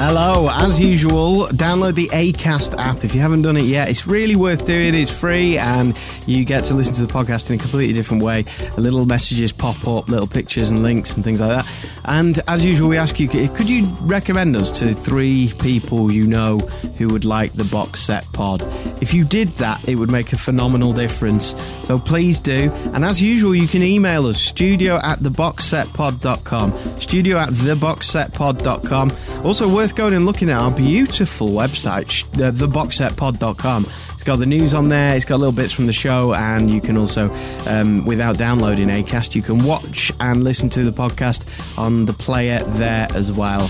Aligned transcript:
Hello, 0.00 0.48
as 0.48 0.78
usual, 0.78 1.48
download 1.48 1.96
the 1.96 2.06
ACAST 2.10 2.78
app 2.78 3.02
if 3.02 3.16
you 3.16 3.20
haven't 3.20 3.42
done 3.42 3.56
it 3.56 3.64
yet. 3.64 3.88
It's 3.88 4.06
really 4.06 4.36
worth 4.36 4.64
doing. 4.64 4.94
It's 4.94 5.10
free 5.10 5.58
and 5.58 5.92
you 6.24 6.44
get 6.44 6.62
to 6.64 6.74
listen 6.74 6.94
to 6.94 7.04
the 7.04 7.12
podcast 7.12 7.50
in 7.50 7.56
a 7.56 7.58
completely 7.58 7.94
different 7.94 8.22
way. 8.22 8.44
Little 8.76 9.06
messages 9.06 9.50
pop 9.50 9.88
up, 9.88 10.08
little 10.08 10.28
pictures 10.28 10.70
and 10.70 10.84
links 10.84 11.16
and 11.16 11.24
things 11.24 11.40
like 11.40 11.50
that. 11.50 12.00
And 12.04 12.38
as 12.46 12.64
usual, 12.64 12.88
we 12.88 12.96
ask 12.96 13.18
you 13.18 13.26
could 13.26 13.68
you 13.68 13.86
recommend 14.02 14.54
us 14.54 14.70
to 14.78 14.94
three 14.94 15.52
people 15.58 16.12
you 16.12 16.28
know 16.28 16.58
who 16.96 17.08
would 17.08 17.24
like 17.24 17.54
the 17.54 17.64
box 17.64 18.00
set 18.00 18.24
pod? 18.32 18.62
If 19.02 19.12
you 19.12 19.24
did 19.24 19.48
that, 19.54 19.86
it 19.88 19.96
would 19.96 20.12
make 20.12 20.32
a 20.32 20.38
phenomenal 20.38 20.92
difference. 20.92 21.60
So 21.88 21.98
please 21.98 22.38
do. 22.38 22.70
And 22.92 23.04
as 23.04 23.20
usual, 23.20 23.52
you 23.52 23.66
can 23.66 23.82
email 23.82 24.26
us 24.26 24.40
studio 24.40 25.00
at 25.02 25.18
theboxsetpod.com. 25.18 27.00
Studio 27.00 27.38
at 27.38 27.48
theboxsetpod.com. 27.48 29.12
Also, 29.44 29.74
worth 29.74 29.87
going 29.92 30.14
and 30.14 30.26
looking 30.26 30.50
at 30.50 30.60
our 30.60 30.70
beautiful 30.70 31.50
website, 31.50 32.24
uh, 32.42 32.50
theboxsetpod.com. 32.50 33.86
It's 34.14 34.24
got 34.24 34.36
the 34.36 34.46
news 34.46 34.74
on 34.74 34.88
there, 34.88 35.14
it's 35.14 35.24
got 35.24 35.38
little 35.38 35.52
bits 35.52 35.72
from 35.72 35.86
the 35.86 35.92
show, 35.92 36.34
and 36.34 36.70
you 36.70 36.80
can 36.80 36.96
also, 36.96 37.32
um, 37.68 38.04
without 38.04 38.36
downloading 38.38 38.88
ACAST, 38.88 39.34
you 39.34 39.42
can 39.42 39.64
watch 39.64 40.12
and 40.20 40.42
listen 40.44 40.68
to 40.70 40.82
the 40.84 40.92
podcast 40.92 41.46
on 41.78 42.06
the 42.06 42.12
player 42.12 42.62
there 42.64 43.08
as 43.14 43.30
well. 43.30 43.66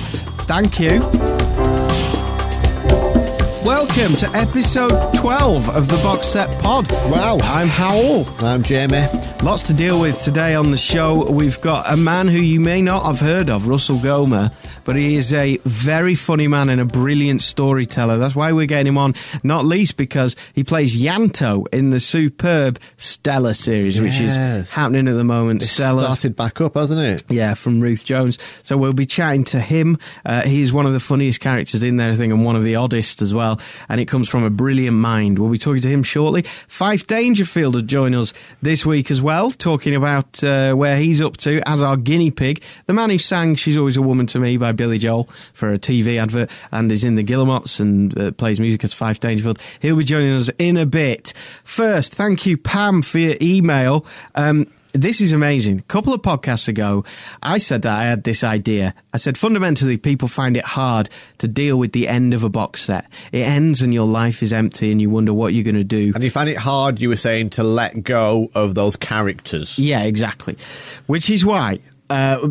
Thank 0.46 0.80
you. 0.80 1.00
Welcome 3.64 4.16
to 4.16 4.30
episode 4.34 5.14
12 5.14 5.68
of 5.68 5.88
the 5.88 6.00
Box 6.02 6.28
Set 6.28 6.48
Pod. 6.62 6.90
Wow. 7.10 7.38
I'm 7.42 7.68
Hywel. 7.68 8.42
I'm 8.42 8.62
Jamie. 8.62 9.06
Lots 9.42 9.64
to 9.64 9.74
deal 9.74 10.00
with 10.00 10.18
today 10.22 10.54
on 10.54 10.70
the 10.70 10.76
show. 10.78 11.30
We've 11.30 11.60
got 11.60 11.92
a 11.92 11.96
man 11.96 12.28
who 12.28 12.38
you 12.38 12.60
may 12.60 12.80
not 12.80 13.04
have 13.04 13.20
heard 13.20 13.50
of, 13.50 13.68
Russell 13.68 13.98
Gomer, 13.98 14.50
but 14.88 14.96
he 14.96 15.16
is 15.16 15.34
a 15.34 15.58
very 15.66 16.14
funny 16.14 16.48
man 16.48 16.70
and 16.70 16.80
a 16.80 16.84
brilliant 16.86 17.42
storyteller. 17.42 18.16
That's 18.16 18.34
why 18.34 18.52
we're 18.52 18.64
getting 18.64 18.86
him 18.86 18.96
on, 18.96 19.12
not 19.42 19.66
least 19.66 19.98
because 19.98 20.34
he 20.54 20.64
plays 20.64 20.96
Yanto 20.96 21.66
in 21.74 21.90
the 21.90 22.00
superb 22.00 22.78
Stella 22.96 23.52
series, 23.52 24.00
which 24.00 24.18
is 24.18 24.38
happening 24.70 25.06
at 25.06 25.12
the 25.12 25.24
moment. 25.24 25.60
It's 25.60 25.72
Stella. 25.72 26.04
started 26.04 26.36
back 26.36 26.62
up, 26.62 26.72
hasn't 26.72 27.02
it? 27.02 27.22
Yeah, 27.28 27.52
from 27.52 27.80
Ruth 27.80 28.02
Jones. 28.02 28.38
So 28.62 28.78
we'll 28.78 28.94
be 28.94 29.04
chatting 29.04 29.44
to 29.44 29.60
him. 29.60 29.98
Uh, 30.24 30.40
he's 30.44 30.72
one 30.72 30.86
of 30.86 30.94
the 30.94 31.00
funniest 31.00 31.42
characters 31.42 31.82
in 31.82 31.98
there, 31.98 32.10
I 32.10 32.14
think, 32.14 32.32
and 32.32 32.42
one 32.42 32.56
of 32.56 32.64
the 32.64 32.76
oddest 32.76 33.20
as 33.20 33.34
well. 33.34 33.60
And 33.90 34.00
it 34.00 34.06
comes 34.06 34.26
from 34.26 34.42
a 34.42 34.48
brilliant 34.48 34.96
mind. 34.96 35.38
We'll 35.38 35.52
be 35.52 35.58
talking 35.58 35.82
to 35.82 35.90
him 35.90 36.02
shortly. 36.02 36.44
Fyfe 36.44 37.06
Dangerfield 37.06 37.74
will 37.74 37.82
join 37.82 38.14
us 38.14 38.32
this 38.62 38.86
week 38.86 39.10
as 39.10 39.20
well, 39.20 39.50
talking 39.50 39.94
about 39.94 40.42
uh, 40.42 40.72
where 40.72 40.96
he's 40.96 41.20
up 41.20 41.36
to 41.38 41.60
as 41.68 41.82
our 41.82 41.98
guinea 41.98 42.30
pig. 42.30 42.62
The 42.86 42.94
man 42.94 43.10
who 43.10 43.18
sang 43.18 43.54
She's 43.56 43.76
Always 43.76 43.98
a 43.98 44.02
Woman 44.02 44.24
to 44.28 44.40
Me 44.40 44.56
by 44.56 44.77
Billy 44.78 44.96
Joel 44.96 45.24
for 45.52 45.74
a 45.74 45.78
TV 45.78 46.18
advert 46.18 46.48
and 46.72 46.90
is 46.90 47.04
in 47.04 47.16
the 47.16 47.24
Guillemots 47.24 47.80
and 47.80 48.18
uh, 48.18 48.30
plays 48.32 48.58
music 48.58 48.82
as 48.84 48.94
Fyfe 48.94 49.18
Dangerfield. 49.18 49.60
He'll 49.80 49.96
be 49.96 50.04
joining 50.04 50.32
us 50.32 50.48
in 50.58 50.78
a 50.78 50.86
bit. 50.86 51.34
First, 51.64 52.14
thank 52.14 52.46
you, 52.46 52.56
Pam, 52.56 53.02
for 53.02 53.18
your 53.18 53.34
email. 53.42 54.06
Um, 54.34 54.66
this 54.92 55.20
is 55.20 55.32
amazing. 55.32 55.80
A 55.80 55.82
couple 55.82 56.14
of 56.14 56.22
podcasts 56.22 56.68
ago, 56.68 57.04
I 57.42 57.58
said 57.58 57.82
that 57.82 57.92
I 57.92 58.04
had 58.04 58.24
this 58.24 58.42
idea. 58.42 58.94
I 59.12 59.18
said 59.18 59.36
fundamentally, 59.36 59.98
people 59.98 60.28
find 60.28 60.56
it 60.56 60.64
hard 60.64 61.10
to 61.38 61.48
deal 61.48 61.78
with 61.78 61.92
the 61.92 62.08
end 62.08 62.32
of 62.32 62.42
a 62.42 62.48
box 62.48 62.82
set. 62.82 63.06
It 63.32 63.46
ends 63.46 63.82
and 63.82 63.92
your 63.92 64.06
life 64.06 64.42
is 64.42 64.52
empty 64.52 64.90
and 64.90 65.00
you 65.00 65.10
wonder 65.10 65.34
what 65.34 65.52
you're 65.52 65.64
going 65.64 65.74
to 65.74 65.84
do. 65.84 66.12
And 66.14 66.24
you 66.24 66.30
find 66.30 66.48
it 66.48 66.56
hard, 66.56 67.00
you 67.00 67.10
were 67.10 67.16
saying, 67.16 67.50
to 67.50 67.62
let 67.62 68.02
go 68.02 68.50
of 68.54 68.74
those 68.74 68.96
characters. 68.96 69.78
Yeah, 69.78 70.04
exactly. 70.04 70.56
Which 71.06 71.28
is 71.28 71.44
why 71.44 71.80
uh, 72.10 72.48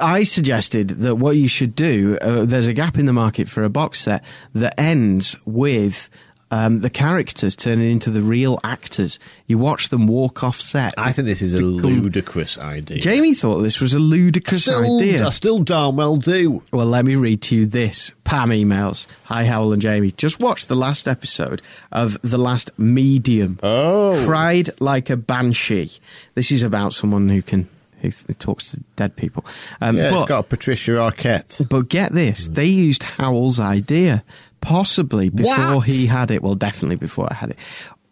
I 0.00 0.22
suggested 0.22 0.88
that 0.88 1.16
what 1.16 1.36
you 1.36 1.48
should 1.48 1.74
do, 1.74 2.18
uh, 2.20 2.44
there's 2.44 2.66
a 2.66 2.72
gap 2.74 2.98
in 2.98 3.06
the 3.06 3.12
market 3.12 3.48
for 3.48 3.64
a 3.64 3.68
box 3.70 4.00
set 4.00 4.24
that 4.54 4.78
ends 4.78 5.36
with. 5.44 6.10
Um, 6.50 6.82
the 6.82 6.90
characters 6.90 7.56
turning 7.56 7.90
into 7.90 8.10
the 8.10 8.20
real 8.22 8.60
actors. 8.62 9.18
You 9.48 9.58
watch 9.58 9.88
them 9.88 10.06
walk 10.06 10.44
off 10.44 10.60
set. 10.60 10.94
I 10.96 11.10
think 11.10 11.26
this 11.26 11.42
is 11.42 11.52
a 11.52 11.56
Become- 11.56 12.02
ludicrous 12.02 12.58
idea. 12.58 12.98
Jamie 12.98 13.34
thought 13.34 13.62
this 13.62 13.80
was 13.80 13.92
a 13.92 13.98
ludicrous 13.98 14.62
still, 14.62 15.00
idea. 15.00 15.26
I 15.26 15.30
still 15.30 15.58
darn 15.60 15.96
well 15.96 16.14
do. 16.14 16.62
Well, 16.72 16.86
let 16.86 17.06
me 17.06 17.16
read 17.16 17.42
to 17.44 17.56
you 17.56 17.66
this. 17.66 18.12
Pam 18.22 18.50
emails. 18.50 19.08
Hi, 19.24 19.44
Hywel 19.46 19.72
and 19.72 19.82
Jamie. 19.82 20.12
Just 20.12 20.38
watched 20.38 20.68
the 20.68 20.76
last 20.76 21.08
episode 21.08 21.60
of 21.90 22.20
The 22.22 22.38
Last 22.38 22.70
Medium. 22.78 23.58
Oh. 23.60 24.22
Cried 24.24 24.70
like 24.80 25.10
a 25.10 25.16
banshee. 25.16 25.90
This 26.34 26.52
is 26.52 26.62
about 26.62 26.92
someone 26.92 27.28
who 27.30 27.42
can 27.42 27.68
th- 28.10 28.38
talks 28.38 28.70
to 28.72 28.80
dead 28.96 29.16
people. 29.16 29.44
Um, 29.80 29.96
Yeah, 29.96 30.10
but, 30.10 30.20
it's 30.20 30.28
got 30.28 30.48
Patricia 30.48 30.92
Arquette. 30.92 31.68
but 31.68 31.88
get 31.88 32.12
this, 32.12 32.48
they 32.48 32.66
used 32.66 33.02
Hywel's 33.02 33.58
idea, 33.60 34.24
possibly 34.60 35.28
before 35.28 35.76
What? 35.76 35.86
he 35.86 36.06
had 36.06 36.30
it. 36.30 36.42
Well, 36.42 36.54
definitely 36.54 36.96
before 36.96 37.28
I 37.30 37.34
had 37.34 37.50
it. 37.50 37.58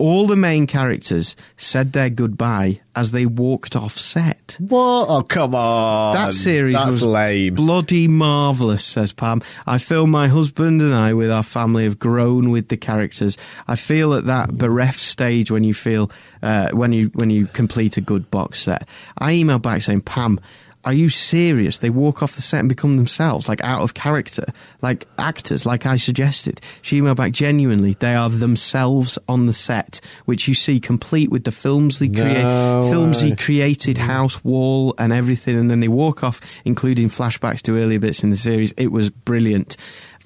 All 0.03 0.27
the 0.27 0.35
main 0.35 0.67
characters 0.67 1.37
said 1.57 1.93
their 1.93 2.11
goodbye 2.11 2.81
as 2.97 3.13
they 3.13 3.25
walked 3.25 3.77
off 3.77 3.97
set. 3.97 4.57
What? 4.59 5.07
Oh, 5.09 5.23
come 5.23 5.55
on. 5.55 6.15
That 6.15 6.33
series 6.33 6.75
That's 6.75 6.91
was 6.91 7.05
lame. 7.05 7.55
bloody 7.55 8.09
marvellous, 8.09 8.85
says 8.85 9.13
Pam. 9.13 9.43
I 9.65 9.79
feel 9.79 10.09
my 10.09 10.27
husband 10.27 10.83
and 10.83 10.93
I, 10.93 11.15
with 11.15 11.31
our 11.31 11.45
family, 11.45 11.85
have 11.85 12.01
grown 12.01 12.51
with 12.51 12.67
the 12.67 12.77
characters. 12.77 13.39
I 13.69 13.77
feel 13.77 14.15
at 14.15 14.27
that 14.27 14.59
bereft 14.59 14.99
stage 14.99 15.53
when 15.53 15.63
you 15.63 15.73
feel 15.73 16.11
uh, 16.43 16.71
when 16.73 16.93
you 16.93 17.13
when 17.15 17.31
you 17.31 17.47
complete 17.47 17.97
a 17.97 18.01
good 18.01 18.29
box 18.29 18.59
set. 18.59 18.89
I 19.19 19.35
emailed 19.35 19.63
back 19.63 19.83
saying, 19.83 20.01
Pam. 20.01 20.41
Are 20.85 20.93
you 20.93 21.11
serious? 21.11 21.79
They 21.79 21.91
walk 21.91 22.23
off 22.23 22.35
the 22.35 22.43
set 22.43 22.61
and 22.61 22.69
become 22.69 22.97
themselves, 22.97 23.49
like 23.49 23.63
out 23.63 23.83
of 23.83 23.95
character, 23.95 24.47
like 24.81 25.07
actors, 25.17 25.65
like 25.65 25.87
I 25.87 25.97
suggested. 25.97 26.61
She 26.83 27.01
emailed 27.01 27.17
back 27.17 27.33
genuinely. 27.33 27.95
They 27.95 28.15
are 28.17 28.29
themselves 28.29 29.17
on 29.29 29.47
the 29.47 29.53
set, 29.53 30.01
which 30.25 30.49
you 30.49 30.55
see 30.55 30.81
complete 30.81 31.31
with 31.31 31.45
the 31.45 31.53
films 31.53 32.01
they 32.01 32.09
create, 32.09 32.43
No 32.43 32.89
films 32.91 33.21
he 33.21 33.37
created, 33.37 33.97
mm. 33.97 34.01
house, 34.01 34.45
wall, 34.45 34.95
and 34.99 35.13
everything, 35.13 35.57
and 35.57 35.71
then 35.71 35.79
they 35.79 35.89
walk 35.89 36.25
off, 36.25 36.41
including 36.65 37.09
flashbacks 37.09 37.63
to 37.63 37.79
earlier 37.79 38.01
bits 38.01 38.25
in 38.25 38.31
the 38.31 38.37
series. 38.37 38.73
It 38.73 38.91
was 38.91 39.09
brilliant. 39.09 39.77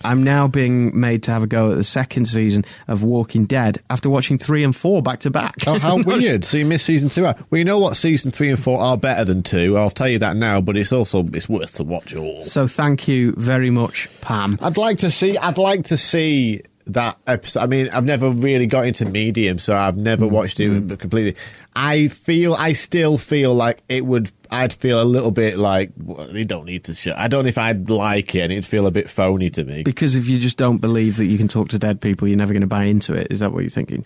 I'm 0.06 0.22
now 0.22 0.47
being 0.47 0.99
made 0.99 1.25
to 1.25 1.33
have 1.33 1.43
a 1.43 1.47
go 1.47 1.72
at 1.72 1.75
the 1.75 1.84
second 1.84 2.27
season 2.27 2.65
of 2.87 3.03
Walking 3.03 3.44
Dead 3.44 3.83
after 3.91 4.09
watching 4.09 4.39
three 4.39 4.62
and 4.62 4.75
four 4.75 5.03
back 5.03 5.21
to 5.21 5.31
back. 5.31 5.56
Oh, 5.67 5.78
how 5.78 6.03
weird! 6.03 6.44
So 6.44 6.56
you 6.59 6.65
missed 6.65 6.87
season 6.87 7.09
two. 7.09 7.22
Well, 7.22 7.37
you 7.50 7.65
know 7.65 7.78
what? 7.78 7.97
Season 7.97 8.31
three 8.31 8.50
and 8.50 8.59
four 8.59 8.81
are 8.81 8.97
better 8.97 9.25
than 9.25 9.43
two. 9.43 9.77
I'll 9.77 9.91
tell 9.91 10.09
you 10.09 10.21
that 10.21 10.37
now. 10.37 10.61
But 10.61 10.77
it's 10.77 10.93
also 10.93 11.25
it's 11.33 11.49
worth 11.49 11.75
to 11.75 11.84
watch 11.84 12.15
all. 12.15 12.43
So 12.43 12.66
thank 12.66 13.09
you 13.09 13.33
very 13.33 13.71
much, 13.71 14.09
Pam. 14.21 14.59
I'd 14.62 14.77
like 14.77 14.99
to 14.99 15.11
see. 15.11 15.37
I'd 15.37 15.59
like 15.59 15.87
to 15.87 15.97
see 15.97 16.62
that 16.87 17.19
episode. 17.27 17.61
I 17.61 17.66
mean, 17.66 17.89
I've 17.93 18.05
never 18.05 18.31
really 18.31 18.66
got 18.66 18.87
into 18.87 19.06
Medium, 19.06 19.59
so 19.59 19.77
I've 19.77 19.97
never 19.97 20.27
mm, 20.27 20.31
watched 20.31 20.61
it 20.61 20.71
mm. 20.71 20.99
completely. 20.99 21.37
I 21.75 22.09
feel. 22.09 22.55
I 22.55 22.72
still 22.72 23.19
feel 23.19 23.54
like 23.54 23.83
it 23.89 24.07
would. 24.07 24.31
I'd 24.51 24.72
feel 24.72 25.01
a 25.01 25.04
little 25.04 25.31
bit 25.31 25.59
like 25.59 25.93
well, 25.97 26.27
they 26.28 26.45
don't 26.45 26.65
need 26.65 26.84
to 26.84 26.95
show. 26.95 27.13
I 27.16 27.28
don't 27.28 27.45
know 27.45 27.48
if 27.48 27.59
I'd 27.59 27.89
like 27.91 28.34
it, 28.34 28.41
and 28.41 28.53
it'd 28.53 28.66
feel 28.66 28.87
a 28.87 28.91
bit 28.91 29.09
phony 29.09 29.51
to 29.51 29.65
me. 29.65 29.83
Because 29.83 30.16
if 30.16 30.28
you 30.28 30.39
just 30.39 30.57
don't 30.57 30.78
believe 30.78 31.16
that 31.16 31.27
you 31.27 31.39
can 31.39 31.48
talk 31.48 31.69
to 31.71 31.78
dead 31.78 32.01
people, 32.01 32.28
you're 32.28 32.37
never 32.37 32.53
going 32.53 32.63
to 32.63 32.66
buy 32.66 32.84
into 32.84 33.15
it. 33.15 33.28
Is 33.31 33.41
that 33.41 33.53
what 33.53 33.60
you're 33.60 33.71
thinking? 33.71 34.04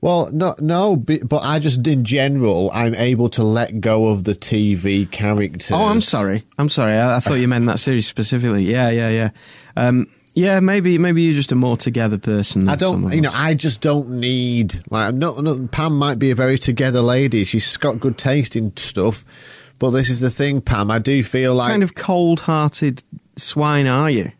Well, 0.00 0.30
no, 0.32 0.54
no, 0.60 0.94
but 0.96 1.42
I 1.42 1.58
just, 1.58 1.84
in 1.84 2.04
general, 2.04 2.70
I'm 2.72 2.94
able 2.94 3.28
to 3.30 3.42
let 3.42 3.80
go 3.80 4.08
of 4.08 4.22
the 4.22 4.32
TV 4.32 5.10
characters. 5.10 5.72
Oh, 5.72 5.86
I'm 5.86 6.00
sorry. 6.00 6.44
I'm 6.56 6.68
sorry. 6.68 6.92
I, 6.92 7.16
I 7.16 7.18
thought 7.18 7.34
you 7.34 7.48
meant 7.48 7.66
that 7.66 7.80
series 7.80 8.06
specifically. 8.06 8.62
Yeah, 8.62 8.90
yeah, 8.90 9.08
yeah. 9.08 9.30
Um, 9.76 10.06
yeah, 10.34 10.60
maybe 10.60 10.98
maybe 10.98 11.22
you're 11.22 11.34
just 11.34 11.50
a 11.50 11.56
more 11.56 11.76
together 11.76 12.16
person. 12.16 12.68
I 12.68 12.76
don't, 12.76 13.12
you 13.12 13.22
know. 13.22 13.32
I 13.32 13.54
just 13.54 13.80
don't 13.80 14.08
need 14.20 14.78
like. 14.88 15.14
No, 15.14 15.40
no, 15.40 15.66
Pam 15.66 15.98
might 15.98 16.20
be 16.20 16.30
a 16.30 16.36
very 16.36 16.58
together 16.58 17.00
lady. 17.00 17.42
She's 17.42 17.76
got 17.76 17.98
good 17.98 18.16
taste 18.16 18.54
in 18.54 18.76
stuff, 18.76 19.24
but 19.78 19.90
this 19.90 20.10
is 20.10 20.20
the 20.20 20.30
thing, 20.30 20.60
Pam. 20.60 20.90
I 20.90 20.98
do 20.98 21.22
feel 21.22 21.54
like 21.54 21.70
kind 21.70 21.82
of 21.82 21.94
cold-hearted 21.94 23.02
swine 23.36 23.86
are 23.86 24.10
you? 24.10 24.32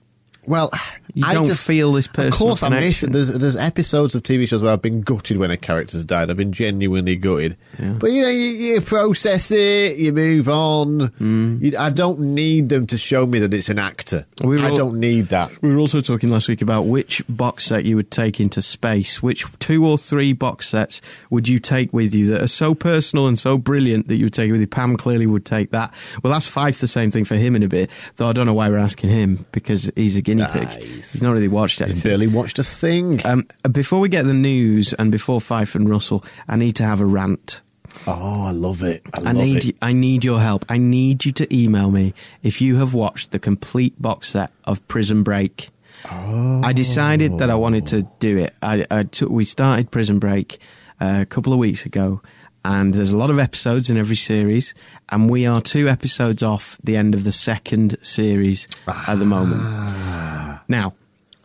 Well, 0.49 0.71
You 1.15 1.25
I 1.27 1.35
don't 1.35 1.47
just 1.47 1.67
feel 1.67 1.93
this 1.93 2.06
person. 2.06 2.33
Of 2.33 2.39
course, 2.39 2.62
I 2.62 2.71
miss. 2.71 3.03
There's, 3.03 3.29
there's 3.29 3.56
episodes 3.56 4.15
of 4.15 4.23
TV 4.23 4.49
shows 4.49 4.62
where 4.62 4.73
I've 4.73 4.83
been 4.83 5.03
gutted 5.03 5.37
when 5.37 5.50
a 5.50 5.56
character's 5.56 6.05
died. 6.05 6.31
I've 6.31 6.37
been 6.37 6.53
genuinely 6.53 7.17
gutted. 7.17 7.56
But 7.79 8.11
you 8.11 8.23
know, 8.23 8.29
you, 8.29 8.47
you 8.47 8.81
process 8.81 9.50
it, 9.50 9.99
you 9.99 10.12
move 10.12 10.49
on. 10.49 11.09
Mm. 11.21 11.61
You, 11.61 11.79
I 11.79 11.91
don't 11.91 12.21
need 12.21 12.71
them 12.71 12.87
to 12.87 12.97
show 12.97 13.27
me 13.27 13.39
that 13.41 13.53
it's 13.53 13.69
an 13.69 13.79
actor. 13.79 14.27
We 14.43 14.61
I 14.62 14.75
don't 14.75 14.99
need 14.99 15.27
that. 15.27 15.61
We 15.61 15.71
were 15.71 15.79
also 15.79 16.00
talking 16.00 16.31
last 16.31 16.49
week 16.49 16.62
about 16.62 16.87
which 16.87 17.23
box 17.29 17.67
set 17.67 17.85
you 17.85 17.97
would 17.97 18.11
take 18.11 18.41
into 18.41 18.62
space. 18.62 19.23
Which 19.23 19.45
two 19.59 19.87
or 19.87 19.99
three 19.99 20.33
box 20.33 20.69
sets 20.69 21.03
would 21.31 21.49
you 21.49 21.59
take 21.59 21.93
with 21.93 22.15
you 22.15 22.27
that 22.27 22.43
are 22.43 22.49
so 22.49 22.75
personal 22.75 23.27
and 23.27 23.39
so 23.39 23.59
brilliant 23.59 24.09
that 24.09 24.17
you 24.17 24.25
would 24.25 24.35
take 24.35 24.50
with 24.50 24.61
you? 24.61 24.67
Pam 24.67 24.97
clearly 24.97 25.27
would 25.27 25.45
take 25.45 25.71
that. 25.73 25.95
Well, 26.23 26.33
that's 26.33 26.49
five 26.49 26.79
the 26.81 26.87
same 26.87 27.11
thing 27.11 27.25
for 27.25 27.35
him 27.37 27.56
in 27.56 27.62
a 27.62 27.69
bit, 27.69 27.91
though 28.17 28.29
I 28.29 28.33
don't 28.33 28.47
know 28.47 28.55
why 28.55 28.69
we're 28.69 28.79
asking 28.79 29.11
him 29.11 29.47
because 29.53 29.91
he's 29.97 30.17
a 30.17 30.23
guinea 30.23 30.38
Nice. 30.38 31.12
He's 31.12 31.23
not 31.23 31.32
really 31.32 31.49
watched 31.49 31.81
anything. 31.82 32.02
barely 32.02 32.26
watched 32.26 32.58
a 32.58 32.62
thing. 32.62 33.25
Um, 33.26 33.46
before 33.70 34.00
we 34.00 34.08
get 34.08 34.25
the 34.25 34.35
news 34.35 34.93
and 34.94 35.11
before 35.12 35.40
Fyfe 35.40 35.75
and 35.75 35.88
Russell, 35.88 36.25
I 36.49 36.56
need 36.56 36.76
to 36.76 36.85
have 36.85 37.00
a 37.00 37.06
rant. 37.06 37.61
oh, 38.06 38.44
I 38.46 38.50
love 38.52 38.82
it. 38.82 39.02
I, 39.14 39.20
I 39.20 39.23
love 39.32 39.35
need 39.37 39.64
it. 39.64 39.76
I 39.82 39.93
need 39.93 40.25
your 40.25 40.40
help. 40.40 40.64
I 40.69 40.79
need 40.79 41.25
you 41.25 41.32
to 41.32 41.56
email 41.56 41.90
me 41.90 42.14
if 42.43 42.61
you 42.61 42.76
have 42.76 42.94
watched 42.94 43.31
the 43.31 43.38
complete 43.38 44.00
box 44.00 44.29
set 44.29 44.50
of 44.64 44.87
Prison 44.88 45.23
Break. 45.23 45.70
Oh. 46.11 46.62
I 46.62 46.73
decided 46.73 47.38
that 47.38 47.50
I 47.50 47.56
wanted 47.56 47.87
to 47.88 48.02
do 48.20 48.38
it. 48.38 48.55
I, 48.62 48.87
I 48.90 49.02
took, 49.05 49.31
we 49.31 49.44
started 49.44 49.90
Prison 49.90 50.19
Break 50.19 50.61
uh, 51.00 51.19
a 51.23 51.26
couple 51.26 51.52
of 51.52 51.58
weeks 51.58 51.87
ago, 51.87 52.20
and 52.65 52.95
there's 52.95 53.11
a 53.11 53.17
lot 53.17 53.31
of 53.31 53.39
episodes 53.39 53.91
in 53.91 53.97
every 53.97 54.17
series, 54.17 54.75
and 55.09 55.31
we 55.31 55.47
are 55.47 55.61
two 55.61 55.89
episodes 55.89 56.43
off 56.43 56.79
the 56.83 56.97
end 56.97 57.15
of 57.15 57.25
the 57.25 57.33
second 57.33 57.97
series 58.01 58.67
at 58.87 59.19
the 59.19 59.25
moment. 59.25 59.61
Ah. 59.65 60.63
Now, 60.69 60.95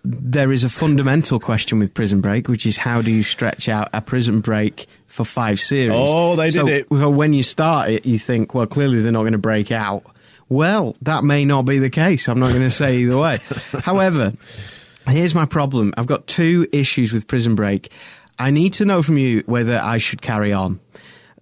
there 0.04 0.52
is 0.52 0.64
a 0.64 0.70
fundamental 0.70 1.40
question 1.40 1.80
with 1.80 1.94
Prison 1.94 2.20
Break, 2.20 2.50
which 2.50 2.66
is 2.66 2.78
how 2.78 3.02
do 3.02 3.12
you 3.12 3.24
stretch 3.24 3.70
out 3.70 3.90
a 3.94 4.02
Prison 4.02 4.42
Break 4.42 4.88
for 5.08 5.24
five 5.24 5.60
series? 5.60 5.96
Oh, 5.98 6.36
they 6.36 6.50
did 6.50 6.68
it. 6.68 6.92
Well, 6.92 7.14
when 7.14 7.32
you 7.34 7.44
start 7.44 7.90
it, 7.90 8.06
you 8.06 8.18
think, 8.20 8.54
well, 8.54 8.68
clearly 8.68 9.00
they're 9.00 9.12
not 9.12 9.22
going 9.22 9.32
to 9.34 9.38
break 9.38 9.72
out. 9.72 10.04
Well, 10.50 10.96
that 11.04 11.24
may 11.24 11.46
not 11.46 11.64
be 11.64 11.80
the 11.80 11.90
case. 11.90 12.28
I'm 12.28 12.40
not 12.40 12.50
going 12.50 12.64
to 12.64 12.70
say 12.70 12.98
either 12.98 13.18
way. 13.18 13.40
However, 13.84 14.34
here's 15.08 15.34
my 15.34 15.46
problem. 15.46 15.94
I've 15.96 16.06
got 16.06 16.28
two 16.28 16.68
issues 16.74 17.14
with 17.14 17.28
Prison 17.28 17.56
Break. 17.56 17.92
I 18.38 18.52
need 18.52 18.74
to 18.74 18.86
know 18.86 19.02
from 19.02 19.18
you 19.18 19.44
whether 19.46 19.78
I 19.78 20.00
should 20.00 20.22
carry 20.22 20.52
on. 20.52 20.80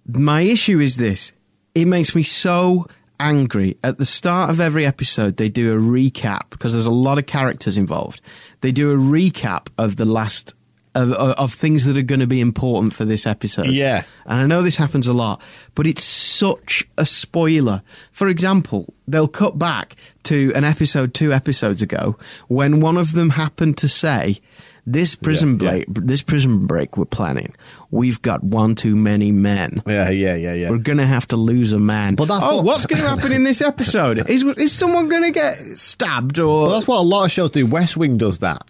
My 0.06 0.42
issue 0.42 0.80
is 0.80 0.96
this 0.96 1.32
it 1.74 1.86
makes 1.86 2.14
me 2.14 2.22
so 2.22 2.86
angry. 3.20 3.76
At 3.84 3.98
the 3.98 4.04
start 4.04 4.50
of 4.50 4.60
every 4.60 4.84
episode, 4.84 5.36
they 5.36 5.48
do 5.48 5.72
a 5.72 5.80
recap 5.80 6.50
because 6.50 6.72
there's 6.72 6.86
a 6.86 6.90
lot 6.90 7.18
of 7.18 7.26
characters 7.26 7.78
involved. 7.78 8.20
They 8.60 8.72
do 8.72 8.92
a 8.92 8.96
recap 8.96 9.68
of 9.78 9.96
the 9.96 10.04
last. 10.04 10.54
Of, 10.94 11.10
of, 11.12 11.30
of 11.38 11.54
things 11.54 11.86
that 11.86 11.96
are 11.96 12.02
going 12.02 12.20
to 12.20 12.26
be 12.26 12.42
important 12.42 12.92
for 12.92 13.06
this 13.06 13.26
episode. 13.26 13.68
Yeah. 13.68 14.04
And 14.26 14.40
I 14.42 14.46
know 14.46 14.60
this 14.60 14.76
happens 14.76 15.08
a 15.08 15.14
lot, 15.14 15.40
but 15.74 15.86
it's 15.86 16.04
such 16.04 16.86
a 16.98 17.06
spoiler. 17.06 17.80
For 18.10 18.28
example, 18.28 18.92
they'll 19.08 19.26
cut 19.26 19.58
back 19.58 19.96
to 20.24 20.52
an 20.54 20.64
episode 20.64 21.14
two 21.14 21.32
episodes 21.32 21.80
ago 21.80 22.18
when 22.48 22.80
one 22.80 22.98
of 22.98 23.12
them 23.12 23.30
happened 23.30 23.78
to 23.78 23.88
say, 23.88 24.40
"This 24.86 25.14
prison 25.14 25.52
Yeah, 25.52 25.70
break, 25.70 25.86
this 25.88 26.20
prison 26.20 26.66
break 26.66 26.98
we're 26.98 27.06
planning, 27.06 27.54
we've 27.92 28.20
got 28.20 28.42
one 28.42 28.74
too 28.74 28.96
many 28.96 29.30
men. 29.30 29.80
Yeah, 29.86 30.10
yeah, 30.10 30.34
yeah, 30.34 30.54
yeah. 30.54 30.70
We're 30.70 30.78
gonna 30.78 31.06
have 31.06 31.28
to 31.28 31.36
lose 31.36 31.72
a 31.72 31.78
man." 31.78 32.16
But 32.16 32.26
that's 32.26 32.42
oh, 32.42 32.56
what- 32.56 32.64
what's 32.64 32.86
going 32.86 33.00
to 33.00 33.08
happen 33.08 33.32
in 33.32 33.44
this 33.44 33.60
episode? 33.60 34.18
Is 34.28 34.42
is 34.42 34.72
someone 34.72 35.08
going 35.08 35.22
to 35.22 35.30
get 35.30 35.54
stabbed 35.54 36.40
or? 36.40 36.62
Well, 36.62 36.70
that's 36.70 36.88
what 36.88 36.98
a 36.98 37.02
lot 37.02 37.26
of 37.26 37.30
shows 37.30 37.52
do. 37.52 37.64
West 37.66 37.96
Wing 37.96 38.16
does 38.16 38.40
that. 38.40 38.68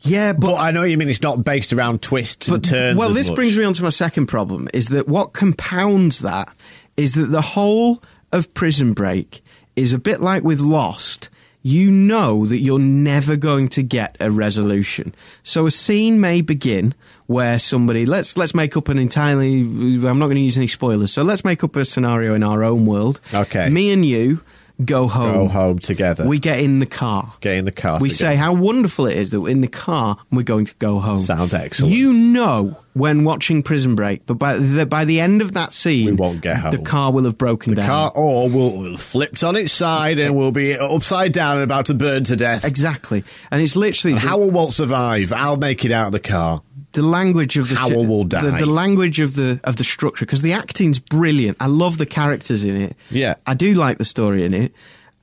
yeah, 0.00 0.32
but 0.32 0.52
But 0.52 0.54
I 0.54 0.70
know 0.70 0.84
you 0.84 0.96
mean 0.96 1.10
it's 1.10 1.20
not 1.20 1.44
based 1.44 1.72
around 1.72 2.00
twists 2.00 2.48
and 2.48 2.64
turns. 2.64 2.96
Well, 2.98 3.10
as 3.10 3.14
this 3.14 3.28
much. 3.28 3.36
brings 3.36 3.58
me 3.58 3.64
on 3.64 3.74
to 3.74 3.82
my 3.82 3.90
second 3.90 4.26
problem: 4.26 4.68
is 4.72 4.88
that 4.88 5.08
what 5.08 5.32
compounds 5.34 6.20
that 6.20 6.48
is 6.96 7.14
that 7.14 7.26
the 7.26 7.42
whole 7.42 8.02
of 8.32 8.54
Prison 8.54 8.92
Break 8.94 9.42
is 9.74 9.92
a 9.92 9.98
bit 9.98 10.20
like 10.20 10.42
with 10.44 10.60
Lost. 10.60 11.28
You 11.62 11.90
know 11.90 12.46
that 12.46 12.58
you're 12.60 12.78
never 12.78 13.34
going 13.34 13.66
to 13.70 13.82
get 13.82 14.16
a 14.20 14.30
resolution. 14.30 15.12
So 15.42 15.66
a 15.66 15.72
scene 15.72 16.20
may 16.20 16.40
begin 16.40 16.94
where 17.26 17.58
somebody 17.58 18.06
let's 18.06 18.36
let's 18.36 18.54
make 18.54 18.76
up 18.76 18.88
an 18.88 18.98
entirely. 18.98 19.60
I'm 19.60 20.18
not 20.18 20.26
going 20.26 20.36
to 20.36 20.40
use 20.40 20.58
any 20.58 20.68
spoilers. 20.68 21.12
So 21.12 21.22
let's 21.22 21.44
make 21.44 21.64
up 21.64 21.76
a 21.76 21.84
scenario 21.84 22.34
in 22.34 22.42
our 22.42 22.64
own 22.64 22.86
world. 22.86 23.20
Okay. 23.34 23.68
Me 23.68 23.92
and 23.92 24.04
you 24.04 24.40
go 24.84 25.08
home. 25.08 25.32
Go 25.32 25.48
home 25.48 25.78
together. 25.78 26.26
We 26.26 26.38
get 26.38 26.60
in 26.60 26.80
the 26.80 26.86
car. 26.86 27.32
Get 27.40 27.56
in 27.56 27.64
the 27.64 27.72
car. 27.72 27.98
We 27.98 28.10
together. 28.10 28.32
say 28.32 28.36
how 28.36 28.54
wonderful 28.54 29.06
it 29.06 29.16
is 29.16 29.30
that 29.30 29.40
we're 29.40 29.48
in 29.50 29.60
the 29.60 29.68
car 29.68 30.18
and 30.30 30.36
we're 30.36 30.42
going 30.44 30.66
to 30.66 30.74
go 30.76 30.98
home. 30.98 31.18
Sounds 31.18 31.54
excellent. 31.54 31.94
You 31.94 32.12
know 32.12 32.76
when 32.92 33.24
watching 33.24 33.62
Prison 33.62 33.94
Break, 33.94 34.26
but 34.26 34.34
by 34.34 34.58
the, 34.58 34.86
by 34.86 35.04
the 35.04 35.20
end 35.20 35.40
of 35.42 35.52
that 35.52 35.72
scene, 35.72 36.06
We 36.06 36.12
won't 36.12 36.40
get 36.40 36.58
home. 36.58 36.70
The 36.70 36.78
car 36.78 37.12
will 37.12 37.24
have 37.24 37.38
broken 37.38 37.74
down. 37.74 37.84
The 37.84 37.90
car 37.90 38.12
or 38.14 38.48
will 38.48 38.78
will 38.78 38.96
flipped 38.96 39.42
on 39.42 39.56
its 39.56 39.72
side 39.72 40.18
and 40.18 40.36
will 40.36 40.52
be 40.52 40.76
upside 40.76 41.32
down 41.32 41.56
and 41.56 41.64
about 41.64 41.86
to 41.86 41.94
burn 41.94 42.24
to 42.24 42.36
death. 42.36 42.64
Exactly, 42.64 43.24
and 43.50 43.62
it's 43.62 43.76
literally 43.76 44.12
And 44.14 44.22
the, 44.22 44.28
Hywel 44.28 44.52
won't 44.52 44.72
survive. 44.72 45.32
I'll 45.32 45.56
make 45.56 45.84
it 45.84 45.92
out 45.92 46.06
of 46.06 46.12
the 46.12 46.20
car. 46.20 46.62
The 46.92 47.02
language 47.02 47.58
of 47.58 47.68
the 47.68 47.74
Hywel 47.76 48.08
will 48.08 48.24
The, 48.24 48.38
the 48.58 48.66
language 48.66 49.20
of 49.20 49.34
the 49.34 49.60
of 49.64 49.76
the 49.76 49.84
structure 49.84 50.24
because 50.24 50.42
the 50.42 50.52
acting's 50.52 50.98
brilliant. 50.98 51.58
I 51.60 51.66
love 51.66 51.98
the 51.98 52.06
characters 52.06 52.64
in 52.64 52.76
it. 52.76 52.96
Yeah. 53.10 53.34
I 53.46 53.54
do 53.54 53.74
like 53.74 53.98
the 53.98 54.04
story 54.04 54.44
in 54.44 54.54
it, 54.54 54.72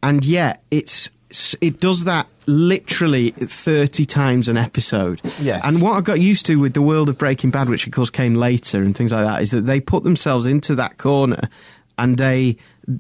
and 0.04 0.24
yet 0.24 0.64
it's 0.70 1.10
it 1.62 1.80
does 1.80 2.04
that 2.04 2.28
literally 2.46 3.32
30 3.32 4.06
times 4.06 4.48
an 4.48 4.58
episode. 4.58 5.22
Yes. 5.40 5.62
And 5.64 5.82
what 5.82 5.94
I 5.94 6.02
got 6.02 6.20
used 6.20 6.46
to 6.48 6.58
with 6.58 6.74
the 6.74 6.82
world 6.82 7.10
of 7.10 7.18
Breaking 7.18 7.50
Bad, 7.50 7.70
which 7.70 7.88
of 7.88 7.94
course 7.94 8.10
came 8.10 8.36
later 8.36 8.82
and 8.82 8.96
things 8.96 9.12
like 9.12 9.24
that, 9.24 9.42
is 9.42 9.52
that 9.52 9.62
they 9.62 9.80
put 9.80 10.04
themselves 10.04 10.46
into 10.46 10.76
that 10.76 10.98
corner 10.98 11.50
and 11.98 12.18
they 12.18 12.58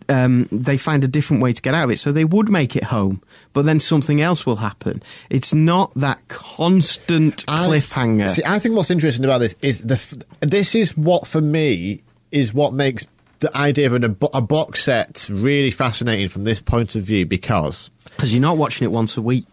um, 0.10 0.48
they 0.52 0.78
find 0.78 1.04
a 1.04 1.08
different 1.08 1.42
way 1.44 1.54
to 1.54 1.62
get 1.62 1.74
out 1.74 1.86
of 1.86 1.92
it. 1.92 2.00
So 2.00 2.12
they 2.12 2.26
would 2.26 2.50
make 2.50 2.76
it 2.76 2.86
home, 2.86 3.22
but 3.54 3.66
then 3.66 3.80
something 3.80 4.22
else 4.22 4.46
will 4.46 4.58
happen. 4.58 5.04
It's 5.30 5.54
not 5.54 5.94
that 5.96 6.20
constant 6.28 7.44
I- 7.48 7.68
cliffhanger. 7.68 8.30
See, 8.30 8.44
I 8.46 8.60
think 8.60 8.76
what's 8.76 8.92
interesting 8.92 9.26
about 9.26 9.40
this 9.40 9.56
is 9.62 9.82
the. 9.82 10.26
This 10.42 10.76
is 10.76 10.96
what 10.98 11.28
for 11.28 11.42
me 11.42 12.02
is 12.32 12.54
what 12.54 12.74
makes 12.74 13.06
the 13.40 13.56
idea 13.58 13.88
of 13.88 13.94
an, 13.94 14.04
a, 14.34 14.42
box 14.42 14.84
set 14.86 15.28
really 15.32 15.70
fascinating 15.72 16.30
from 16.30 16.46
this 16.46 16.62
point 16.62 16.96
of 16.96 17.04
view 17.04 17.26
because 17.26 17.90
Because 18.16 18.34
you're 18.34 18.42
not 18.42 18.56
watching 18.58 18.86
it 18.86 18.92
once 18.92 19.18
a 19.18 19.22
week. 19.22 19.46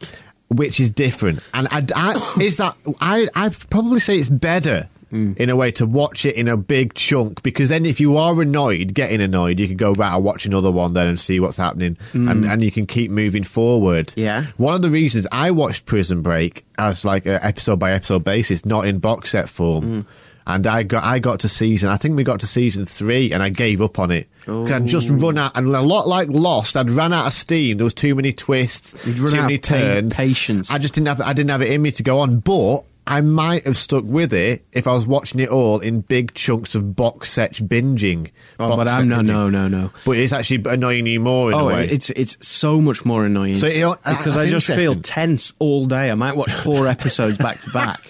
which 0.48 0.78
is 0.78 0.90
different. 0.92 1.40
And 1.52 1.66
I, 1.72 1.84
I- 1.96 2.36
is 2.40 2.58
that 2.58 2.76
I 3.00 3.26
I'd 3.34 3.56
probably 3.70 3.98
say 4.00 4.16
it's 4.18 4.28
better 4.28 4.88
in 5.12 5.50
a 5.50 5.56
way 5.56 5.70
to 5.72 5.86
watch 5.86 6.24
it 6.24 6.36
in 6.36 6.46
a 6.48 6.56
big 6.56 6.94
chunk 6.94 7.42
because 7.42 7.68
then 7.70 7.84
if 7.84 8.00
you 8.00 8.16
are 8.16 8.40
annoyed, 8.40 8.94
getting 8.94 9.20
annoyed, 9.20 9.58
you 9.58 9.66
can 9.66 9.76
go 9.76 9.92
right. 9.92 10.12
I'll 10.12 10.22
watch 10.22 10.46
another 10.46 10.70
one 10.70 10.92
then 10.92 11.06
and 11.08 11.18
see 11.18 11.40
what's 11.40 11.56
happening, 11.56 11.96
and 12.12 12.44
and 12.44 12.62
you 12.62 12.70
can 12.70 12.86
keep 12.86 13.10
moving 13.10 13.42
forward. 13.44 14.12
Yeah. 14.16 14.46
One 14.56 14.74
of 14.74 14.82
the 14.82 14.90
reasons 14.90 15.26
I 15.32 15.50
watched 15.50 15.86
Prison 15.86 16.22
Break 16.22 16.64
as 16.78 17.04
like 17.04 17.26
a 17.26 17.44
episode 17.44 17.78
by 17.78 17.92
episode 17.92 18.24
basis, 18.24 18.64
not 18.64 18.86
in 18.86 18.98
box 18.98 19.30
set 19.30 19.48
form. 19.48 20.06
And 20.46 20.66
I 20.66 20.82
got 20.82 21.04
I 21.04 21.18
got 21.20 21.40
to 21.40 21.48
season. 21.48 21.90
I 21.90 21.96
think 21.96 22.16
we 22.16 22.24
got 22.24 22.40
to 22.40 22.46
season 22.46 22.84
three, 22.84 23.30
and 23.30 23.40
I 23.42 23.50
gave 23.50 23.80
up 23.82 23.98
on 23.98 24.10
it. 24.10 24.26
'Cause 24.46 24.72
I'd 24.72 24.86
just 24.86 25.08
run 25.10 25.38
out, 25.38 25.52
and 25.56 25.68
a 25.68 25.80
lot 25.82 26.08
like 26.08 26.28
Lost, 26.30 26.76
I'd 26.76 26.90
run 26.90 27.12
out 27.12 27.26
of 27.26 27.32
steam. 27.34 27.76
There 27.76 27.84
was 27.84 27.94
too 27.94 28.14
many 28.16 28.32
twists, 28.32 28.94
too 29.04 29.30
many 29.32 29.58
turns, 29.58 30.14
patience. 30.16 30.70
I 30.70 30.78
just 30.78 30.94
didn't 30.94 31.06
have 31.08 31.20
I 31.20 31.34
didn't 31.34 31.50
have 31.50 31.62
it 31.62 31.70
in 31.70 31.82
me 31.82 31.92
to 31.92 32.02
go 32.02 32.18
on, 32.20 32.38
but 32.40 32.84
I 33.10 33.20
might 33.22 33.64
have 33.66 33.76
stuck 33.76 34.04
with 34.04 34.32
it 34.32 34.64
if 34.72 34.86
I 34.86 34.92
was 34.94 35.06
watching 35.06 35.40
it 35.40 35.48
all 35.48 35.80
in 35.80 36.00
big 36.00 36.32
chunks 36.34 36.74
of 36.76 36.94
box 36.94 37.30
set 37.30 37.54
binging. 37.54 38.30
Oh, 38.58 38.68
Box 38.68 38.76
but 38.78 38.88
I'm 38.88 39.08
no, 39.08 39.18
binging. 39.18 39.26
no, 39.26 39.50
no, 39.50 39.68
no. 39.68 39.90
But 40.06 40.16
it's 40.18 40.32
actually 40.32 40.62
annoying 40.70 41.06
you 41.06 41.18
more 41.20 41.50
in 41.50 41.56
Oh, 41.58 41.68
a 41.68 41.72
way. 41.74 41.88
it's 41.88 42.10
it's 42.10 42.38
so 42.46 42.80
much 42.80 43.04
more 43.04 43.26
annoying. 43.26 43.56
So, 43.56 43.66
you 43.66 43.88
uh, 43.88 43.94
know, 43.94 43.96
because 44.16 44.36
I 44.36 44.46
just 44.46 44.68
feel 44.68 44.94
tense 44.94 45.52
all 45.58 45.86
day. 45.86 46.10
I 46.10 46.14
might 46.14 46.36
watch 46.36 46.52
four 46.52 46.86
episodes 46.96 47.36
back 47.36 47.58
to 47.60 47.70
back, 47.70 48.00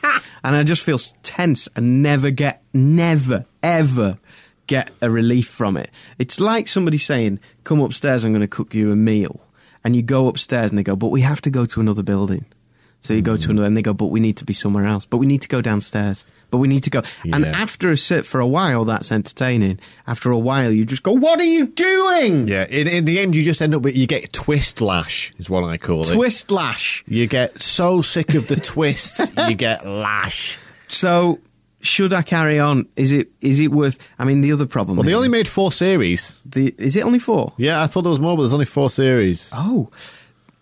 and 0.45 0.55
I 0.55 0.63
just 0.65 0.83
feel 0.83 0.99
tense 1.23 1.69
and 1.75 2.03
never 2.03 2.31
get, 2.31 2.63
never, 2.75 3.47
ever 3.63 4.19
get 4.67 4.91
a 5.01 5.11
relief 5.11 5.49
from 5.49 5.77
it. 5.79 5.91
It's 6.19 6.39
like 6.41 6.69
somebody 6.69 6.99
saying, 6.99 7.41
"Come 7.65 7.81
upstairs, 7.81 8.23
I'm 8.25 8.33
going 8.33 8.43
to 8.43 8.47
cook 8.49 8.75
you 8.75 8.93
a 8.93 8.97
meal," 8.97 9.41
and 9.83 9.97
you 9.97 10.03
go 10.03 10.29
upstairs 10.29 10.71
and 10.71 10.79
they 10.79 10.83
go, 10.83 10.95
"But 10.95 11.09
we 11.09 11.23
have 11.23 11.41
to 11.43 11.51
go 11.51 11.65
to 11.65 11.81
another 11.81 12.03
building." 12.03 12.45
So 13.03 13.15
you 13.15 13.23
go 13.23 13.37
to 13.37 13.51
another, 13.51 13.67
and 13.67 13.77
they 13.77 13.83
go, 13.83 13.95
"But 13.95 14.07
we 14.07 14.21
need 14.21 14.37
to 14.37 14.45
be 14.45 14.53
somewhere 14.53 14.85
else. 14.87 15.07
But 15.07 15.17
we 15.17 15.27
need 15.27 15.41
to 15.43 15.49
go 15.49 15.63
downstairs. 15.63 16.27
But 16.51 16.59
we 16.59 16.69
need 16.69 16.83
to 16.85 16.91
go." 16.91 17.03
And 17.25 17.47
after 17.47 17.91
a 17.91 17.97
sit 17.97 18.27
for 18.27 18.41
a 18.41 18.47
while, 18.47 18.85
that's 18.85 19.11
entertaining. 19.11 19.81
After 20.07 20.31
a 20.31 20.39
while, 20.39 20.71
you 20.71 20.85
just 20.85 21.03
go, 21.03 21.13
"What 21.13 21.41
are 21.41 21.45
you 21.45 21.67
doing?" 21.69 22.47
yeah, 22.47 22.67
in, 22.67 22.87
in 22.89 23.05
the 23.07 23.19
end, 23.19 23.35
you 23.35 23.43
just 23.43 23.63
end 23.63 23.75
up 23.75 23.83
with 23.83 23.97
you 23.97 24.07
get 24.07 24.33
twist 24.35 24.81
lash 24.83 25.33
is 25.39 25.49
what 25.49 25.65
I 25.65 25.79
call 25.79 26.03
it. 26.03 26.13
Twist 26.13 26.51
lash. 26.51 27.03
You 27.07 27.27
get 27.27 27.61
so 27.63 28.03
sick 28.03 28.35
of 28.35 28.49
the 28.49 28.57
twists, 28.73 29.27
you 29.49 29.55
get 29.55 29.87
lash. 29.87 30.59
So, 30.89 31.39
should 31.81 32.13
I 32.13 32.21
carry 32.23 32.59
on? 32.59 32.87
Is 32.97 33.13
it 33.13 33.31
is 33.41 33.61
it 33.61 33.71
worth? 33.71 33.97
I 34.19 34.25
mean, 34.27 34.43
the 34.43 34.53
other 34.53 34.67
problem. 34.67 34.99
Well, 34.99 35.07
they 35.07 35.15
only 35.15 35.29
made 35.31 35.49
four 35.49 35.73
series. 35.73 36.43
the, 36.45 36.75
is 36.77 36.97
it 36.97 37.05
only 37.05 37.19
four? 37.19 37.55
Yeah, 37.57 37.83
I 37.83 37.87
thought 37.87 38.03
there 38.03 38.11
was 38.11 38.21
more, 38.21 38.37
but 38.37 38.43
there's 38.43 38.53
only 38.53 38.67
four 38.67 38.91
series. 38.91 39.51
Oh, 39.55 39.89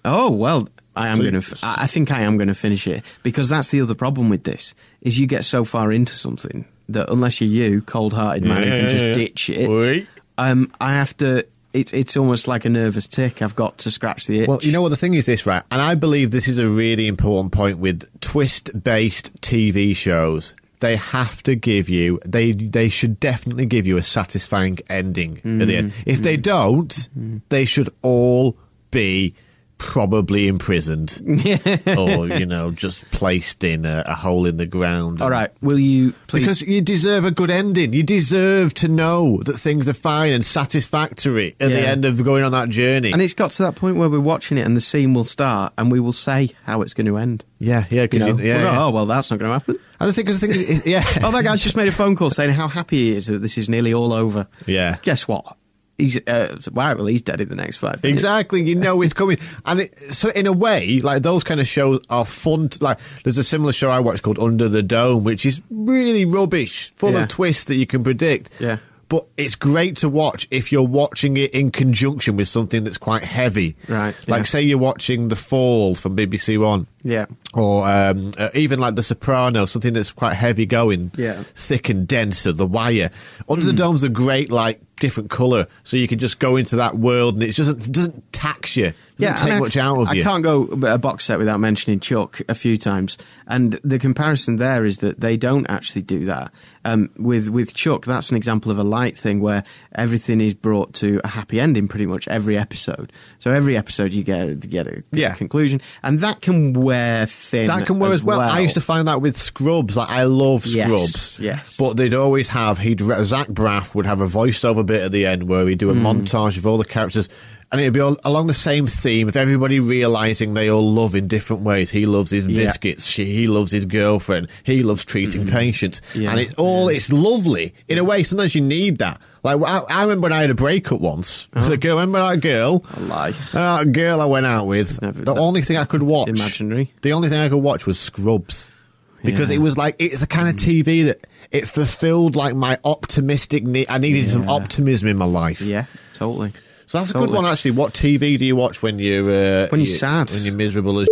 oh 0.04 0.30
well. 0.30 0.68
I 0.98 1.08
am 1.08 1.18
So- 1.18 1.22
going 1.22 1.40
to. 1.40 1.58
I 1.62 1.74
I 1.82 1.86
think 1.86 2.10
I 2.10 2.22
am 2.22 2.36
going 2.36 2.48
to 2.48 2.54
finish 2.54 2.86
it 2.86 3.04
because 3.22 3.48
that's 3.48 3.68
the 3.68 3.80
other 3.80 3.94
problem 3.94 4.28
with 4.28 4.44
this 4.44 4.74
is 5.00 5.18
you 5.18 5.26
get 5.26 5.44
so 5.44 5.64
far 5.64 5.92
into 5.92 6.12
something 6.12 6.64
that 6.88 7.10
unless 7.10 7.40
you're 7.40 7.50
you, 7.50 7.82
cold-hearted 7.82 8.44
man, 8.44 8.62
who 8.62 8.68
Yeah, 8.68 8.80
can 8.80 8.88
just 8.88 9.04
yeah. 9.04 9.12
ditch 9.12 9.50
it. 9.50 9.68
Oi. 9.68 10.06
Um, 10.38 10.72
I 10.80 10.94
have 10.94 11.16
to. 11.18 11.46
It's 11.74 11.92
it's 11.92 12.16
almost 12.16 12.48
like 12.48 12.64
a 12.64 12.68
nervous 12.68 13.06
tick. 13.06 13.42
I've 13.42 13.54
got 13.54 13.78
to 13.78 13.90
scratch 13.90 14.26
the 14.26 14.40
itch. 14.40 14.48
Well, 14.48 14.58
you 14.62 14.72
know 14.72 14.82
what 14.82 14.88
the 14.88 14.96
thing 14.96 15.14
is 15.14 15.26
this, 15.26 15.46
right? 15.46 15.62
And 15.70 15.80
I 15.82 15.94
believe 15.94 16.30
this 16.30 16.48
is 16.48 16.58
a 16.58 16.68
really 16.68 17.06
important 17.06 17.52
point 17.52 17.78
with 17.78 18.08
twist-based 18.20 19.40
TV 19.40 19.94
shows. 19.94 20.54
They 20.80 20.96
have 20.96 21.42
to 21.42 21.54
give 21.56 21.88
you 21.88 22.20
they 22.24 22.52
they 22.52 22.88
should 22.88 23.20
definitely 23.20 23.66
give 23.66 23.86
you 23.86 23.96
a 23.98 24.02
satisfying 24.02 24.78
ending 24.88 25.38
at 25.60 25.66
the 25.66 25.76
end. 25.76 25.92
Mm. 25.92 26.02
If 26.06 26.22
they 26.22 26.36
mm. 26.36 26.42
don't, 26.42 27.08
mm. 27.18 27.42
they 27.48 27.64
should 27.64 27.90
all 28.02 28.56
be 28.90 29.34
probably 29.78 30.49
imprisoned 30.49 31.20
or 31.87 32.28
you 32.28 32.44
know 32.47 32.70
just 32.70 33.08
placed 33.11 33.64
in 33.64 33.87
a, 33.87 34.02
a 34.06 34.14
hole 34.14 34.44
in 34.47 34.56
the 34.56 34.66
ground. 34.66 35.23
All 35.23 35.30
right, 35.30 35.50
will 35.61 35.78
you 35.78 36.12
please? 36.26 36.40
Because 36.40 36.62
you 36.62 36.80
deserve 36.80 37.25
a 37.25 37.30
good 37.30 37.50
ending. 37.50 37.92
You 37.92 38.02
deserve 38.02 38.75
to 38.75 38.88
know 38.88 39.38
that 39.44 39.56
things 39.56 39.88
are 39.88 39.94
fine 39.94 40.32
and 40.32 40.44
satisfactory 40.44 41.56
at 41.61 41.68
the 41.70 41.87
end 41.87 42.04
of 42.04 42.23
going 42.25 42.44
on 42.44 42.52
that 42.52 42.68
journey. 42.68 43.12
and 43.12 43.23
it's 43.23 43.35
got 43.35 43.50
to 43.52 43.62
that 43.62 43.76
point 43.76 43.97
where 43.97 44.08
we're 44.08 44.20
watching 44.20 44.58
it, 44.58 44.66
and 44.66 44.76
the 44.76 44.80
scene 44.80 45.14
will 45.14 45.25
start, 45.25 45.73
and 45.78 45.90
we 45.90 46.00
will 46.00 46.12
say 46.12 46.50
how 46.64 46.82
it's 46.82 46.94
going 46.94 47.06
to 47.06 47.16
end. 47.16 47.44
yeah, 47.58 47.87
yeah, 47.90 48.02
You 48.02 48.08
because 48.08 48.26
know, 48.26 48.38
you, 48.38 48.44
yeah, 48.49 48.56
We'll 48.56 48.64
go, 48.66 48.73
yeah. 48.73 48.85
oh 48.85 48.90
well, 48.90 49.06
that's 49.06 49.30
not 49.30 49.38
going 49.38 49.49
to 49.49 49.52
happen. 49.54 49.78
Thing 50.12 50.28
is, 50.28 50.40
the 50.40 50.47
thing 50.47 50.56
is, 50.61 50.87
yeah, 50.87 51.04
Oh, 51.23 51.32
that 51.32 51.42
guy's 51.44 51.62
just 51.62 51.76
made 51.76 51.88
a 51.88 51.92
phone 51.92 52.14
call 52.16 52.30
saying 52.30 52.52
how 52.52 52.68
happy 52.68 52.97
he 52.97 53.16
is 53.16 53.26
that 53.26 53.38
this 53.38 53.58
is 53.58 53.68
nearly 53.68 53.92
all 53.92 54.12
over. 54.12 54.47
Yeah. 54.66 54.99
Guess 55.02 55.26
what? 55.26 55.56
He's 55.98 56.16
uh, 56.28 56.58
wow. 56.72 56.94
Well, 56.94 57.06
he's 57.06 57.22
dead 57.22 57.40
in 57.40 57.48
the 57.48 57.56
next 57.56 57.76
five. 57.76 58.00
minutes. 58.02 58.22
Exactly, 58.22 58.62
you 58.62 58.76
know 58.76 59.02
it's 59.02 59.12
coming, 59.12 59.38
and 59.66 59.80
it, 59.80 59.98
so 60.14 60.28
in 60.30 60.46
a 60.46 60.52
way, 60.52 61.00
like 61.00 61.22
those 61.22 61.42
kind 61.42 61.58
of 61.60 61.66
shows 61.66 62.00
are 62.08 62.24
fun. 62.24 62.68
To, 62.68 62.84
like, 62.84 62.98
there's 63.24 63.36
a 63.38 63.42
similar 63.44 63.72
show 63.72 63.90
I 63.90 63.98
watched 63.98 64.22
called 64.22 64.38
Under 64.38 64.68
the 64.68 64.82
Dome, 64.82 65.24
which 65.24 65.44
is 65.44 65.60
really 65.70 66.24
rubbish, 66.24 66.92
full 66.94 67.12
Yeah. 67.12 67.24
of 67.24 67.28
twists 67.28 67.64
that 67.64 67.74
you 67.74 67.86
can 67.86 68.04
predict. 68.04 68.48
Yeah. 68.60 68.78
but 69.10 69.24
it's 69.38 69.54
great 69.54 69.96
to 69.96 70.06
watch 70.08 70.46
if 70.50 70.70
you're 70.70 70.82
watching 70.82 71.38
it 71.38 71.50
in 71.52 71.70
conjunction 71.70 72.36
with 72.36 72.46
something 72.46 72.84
that's 72.84 72.98
quite 72.98 73.24
heavy. 73.24 73.74
Right, 73.88 74.14
like 74.28 74.40
yeah. 74.40 74.42
say 74.44 74.62
you're 74.62 74.76
watching 74.76 75.28
The 75.28 75.34
Fall 75.36 75.94
from 75.94 76.14
BBC 76.14 76.60
One. 76.60 76.86
Yeah. 77.02 77.24
Or 77.54 77.88
um, 77.88 78.34
uh, 78.36 78.50
even 78.52 78.78
like 78.80 78.96
The 78.96 79.02
Sopranos, 79.02 79.70
something 79.72 79.94
that's 79.94 80.12
quite 80.12 80.34
heavy 80.34 80.66
going, 80.66 81.10
Yeah. 81.16 81.36
Hmm. 81.36 81.42
thick 81.54 81.88
and 81.88 82.06
dense, 82.06 82.46
or 82.46 82.52
The 82.52 82.66
Wire. 82.66 83.10
Under 83.48 83.64
the 83.64 83.72
Dome's 83.72 84.02
a 84.02 84.10
great 84.10 84.52
like 84.52 84.78
different 84.98 85.30
colour, 85.30 85.66
so 85.84 85.96
you 85.96 86.08
can 86.08 86.18
just 86.18 86.38
go 86.40 86.56
into 86.56 86.76
that 86.76 86.96
world, 86.96 87.34
and 87.34 87.42
it 87.42 87.56
doesn't 87.56 87.90
doesn't 87.92 88.32
tax 88.32 88.76
you, 88.76 88.92
doesn't 89.18 89.28
and 89.28 89.38
take 89.38 89.52
I- 89.54 89.60
much 89.60 89.76
out 89.76 89.98
of 90.00 90.08
I 90.08 90.12
you. 90.14 90.22
can't 90.22 90.42
go 90.42 90.62
a 90.86 90.98
box 90.98 91.24
set 91.24 91.38
without 91.38 91.60
mentioning 91.60 92.00
Chuck 92.00 92.40
a 92.48 92.54
few 92.54 92.76
times, 92.78 93.18
and 93.46 93.72
the 93.84 93.98
comparison 93.98 94.56
there 94.56 94.84
is 94.84 94.98
that 94.98 95.20
they 95.20 95.36
don't 95.36 95.66
actually 95.68 96.02
do 96.02 96.24
that. 96.26 96.52
Um, 96.85 97.11
with 97.18 97.49
with 97.49 97.75
Chuck, 97.75 98.04
that's 98.04 98.30
an 98.30 98.37
example 98.37 98.70
of 98.70 98.78
a 98.78 98.85
light 98.85 99.16
thing 99.16 99.40
where 99.40 99.64
everything 99.94 100.40
is 100.40 100.54
brought 100.54 100.94
to 100.94 101.20
a 101.25 101.28
happy 101.28 101.61
ending 101.61 101.88
pretty 101.88 102.06
much 102.06 102.28
every 102.28 102.56
episode. 102.56 103.12
So 103.38 103.50
every 103.50 103.76
episode 103.76 104.12
you 104.12 104.23
get 104.23 104.49
you 104.49 104.54
get 104.56 104.87
a 104.87 105.02
Yeah. 105.12 105.35
conclusion, 105.35 105.80
and 106.02 106.20
that 106.20 106.40
can 106.40 106.73
wear 106.73 107.26
thin. 107.26 107.66
That 107.66 107.87
can 107.87 107.99
wear 107.99 108.12
as 108.12 108.23
well. 108.25 108.40
I 108.40 108.61
used 108.61 108.75
to 108.75 108.80
find 108.80 109.08
that 109.08 109.20
with 109.20 109.37
Scrubs. 109.37 109.97
Like 109.97 110.08
I 110.11 110.25
love 110.25 110.64
Scrubs. 110.64 111.40
yes. 111.40 111.76
But 111.76 111.97
they'd 111.97 112.14
always 112.14 112.49
have 112.50 112.78
he'd 112.78 113.00
Zach 113.00 113.49
Braff 113.49 113.94
would 113.94 114.06
have 114.06 114.20
a 114.20 114.26
voiceover 114.28 114.85
bit 114.87 115.02
at 115.02 115.12
the 115.12 115.26
end 115.26 115.49
where 115.49 115.66
he'd 115.66 115.78
do 115.78 115.90
a 115.90 115.94
montage 115.94 116.56
of 116.56 116.66
all 116.66 116.78
the 116.78 116.85
characters. 116.85 117.28
And 117.70 117.80
it'd 117.82 117.92
be 117.92 118.00
all, 118.00 118.16
along 118.25 118.46
the 118.46 118.54
same 118.54 118.87
theme 118.87 119.28
of 119.28 119.37
everybody 119.37 119.78
realizing 119.78 120.54
they 120.54 120.70
all 120.70 120.90
love 120.90 121.14
in 121.14 121.28
different 121.28 121.62
ways. 121.62 121.90
He 121.90 122.06
loves 122.06 122.30
his 122.30 122.46
Yeah. 122.46 122.64
biscuits. 122.64 123.06
She, 123.06 123.26
he 123.26 123.46
loves 123.46 123.72
his 123.72 123.84
girlfriend. 123.84 124.48
He 124.64 124.82
loves 124.82 125.04
treating 125.04 125.42
mm-hmm. 125.42 125.54
patients. 125.54 126.00
Yeah. 126.14 126.30
And 126.30 126.40
it 126.40 126.54
all 126.56 126.88
it's 126.88 127.12
lovely 127.12 127.75
in 127.87 127.98
a 127.98 128.04
way. 128.04 128.22
Sometimes 128.22 128.54
you 128.54 128.62
need 128.62 128.98
that. 128.98 129.20
Like 129.42 129.60
I, 129.62 129.78
I 129.88 130.02
remember 130.02 130.26
when 130.26 130.32
I 130.32 130.40
had 130.40 130.50
a 130.50 130.54
breakup 130.54 131.00
once. 131.00 131.46
The 131.52 131.72
oh. 131.72 131.76
girl, 131.76 131.96
remember 131.98 132.20
that 132.20 132.40
girl? 132.40 132.84
A 132.96 133.00
lie. 133.00 133.28
Uh, 133.52 133.84
that 133.84 133.92
girl 133.92 134.20
I 134.20 134.25
went 134.25 134.46
out 134.46 134.66
with. 134.66 135.00
Never- 135.02 135.25
the 135.25 135.34
only 135.34 135.60
thing 135.62 135.76
I 135.76 135.84
could 135.84 136.02
watch, 136.02 136.28
Imaginary. 136.28 136.92
The 137.02 137.12
only 137.12 137.28
thing 137.28 137.40
I 137.40 137.48
could 137.48 137.62
watch 137.62 137.87
was 137.87 138.00
Scrubs, 138.00 138.75
because 139.22 139.50
Yeah. 139.50 139.56
it 139.56 139.60
was 139.60 139.76
like 139.76 139.96
it's 139.98 140.20
the 140.20 140.26
kind 140.26 140.48
of 140.48 140.54
mm. 140.56 140.82
TV 140.84 141.04
that 141.04 141.26
it 141.50 141.68
fulfilled 141.68 142.34
like 142.34 142.54
my 142.54 142.78
optimistic 142.84 143.64
need. 143.64 143.87
I 143.88 143.98
needed 143.98 144.28
some 144.28 144.48
optimism 144.48 145.08
in 145.08 145.16
my 145.16 145.25
life. 145.25 145.60
Yeah, 145.60 145.84
totally. 146.14 146.52
So 146.88 146.99
that's 146.99 147.11
a 147.11 147.14
good 147.14 147.30
one 147.30 147.47
actually. 147.47 147.73
What 147.73 147.92
TV 147.92 148.38
do 148.38 148.45
you 148.45 148.57
watch 148.57 148.83
when 148.83 148.99
you're 148.99 149.23
uh, 149.30 149.68
When 149.68 149.80
you're 149.80 149.87
you- 149.87 149.87
sad. 149.87 150.30
When 150.30 150.42
you're 150.42 150.54
miserable 150.54 150.99
as 151.00 151.09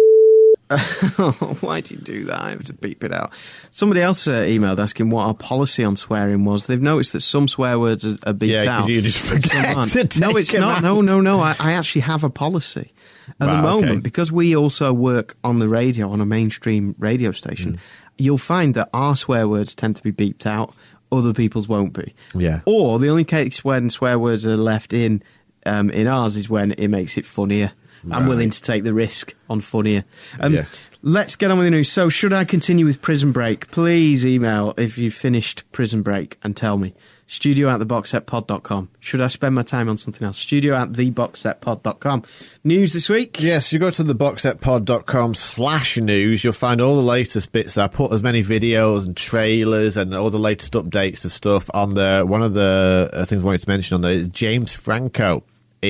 Why 1.61 1.80
do 1.80 1.95
you 1.95 2.00
do 2.00 2.25
that? 2.25 2.40
I 2.40 2.50
have 2.50 2.64
to 2.64 2.73
beep 2.73 3.04
it 3.04 3.12
out. 3.12 3.33
Somebody 3.71 4.00
else 4.00 4.26
uh, 4.26 4.42
emailed 4.42 4.80
asking 4.80 5.11
what 5.11 5.23
our 5.26 5.35
policy 5.35 5.85
on 5.85 5.95
swearing 5.95 6.45
was. 6.45 6.66
They've 6.66 6.83
noticed 6.83 7.12
that 7.12 7.21
some 7.21 7.47
swear 7.47 7.78
words 7.78 8.04
are, 8.04 8.16
are 8.26 8.33
beeped 8.35 8.64
Yeah, 8.64 8.80
out. 8.80 8.88
you 8.88 9.00
just 9.00 9.25
forget 9.25 9.76
no, 10.18 10.37
it's 10.37 10.54
not. 10.54 10.78
out. 10.78 10.83
No, 10.83 11.00
no, 11.02 11.21
no. 11.21 11.38
I, 11.40 11.54
I 11.61 11.75
actually 11.75 12.00
have 12.02 12.25
a 12.25 12.30
policy 12.30 12.92
at 13.40 13.47
the 13.47 13.62
moment 13.62 13.90
okay. 13.92 14.00
because 14.00 14.33
we 14.33 14.56
also 14.56 14.92
work 14.92 15.37
on 15.45 15.61
the 15.61 15.68
radio 15.68 16.09
on 16.11 16.21
a 16.21 16.26
mainstream 16.26 16.97
radio 16.99 17.30
station. 17.30 17.75
Mm. 17.75 17.80
You'll 18.18 18.38
find 18.38 18.75
that 18.75 18.88
our 18.92 19.14
swear 19.14 19.47
words 19.47 19.73
tend 19.73 19.95
to 19.97 20.02
be 20.02 20.11
beeped 20.11 20.47
out. 20.47 20.75
Other 21.12 21.33
people's 21.33 21.68
won't 21.68 21.92
be. 21.92 22.12
Yeah. 22.35 22.62
Or 22.66 22.99
the 22.99 23.09
only 23.09 23.25
case 23.25 23.64
when 23.64 23.88
swear 23.90 24.18
words 24.18 24.45
are 24.45 24.56
left 24.56 24.92
in 24.92 25.23
um, 25.66 25.90
in 25.90 26.06
ours 26.06 26.37
is 26.37 26.49
when 26.49 26.73
it 26.73 26.88
makes 26.88 27.18
it 27.18 27.26
funnier. 27.26 27.73
I'm 28.11 28.28
willing 28.28 28.50
to 28.50 28.62
take 28.62 28.85
the 28.85 28.94
risk 28.94 29.35
on 29.50 29.61
funnier. 29.61 30.04
Um, 30.38 30.54
Yeah. 30.54 30.64
Let's 31.02 31.37
get 31.37 31.50
on 31.50 31.58
with 31.58 31.66
the 31.66 31.70
news. 31.70 31.90
So, 31.90 32.08
should 32.08 32.32
I 32.32 32.44
continue 32.44 32.85
with 32.85 33.00
Prison 33.02 33.30
Break? 33.30 33.70
Please 33.70 34.26
email 34.26 34.75
if 34.76 34.96
you've 34.99 35.14
finished 35.14 35.70
Prison 35.70 36.02
Break 36.02 36.37
and 36.42 36.56
tell 36.56 36.78
me. 36.78 36.94
Studio 37.28 37.68
at 37.68 37.80
theboxsetpod.com. 37.80 38.88
Should 39.00 39.20
I 39.20 39.26
spend 39.26 39.54
my 39.54 39.62
time 39.62 39.88
on 39.88 39.99
something 39.99 40.26
else? 40.26 40.38
Studio 40.38 40.75
at 40.75 40.92
theboxsetpod.com. 40.92 42.23
News 42.64 42.92
this 42.92 43.08
week? 43.08 43.40
Yes, 43.40 43.73
you 43.73 43.78
go 43.78 43.90
to 43.90 44.02
the 44.02 44.14
boxsetpod.com 44.14 45.35
slash 45.35 45.96
news, 45.96 46.44
you'll 46.44 46.52
find 46.52 46.80
all 46.80 46.96
the 46.96 47.02
latest 47.02 47.52
bits. 47.52 47.78
I 47.78 47.88
put 47.88 48.12
as 48.12 48.23
many 48.23 48.42
videos 48.42 49.04
and 49.04 49.16
trailers 49.16 49.96
and 49.96 50.14
all 50.14 50.30
the 50.30 50.38
latest 50.38 50.73
updates 50.75 51.25
of 51.25 51.32
stuff 51.32 51.68
on 51.75 51.94
there. 51.94 52.25
One 52.25 52.42
of 52.42 52.54
the 52.54 53.11
uh, 53.12 53.25
things 53.25 53.42
I 53.42 53.44
wanted 53.46 53.61
to 53.62 53.68
mention 53.68 53.94
on 53.96 54.00
there 54.02 54.12
is 54.12 54.28
James 54.28 54.73
Franco 54.75 55.42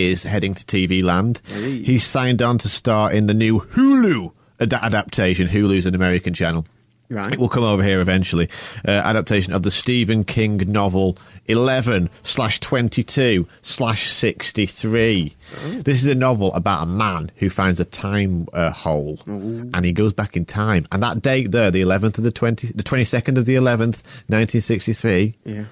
is 0.05 0.25
heading 0.25 0.55
to 0.55 0.65
TV 0.65 1.03
land. 1.03 1.41
Hey. 1.47 1.83
He's 1.83 2.05
signed 2.05 2.43
on 2.43 2.59
to 2.59 2.69
star 2.69 3.13
in 3.13 3.27
the 3.27 3.35
new 3.35 3.61
Hulu 3.61 4.33
ad- 4.61 4.75
adaptation. 4.75 5.49
Hulu's 5.49 5.87
an 5.87 5.95
American 5.95 6.35
channel. 6.35 6.67
Right. 7.09 7.33
It 7.33 7.39
will 7.39 7.49
come 7.49 7.63
over 7.63 7.85
here 7.85 8.01
eventually. 8.01 8.49
Uh, 8.87 8.91
adaptation 8.91 9.53
of 9.53 9.63
the 9.63 9.71
Stephen 9.71 10.25
King 10.25 10.57
novel 10.67 11.17
11 11.47 12.11
slash 12.25 12.59
22 12.59 13.47
slash 13.63 14.09
63. 14.09 15.37
This 15.85 16.03
is 16.03 16.07
a 16.07 16.17
novel 16.17 16.53
about 16.55 16.83
a 16.83 16.87
man 16.87 17.31
who 17.37 17.49
finds 17.49 17.79
a 17.79 17.85
time 17.85 18.49
uh, 18.53 18.71
hole 18.71 19.21
and 19.27 19.85
he 19.85 19.93
goes 19.93 20.15
back 20.15 20.37
in 20.37 20.45
time. 20.45 20.89
And 20.91 21.01
that 21.03 21.23
date 21.23 21.53
there, 21.53 21.71
the 21.71 21.83
11th 21.83 22.19
of 22.19 22.25
the 22.25 22.33
20, 22.33 22.73
the 22.75 22.83
22nd 22.83 23.39
of 23.39 23.45
the 23.45 23.55
11th, 23.55 24.03
1963. 24.29 25.37
Yeah. 25.45 25.65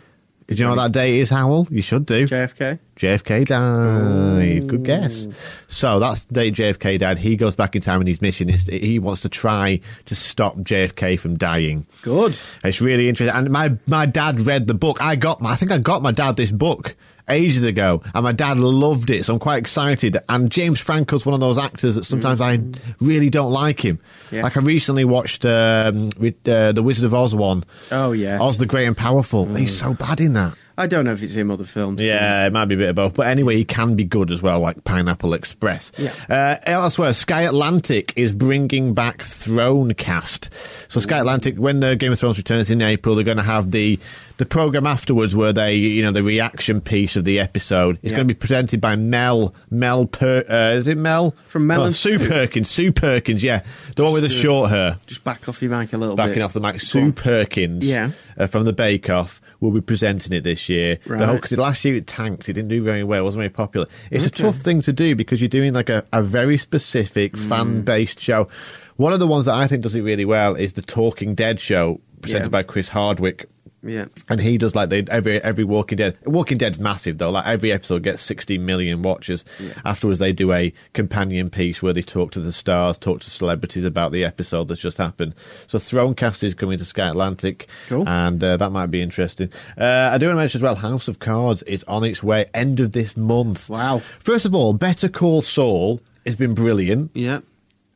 Do 0.46 0.54
you 0.54 0.64
know 0.64 0.70
what 0.70 0.82
that 0.82 0.92
date 0.92 1.20
is, 1.20 1.30
Hywel? 1.30 1.70
You 1.70 1.80
should 1.80 2.04
do. 2.04 2.26
JFK? 2.26 2.78
JFK 2.96 3.46
died. 3.46 4.68
Good 4.68 4.84
guess. 4.84 5.26
So 5.66 5.98
that's 5.98 6.26
the 6.26 6.34
day 6.34 6.50
JFK 6.50 6.98
died. 6.98 7.18
He 7.18 7.36
goes 7.36 7.56
back 7.56 7.74
in 7.74 7.80
time, 7.82 8.00
and 8.00 8.08
his 8.08 8.20
mission 8.20 8.50
is 8.50 8.66
he 8.66 8.98
wants 8.98 9.22
to 9.22 9.28
try 9.28 9.80
to 10.04 10.14
stop 10.14 10.56
JFK 10.56 11.18
from 11.18 11.38
dying. 11.38 11.86
Good. 12.02 12.38
It's 12.62 12.80
really 12.80 13.08
interesting. 13.08 13.34
And 13.34 13.50
my 13.50 13.76
my 13.86 14.04
dad 14.06 14.40
read 14.40 14.66
the 14.66 14.74
book. 14.74 15.02
I 15.02 15.16
got 15.16 15.40
my, 15.40 15.52
I 15.52 15.56
think 15.56 15.70
I 15.72 15.78
got 15.78 16.02
my 16.02 16.12
dad 16.12 16.36
this 16.36 16.50
book 16.50 16.94
ages 17.28 17.64
ago, 17.64 18.02
and 18.14 18.24
my 18.24 18.32
dad 18.32 18.58
loved 18.58 19.10
it. 19.10 19.24
So 19.24 19.34
I'm 19.34 19.38
quite 19.38 19.58
excited. 19.58 20.18
And 20.28 20.50
James 20.50 20.80
Franco's 20.80 21.24
one 21.24 21.34
of 21.34 21.40
those 21.40 21.58
actors 21.58 21.94
that 21.94 22.04
sometimes 22.04 22.40
I 22.40 22.58
really 23.00 23.30
don't 23.30 23.52
like 23.52 23.80
him. 23.80 23.98
Yeah. 24.30 24.42
Like 24.42 24.56
I 24.56 24.60
recently 24.60 25.04
watched 25.04 25.44
um, 25.44 26.10
with, 26.18 26.46
uh, 26.48 26.72
the 26.72 26.82
Wizard 26.82 27.06
of 27.06 27.14
Oz 27.14 27.34
one. 27.34 27.64
Oh, 27.90 28.12
yeah. 28.12 28.40
Oz 28.40 28.58
the 28.58 28.66
Great 28.66 28.86
and 28.86 28.96
Powerful. 28.96 29.46
He's 29.54 29.76
so 29.76 29.94
bad 29.94 30.20
in 30.20 30.34
that. 30.34 30.54
I 30.76 30.86
don't 30.88 31.04
know 31.04 31.12
if 31.12 31.22
it's 31.22 31.34
him 31.34 31.50
or 31.50 31.56
the 31.56 31.64
films. 31.64 32.00
Yeah, 32.02 32.46
it 32.46 32.52
might 32.52 32.64
be 32.64 32.74
a 32.74 32.78
bit 32.78 32.88
of 32.90 32.96
both. 32.96 33.14
But 33.14 33.28
anyway, 33.28 33.56
he 33.56 33.64
can 33.64 33.94
be 33.94 34.02
good 34.04 34.30
as 34.32 34.42
well, 34.42 34.58
like 34.60 34.82
Pineapple 34.84 35.32
Express. 35.34 35.92
Yeah. 35.96 36.12
Uh, 36.28 36.56
elsewhere, 36.64 37.12
Sky 37.12 37.42
Atlantic 37.42 38.12
is 38.16 38.32
bringing 38.32 38.92
back 38.92 39.18
Thronecast. 39.18 40.48
So 40.90 41.00
Sky 41.00 41.18
Atlantic, 41.18 41.56
when 41.56 41.80
the 41.80 41.96
Game 41.96 42.12
of 42.12 42.18
Thrones 42.18 42.38
returns 42.38 42.70
in 42.70 42.82
April, 42.82 43.14
they're 43.14 43.24
going 43.24 43.36
to 43.36 43.42
have 43.42 43.70
the 43.70 43.98
the 44.36 44.44
program 44.46 44.84
afterwards 44.84 45.36
where 45.36 45.52
they, 45.52 45.76
you 45.76 46.02
know, 46.02 46.10
the 46.10 46.22
reaction 46.22 46.80
piece 46.80 47.14
of 47.14 47.24
the 47.24 47.38
episode. 47.38 47.98
It's 48.02 48.10
Yeah. 48.10 48.16
going 48.18 48.26
to 48.28 48.34
be 48.34 48.38
presented 48.38 48.80
by 48.80 48.96
Mel 48.96 49.54
Mel 49.70 50.06
Per. 50.06 50.44
Uh, 50.48 50.76
is 50.76 50.88
it 50.88 50.98
Mel 50.98 51.34
From 51.46 51.68
Mel 51.68 51.82
Oh, 51.82 51.86
and 51.86 51.94
Sue 51.94 52.18
Sue. 52.18 52.28
Perkins? 52.28 52.68
Sue 52.68 52.90
Perkins, 52.92 53.44
yeah, 53.44 53.62
the 53.94 54.02
one 54.02 54.12
with 54.12 54.24
the 54.24 54.28
short 54.28 54.70
hair. 54.70 54.96
Just 55.06 55.22
back 55.22 55.48
off 55.48 55.62
your 55.62 55.70
mic 55.76 55.92
a 55.92 55.98
little 55.98 56.16
Backing 56.16 56.34
bit. 56.34 56.42
off 56.42 56.52
the 56.52 56.60
mic, 56.60 56.80
Sue 56.80 57.12
Perkins, 57.12 57.86
Yeah. 57.88 58.10
uh, 58.36 58.46
from 58.48 58.64
the 58.64 58.72
Bake 58.72 59.08
Off, 59.08 59.40
will 59.64 59.73
be 59.73 59.80
presenting 59.80 60.33
it 60.33 60.44
this 60.44 60.68
year. 60.68 60.99
Right. 61.06 61.33
Because 61.35 61.52
last 61.56 61.85
year 61.85 61.97
it 61.97 62.06
tanked, 62.06 62.49
it 62.49 62.52
didn't 62.52 62.68
do 62.68 62.83
very 62.83 63.02
well, 63.02 63.21
it 63.21 63.25
wasn't 63.25 63.40
very 63.40 63.50
popular. 63.50 63.87
It's 64.11 64.26
a 64.26 64.30
tough 64.30 64.56
thing 64.59 64.80
to 64.83 64.92
do 64.92 65.16
because 65.16 65.40
you're 65.40 65.49
doing 65.49 65.73
like 65.73 65.88
a, 65.88 66.04
a 66.12 66.23
very 66.23 66.56
specific 66.59 67.33
Mm. 67.33 67.49
fan 67.49 67.83
based 67.83 68.21
show. 68.21 68.49
One 68.97 69.12
of 69.12 69.18
the 69.18 69.26
ones 69.26 69.47
that 69.47 69.54
I 69.54 69.66
think 69.66 69.83
does 69.83 69.94
it 69.94 70.02
really 70.02 70.25
well 70.25 70.54
is 70.54 70.75
the 70.75 70.83
Talking 70.83 71.35
Dead 71.35 71.59
show 71.59 72.00
presented 72.21 72.47
Yeah. 72.47 72.50
by 72.50 72.62
Chris 72.62 72.90
Hardwick. 72.90 73.49
Yeah. 73.84 74.06
And 74.28 74.40
he 74.40 74.56
does 74.58 74.74
like 74.74 74.88
they, 74.88 75.04
every 75.10 75.42
every 75.42 75.64
Walking 75.64 75.96
Dead. 75.96 76.16
Walking 76.24 76.56
Dead's 76.58 76.80
massive 76.80 77.18
though. 77.18 77.30
Like 77.30 77.46
every 77.46 77.70
episode 77.70 78.02
gets 78.02 78.22
60 78.22 78.58
million 78.58 79.02
watches. 79.02 79.44
Afterwards, 79.84 80.18
they 80.20 80.32
do 80.32 80.52
a 80.52 80.72
companion 80.94 81.50
piece 81.50 81.82
where 81.82 81.92
they 81.92 82.02
talk 82.02 82.32
to 82.32 82.40
the 82.40 82.52
stars, 82.52 82.96
talk 82.98 83.20
to 83.20 83.30
celebrities 83.30 83.84
about 83.84 84.12
the 84.12 84.24
episode 84.24 84.68
that's 84.68 84.80
just 84.80 84.98
happened. 84.98 85.34
So 85.66 85.78
Thronecast 85.78 86.42
is 86.42 86.54
coming 86.54 86.78
to 86.78 86.84
Sky 86.84 87.08
Atlantic, 87.08 87.66
Cool. 87.88 88.08
and 88.08 88.42
uh, 88.42 88.56
that 88.56 88.72
might 88.72 88.86
be 88.90 89.02
interesting. 89.02 89.50
Uh, 89.78 90.10
I 90.12 90.18
do 90.18 90.26
want 90.26 90.36
to 90.36 90.40
mention 90.40 90.58
as 90.58 90.62
well, 90.62 90.76
House 90.76 91.08
of 91.08 91.18
Cards 91.18 91.62
is 91.64 91.84
on 91.84 92.04
its 92.04 92.22
way 92.22 92.46
end 92.54 92.80
of 92.80 92.92
this 92.92 93.16
month. 93.16 93.68
Wow. 93.68 93.98
First 93.98 94.46
of 94.46 94.54
all, 94.54 94.72
Better 94.72 95.08
Call 95.08 95.42
Saul 95.42 96.00
has 96.24 96.36
been 96.36 96.54
brilliant. 96.54 97.10
Yeah. 97.14 97.40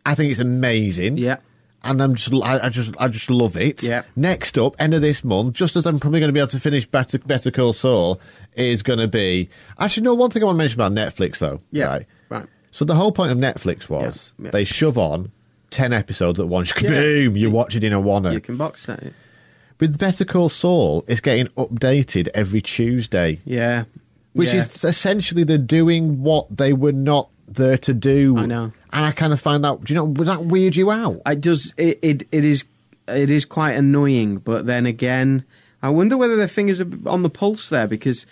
I 0.05 0.15
think 0.15 0.31
it's 0.31 0.41
amazing. 0.41 1.17
Yeah. 1.19 1.37
And 1.85 2.03
I'm 2.03 2.17
just, 2.17 2.33
I, 2.45 2.67
I 2.67 2.69
just, 2.71 2.95
I 2.99 3.07
just 3.09 3.31
love 3.31 3.57
it. 3.57 3.83
Yeah. 3.83 4.03
Next 4.17 4.59
up, 4.59 4.75
end 4.81 4.95
of 4.95 5.01
this 5.01 5.23
month, 5.23 5.55
just 5.55 5.77
as 5.77 5.87
I'm 5.87 6.01
probably 6.01 6.19
going 6.21 6.29
to 6.29 6.33
be 6.33 6.41
able 6.41 6.49
to 6.49 6.59
finish 6.61 6.87
Better, 6.87 7.19
Better 7.19 7.51
Call 7.53 7.73
Saul, 7.73 8.21
is 8.55 8.83
going 8.83 8.99
to 8.99 9.07
be. 9.09 9.49
Actually, 9.79 10.03
no. 10.05 10.15
One 10.15 10.31
thing 10.31 10.43
I 10.43 10.47
want 10.47 10.57
to 10.57 10.59
mention 10.59 10.81
about 10.81 10.93
Netflix, 10.93 11.39
though. 11.39 11.61
Yeah. 11.71 11.87
Right. 11.87 12.07
Right. 12.29 12.47
So 12.73 12.85
the 12.85 12.97
whole 12.97 13.13
point 13.13 13.31
of 13.31 13.39
Netflix 13.39 13.89
was 13.89 14.33
Yeah, 14.39 14.45
yeah. 14.47 14.51
they 14.51 14.65
shove 14.65 14.99
on 14.99 15.31
ten 15.71 15.93
episodes 15.93 16.41
at 16.41 16.49
once. 16.49 16.73
Yeah. 16.83 16.91
Boom! 16.91 17.37
You 17.37 17.51
watch 17.51 17.77
it 17.77 17.85
in 17.85 17.93
a 17.93 18.01
one. 18.01 18.31
You 18.33 18.41
can 18.41 18.57
box 18.57 18.83
set 18.83 19.03
it. 19.03 19.15
With 19.81 19.99
Better 19.99 20.25
Call 20.25 20.49
Saul, 20.49 21.05
it's 21.07 21.21
getting 21.21 21.47
updated 21.57 22.29
every 22.35 22.61
Tuesday, 22.61 23.41
Yeah. 23.45 23.85
which 24.33 24.53
Yeah. 24.53 24.61
is 24.61 24.85
essentially 24.85 25.45
they're 25.45 25.57
doing 25.59 26.23
what 26.23 26.57
they 26.57 26.73
were 26.73 26.93
not 26.93 27.29
there 27.55 27.79
to 27.79 27.95
do. 27.95 28.37
I 28.37 28.47
know. 28.47 28.73
and 28.93 29.05
I 29.05 29.13
kind 29.13 29.33
of 29.33 29.41
find 29.41 29.65
that. 29.65 29.85
Do 29.85 29.93
you 29.93 29.97
know? 29.97 30.05
Would 30.05 30.27
that 30.29 30.45
weird 30.45 30.77
you 30.77 30.91
out? 30.91 31.21
It 31.27 31.41
does. 31.41 31.75
It, 31.77 31.99
it 32.03 32.29
it 32.33 32.45
is 32.45 32.65
it 33.07 33.31
is 33.31 33.45
quite 33.45 33.73
annoying, 33.73 34.39
but 34.39 34.67
then 34.67 34.87
again, 34.87 35.45
I 35.83 35.91
wonder 35.91 36.17
whether 36.17 36.37
their 36.37 36.49
fingers 36.49 36.81
are 36.81 36.91
on 37.07 37.23
the 37.23 37.31
pulse 37.31 37.69
there 37.69 37.87
because, 37.87 38.27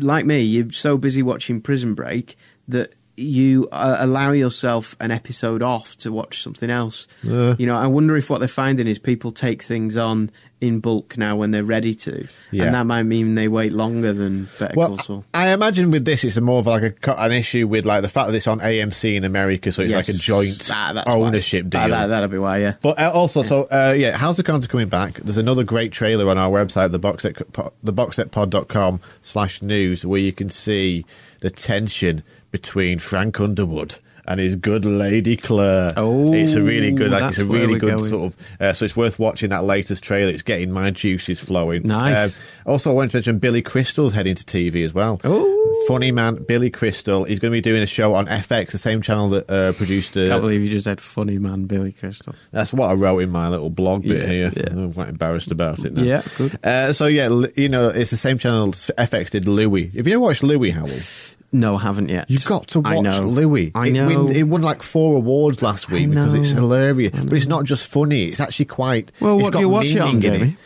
like 0.00 0.24
me, 0.26 0.40
you're 0.40 0.70
so 0.72 0.96
busy 0.96 1.22
watching 1.22 1.60
Prison 1.60 1.94
Break 1.94 2.36
that 2.68 2.94
you 3.16 3.68
uh, 3.72 3.96
allow 4.00 4.32
yourself 4.32 4.96
an 4.98 5.10
episode 5.10 5.62
off 5.62 5.96
to 5.98 6.10
watch 6.10 6.42
something 6.42 6.70
else. 6.70 7.06
Yeah. 7.22 7.54
You 7.58 7.66
know, 7.66 7.74
I 7.74 7.86
wonder 7.86 8.16
if 8.16 8.30
what 8.30 8.38
they're 8.38 8.48
finding 8.48 8.86
is 8.86 8.98
people 8.98 9.32
take 9.32 9.62
things 9.62 9.96
on 9.96 10.30
in 10.62 10.78
bulk 10.80 11.18
now 11.18 11.36
when 11.36 11.50
they're 11.50 11.64
ready 11.64 11.94
to, 11.94 12.26
Yeah. 12.52 12.64
and 12.64 12.74
that 12.74 12.86
might 12.86 13.02
mean 13.02 13.34
they 13.34 13.48
wait 13.48 13.72
longer 13.72 14.12
than 14.12 14.48
Better 14.58 14.74
Well, 14.76 14.88
Call 14.88 14.98
Saul. 14.98 15.24
I 15.34 15.48
imagine 15.48 15.90
with 15.90 16.04
this, 16.04 16.22
it's 16.24 16.40
more 16.40 16.60
of 16.60 16.66
like 16.66 16.96
a, 17.06 17.20
an 17.20 17.32
issue 17.32 17.66
with 17.66 17.84
like 17.84 18.02
the 18.02 18.08
fact 18.08 18.28
that 18.30 18.34
it's 18.36 18.46
on 18.46 18.60
AMC 18.60 19.16
in 19.16 19.24
America, 19.24 19.72
so 19.72 19.82
it's 19.82 19.92
like 19.92 20.08
a 20.08 20.12
joint 20.12 20.58
That- 20.70 20.94
that's 20.94 21.06
why. 21.08 21.12
ownership 21.14 21.64
That, 21.70 21.88
deal. 21.88 21.90
that, 21.96 22.06
that'll 22.06 22.28
be 22.28 22.38
why, 22.38 22.58
yeah. 22.58 22.74
But 22.80 22.98
uh, 22.98 23.10
also, 23.12 23.42
so 23.42 23.64
uh, 23.64 23.92
yeah, 23.96 24.16
House 24.16 24.38
of 24.38 24.44
Cards 24.44 24.64
are 24.64 24.68
coming 24.68 24.88
back. 24.88 25.14
There's 25.14 25.36
another 25.38 25.64
great 25.64 25.92
trailer 25.92 26.30
on 26.30 26.38
our 26.38 26.50
website, 26.50 26.92
the 26.92 27.00
boxset, 27.00 27.72
the 27.82 27.92
boxsetpod.com 27.92 29.00
slash 29.22 29.62
news, 29.62 30.06
where 30.06 30.20
you 30.20 30.32
can 30.32 30.48
see 30.48 31.04
the 31.40 31.50
tension 31.50 32.22
between 32.52 32.98
Frank 33.00 33.40
Underwood 33.40 33.96
and 34.26 34.38
his 34.40 34.56
good 34.56 34.84
lady 34.84 35.36
Claire. 35.36 35.90
Oh, 35.96 36.32
it's 36.32 36.54
a 36.54 36.62
really 36.62 36.90
good, 36.92 37.10
like, 37.10 37.30
it's 37.30 37.38
a 37.40 37.44
really 37.44 37.78
good 37.78 37.96
going. 37.98 38.08
sort 38.10 38.32
of. 38.32 38.36
Uh, 38.60 38.72
so 38.72 38.84
it's 38.84 38.96
worth 38.96 39.18
watching 39.18 39.50
that 39.50 39.64
latest 39.64 40.04
trailer. 40.04 40.30
It's 40.30 40.42
getting 40.42 40.70
my 40.70 40.90
juices 40.90 41.40
flowing. 41.40 41.82
Nice. 41.84 42.36
Um, 42.38 42.42
also, 42.66 42.90
I 42.90 42.94
wanted 42.94 43.10
to 43.10 43.16
mention 43.18 43.38
Billy 43.38 43.62
Crystal's 43.62 44.12
heading 44.12 44.34
to 44.36 44.44
TV 44.44 44.84
as 44.84 44.94
well. 44.94 45.20
Oh. 45.24 45.84
funny 45.88 46.12
man, 46.12 46.36
Billy 46.44 46.70
Crystal. 46.70 47.24
He's 47.24 47.38
going 47.40 47.50
to 47.50 47.56
be 47.56 47.60
doing 47.60 47.82
a 47.82 47.86
show 47.86 48.14
on 48.14 48.26
FX, 48.26 48.72
the 48.72 48.78
same 48.78 49.02
channel 49.02 49.28
that 49.30 49.50
uh, 49.50 49.72
produced. 49.72 50.16
Uh, 50.16 50.28
Can't 50.28 50.40
believe 50.42 50.60
you 50.62 50.70
just 50.70 50.84
said 50.84 51.00
funny 51.00 51.38
man 51.38 51.64
Billy 51.64 51.92
Crystal. 51.92 52.34
that's 52.52 52.72
what 52.72 52.90
I 52.90 52.94
wrote 52.94 53.18
in 53.20 53.30
my 53.30 53.48
little 53.48 53.70
blog 53.70 54.02
bit 54.02 54.20
Yeah, 54.22 54.26
here. 54.26 54.52
yeah. 54.56 54.62
I'm 54.70 54.92
quite 54.92 55.08
embarrassed 55.08 55.50
about 55.50 55.84
it 55.84 55.94
now. 55.94 56.02
Yeah, 56.02 56.22
good. 56.36 56.58
Uh, 56.64 56.92
so 56.92 57.06
yeah, 57.06 57.28
you 57.56 57.68
know, 57.68 57.88
it's 57.88 58.10
the 58.10 58.16
same 58.16 58.38
channel 58.38 58.68
FX 58.72 59.30
did 59.30 59.46
Louie. 59.48 59.88
Have 59.96 60.06
you 60.06 60.14
ever 60.14 60.20
watched 60.20 60.42
Louie, 60.42 60.72
Hywel? 60.72 61.21
No, 61.52 61.76
haven't 61.76 62.08
yet. 62.08 62.30
You've 62.30 62.46
got 62.46 62.66
to 62.68 62.82
I 62.84 62.94
watch 62.96 63.04
know. 63.04 63.28
Louie. 63.28 63.72
I 63.74 63.88
it 63.88 63.92
know. 63.92 64.24
Win, 64.24 64.34
it 64.34 64.44
won 64.44 64.62
like 64.62 64.82
four 64.82 65.16
awards 65.16 65.62
last 65.62 65.90
week 65.90 66.08
because 66.08 66.32
it's 66.32 66.50
hilarious. 66.50 67.12
But 67.12 67.34
it's 67.34 67.46
not 67.46 67.64
just 67.64 67.86
funny. 67.90 68.24
It's 68.26 68.40
actually 68.40 68.64
quite. 68.66 69.12
Well, 69.20 69.38
what 69.38 69.52
do 69.52 69.60
you 69.60 69.68
watch 69.68 69.90
it 69.90 70.00
on, 70.00 70.20
Jamie? 70.20 70.56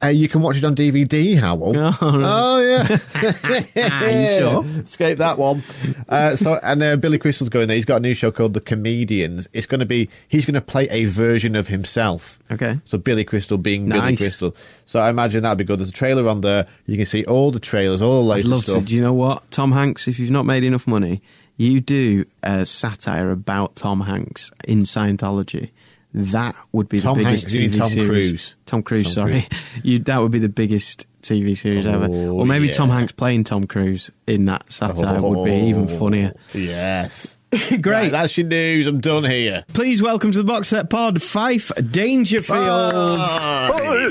Uh, 0.00 0.06
you 0.08 0.28
can 0.28 0.42
watch 0.42 0.56
it 0.56 0.64
on 0.64 0.76
DVD, 0.76 1.34
Hywel. 1.36 1.74
Oh, 2.00 2.60
right. 2.60 3.70
yeah. 3.74 4.34
you 4.36 4.40
sure? 4.40 4.82
Escape 4.84 5.18
that 5.18 5.38
one. 5.38 5.62
Uh, 6.08 6.36
so, 6.36 6.60
and 6.62 6.80
uh, 6.82 6.94
Billy 6.96 7.18
Crystal's 7.18 7.48
going 7.48 7.66
there. 7.66 7.74
He's 7.76 7.84
got 7.84 7.96
a 7.96 8.00
new 8.00 8.14
show 8.14 8.30
called 8.30 8.54
The 8.54 8.60
Comedians. 8.60 9.48
It's 9.52 9.66
going 9.66 9.80
to 9.80 9.86
be, 9.86 10.08
he's 10.28 10.46
going 10.46 10.54
to 10.54 10.60
play 10.60 10.88
a 10.90 11.06
version 11.06 11.56
of 11.56 11.66
himself. 11.66 12.38
Okay. 12.50 12.78
So 12.84 12.96
Billy 12.96 13.24
Crystal 13.24 13.58
being 13.58 13.88
Billy 13.88 14.16
Crystal. 14.16 14.54
So 14.86 15.00
I 15.00 15.10
imagine 15.10 15.42
that'd 15.42 15.58
be 15.58 15.64
good. 15.64 15.80
There's 15.80 15.88
a 15.90 15.92
trailer 15.92 16.28
on 16.28 16.42
there. 16.42 16.68
You 16.86 16.96
can 16.96 17.06
see 17.06 17.24
all 17.24 17.50
the 17.50 17.60
trailers, 17.60 18.00
all 18.00 18.24
the 18.24 18.34
I'd 18.34 18.36
latest 18.36 18.50
love 18.50 18.62
stuff. 18.62 18.78
to. 18.78 18.84
Do 18.84 18.94
you 18.94 19.02
know 19.02 19.14
what, 19.14 19.50
Tom 19.50 19.72
Hanks? 19.72 20.06
If 20.06 20.20
you've 20.20 20.30
not 20.30 20.46
made 20.46 20.62
enough 20.62 20.86
money, 20.86 21.22
you 21.56 21.80
do 21.80 22.24
a 22.44 22.64
satire 22.64 23.32
about 23.32 23.74
Tom 23.74 24.02
Hanks 24.02 24.52
in 24.64 24.82
Scientology. 24.82 25.70
That 26.14 26.56
would 26.72 26.88
be 26.88 27.00
Tom 27.00 27.18
the 27.18 27.24
biggest 27.24 27.44
Hanks, 27.52 27.54
you 27.54 27.68
TV 27.70 27.76
Tom 27.78 27.88
series. 27.90 28.08
Cruise? 28.08 28.56
Tom 28.66 28.82
Cruise, 28.82 29.04
Tom 29.04 29.12
sorry. 29.12 29.46
You, 29.82 29.98
that 30.00 30.18
would 30.18 30.32
be 30.32 30.38
the 30.38 30.48
biggest 30.48 31.06
TV 31.22 31.56
series 31.56 31.86
ever. 31.86 32.08
Oh, 32.10 32.38
Or 32.40 32.46
maybe 32.46 32.68
Tom. 32.70 32.88
Hanks 32.88 33.12
playing 33.12 33.44
Tom 33.44 33.66
Cruise 33.66 34.10
in 34.26 34.46
that 34.46 34.70
satire 34.72 35.20
would 35.22 35.44
be 35.44 35.52
even 35.68 35.86
funnier. 35.86 36.32
Yes. 36.54 37.38
Great. 37.50 37.84
Right, 37.86 38.10
that's 38.10 38.36
your 38.38 38.46
news. 38.46 38.86
I'm 38.86 39.00
done 39.00 39.24
here. 39.24 39.64
Please 39.68 40.02
welcome 40.02 40.32
to 40.32 40.38
the 40.38 40.44
Box 40.44 40.68
Set 40.68 40.90
Pod, 40.90 41.16
Fyfe 41.22 41.70
Dangerfield. 41.92 42.58
Ah. 42.62 44.10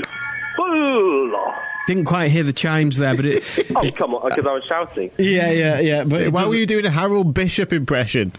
Didn't 1.88 2.04
quite 2.04 2.30
hear 2.30 2.42
the 2.42 2.52
chimes 2.52 2.98
there, 2.98 3.16
but 3.16 3.24
it. 3.24 3.42
Oh, 3.78 3.88
come 3.92 4.14
on, 4.14 4.28
because 4.28 4.46
I 4.46 4.52
was 4.52 4.64
shouting. 4.64 5.10
yeah, 5.18 5.50
yeah, 5.52 5.78
yeah. 5.80 6.04
But 6.04 6.28
Why 6.32 6.46
were 6.46 6.54
you 6.56 6.66
doing 6.66 6.84
a 6.84 6.90
Harold 6.90 7.32
Bishop 7.32 7.72
impression? 7.72 8.32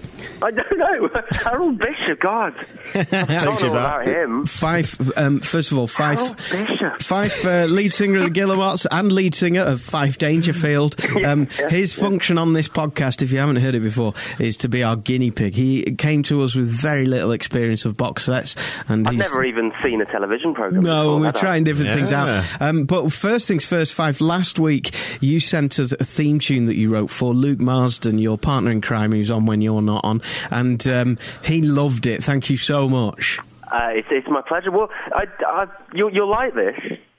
I 0.43 0.51
don't 0.51 0.77
know. 0.77 1.09
Harold 1.31 1.77
Bishop, 1.79 2.19
God. 2.19 2.53
I 2.95 3.03
don't 3.45 3.61
know 3.61 3.69
about 3.71 4.05
him. 4.05 4.45
Fyfe, 4.45 5.17
um, 5.17 5.39
first 5.39 5.71
of 5.71 5.77
all, 5.77 5.87
Harold 5.87 6.37
Fyfe. 6.37 6.67
Bishop. 6.67 6.93
Fyfe, 6.99 7.45
uh, 7.45 7.65
lead 7.73 7.93
singer 7.93 8.19
of 8.19 8.25
the 8.25 8.29
Guillemots 8.31 8.85
and 8.91 9.11
lead 9.11 9.33
singer 9.33 9.61
of 9.61 9.79
Fyfe 9.79 10.17
Dangerfield. 10.17 10.95
Um, 11.25 11.47
Yeah, 11.57 11.69
his 11.69 11.95
yeah. 11.97 12.03
function 12.03 12.37
on 12.37 12.53
this 12.53 12.67
podcast, 12.67 13.21
if 13.21 13.31
you 13.31 13.37
haven't 13.39 13.57
heard 13.57 13.75
it 13.75 13.79
before, 13.81 14.13
is 14.39 14.57
to 14.57 14.67
be 14.69 14.83
our 14.83 14.95
guinea 14.97 15.31
pig. 15.31 15.53
He 15.55 15.83
came 15.95 16.21
to 16.23 16.41
us 16.41 16.53
with 16.55 16.67
very 16.67 17.05
little 17.05 17.31
experience 17.31 17.85
of 17.85 17.95
box 17.97 18.25
sets, 18.25 18.55
and 18.89 19.07
I've 19.07 19.13
he's 19.15 19.31
never 19.31 19.43
even 19.45 19.71
seen 19.81 20.01
a 20.01 20.05
television 20.05 20.53
program. 20.53 20.81
no, 20.83 21.03
before, 21.03 21.19
we're 21.19 21.25
have 21.27 21.35
I? 21.37 21.39
trying 21.39 21.63
different 21.63 21.91
things 21.91 22.11
out. 22.11 22.45
Um, 22.59 22.83
but 22.83 23.11
first 23.13 23.38
things 23.47 23.65
first, 23.65 23.95
Fyfe. 23.95 24.21
Last 24.21 24.59
week, 24.59 24.95
you 25.21 25.39
sent 25.39 25.79
us 25.79 25.91
a 25.93 26.03
theme 26.03 26.39
tune 26.39 26.65
that 26.65 26.75
you 26.75 26.89
wrote 26.89 27.09
for 27.09 27.33
Luke 27.33 27.59
Marsden, 27.59 28.17
your 28.17 28.37
partner 28.37 28.71
in 28.71 28.81
crime, 28.81 29.11
who's 29.11 29.31
on 29.31 29.45
when 29.45 29.61
you're 29.61 29.81
not 29.81 30.03
on, 30.03 30.21
and 30.51 30.87
um, 30.87 31.17
he 31.43 31.61
loved 31.61 32.05
it. 32.05 32.23
Thank 32.23 32.49
you 32.49 32.57
so 32.57 32.89
much. 32.89 33.39
Uh, 33.71 33.89
it's, 33.91 34.07
it's 34.11 34.27
my 34.27 34.41
pleasure. 34.41 34.71
Well, 34.71 34.89
I, 35.13 35.25
I, 35.45 35.67
you, 35.93 36.09
you'll 36.09 36.29
like 36.29 36.55
this, 36.55 36.75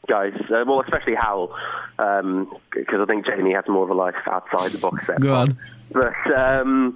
guys. 0.09 0.33
Uh, 0.51 0.65
well, 0.67 0.81
especially 0.81 1.15
Hywel, 1.15 1.51
because 2.73 3.01
I 3.01 3.05
think 3.07 3.27
Jamie 3.27 3.53
has 3.53 3.65
more 3.69 3.85
of 3.85 3.91
a 3.91 3.95
life 3.95 4.17
outside 4.27 4.73
the 4.73 4.79
box 4.79 5.07
set. 5.07 5.21
Go 5.21 5.35
on. 5.35 5.59
But 5.93 6.15
um, 6.37 6.95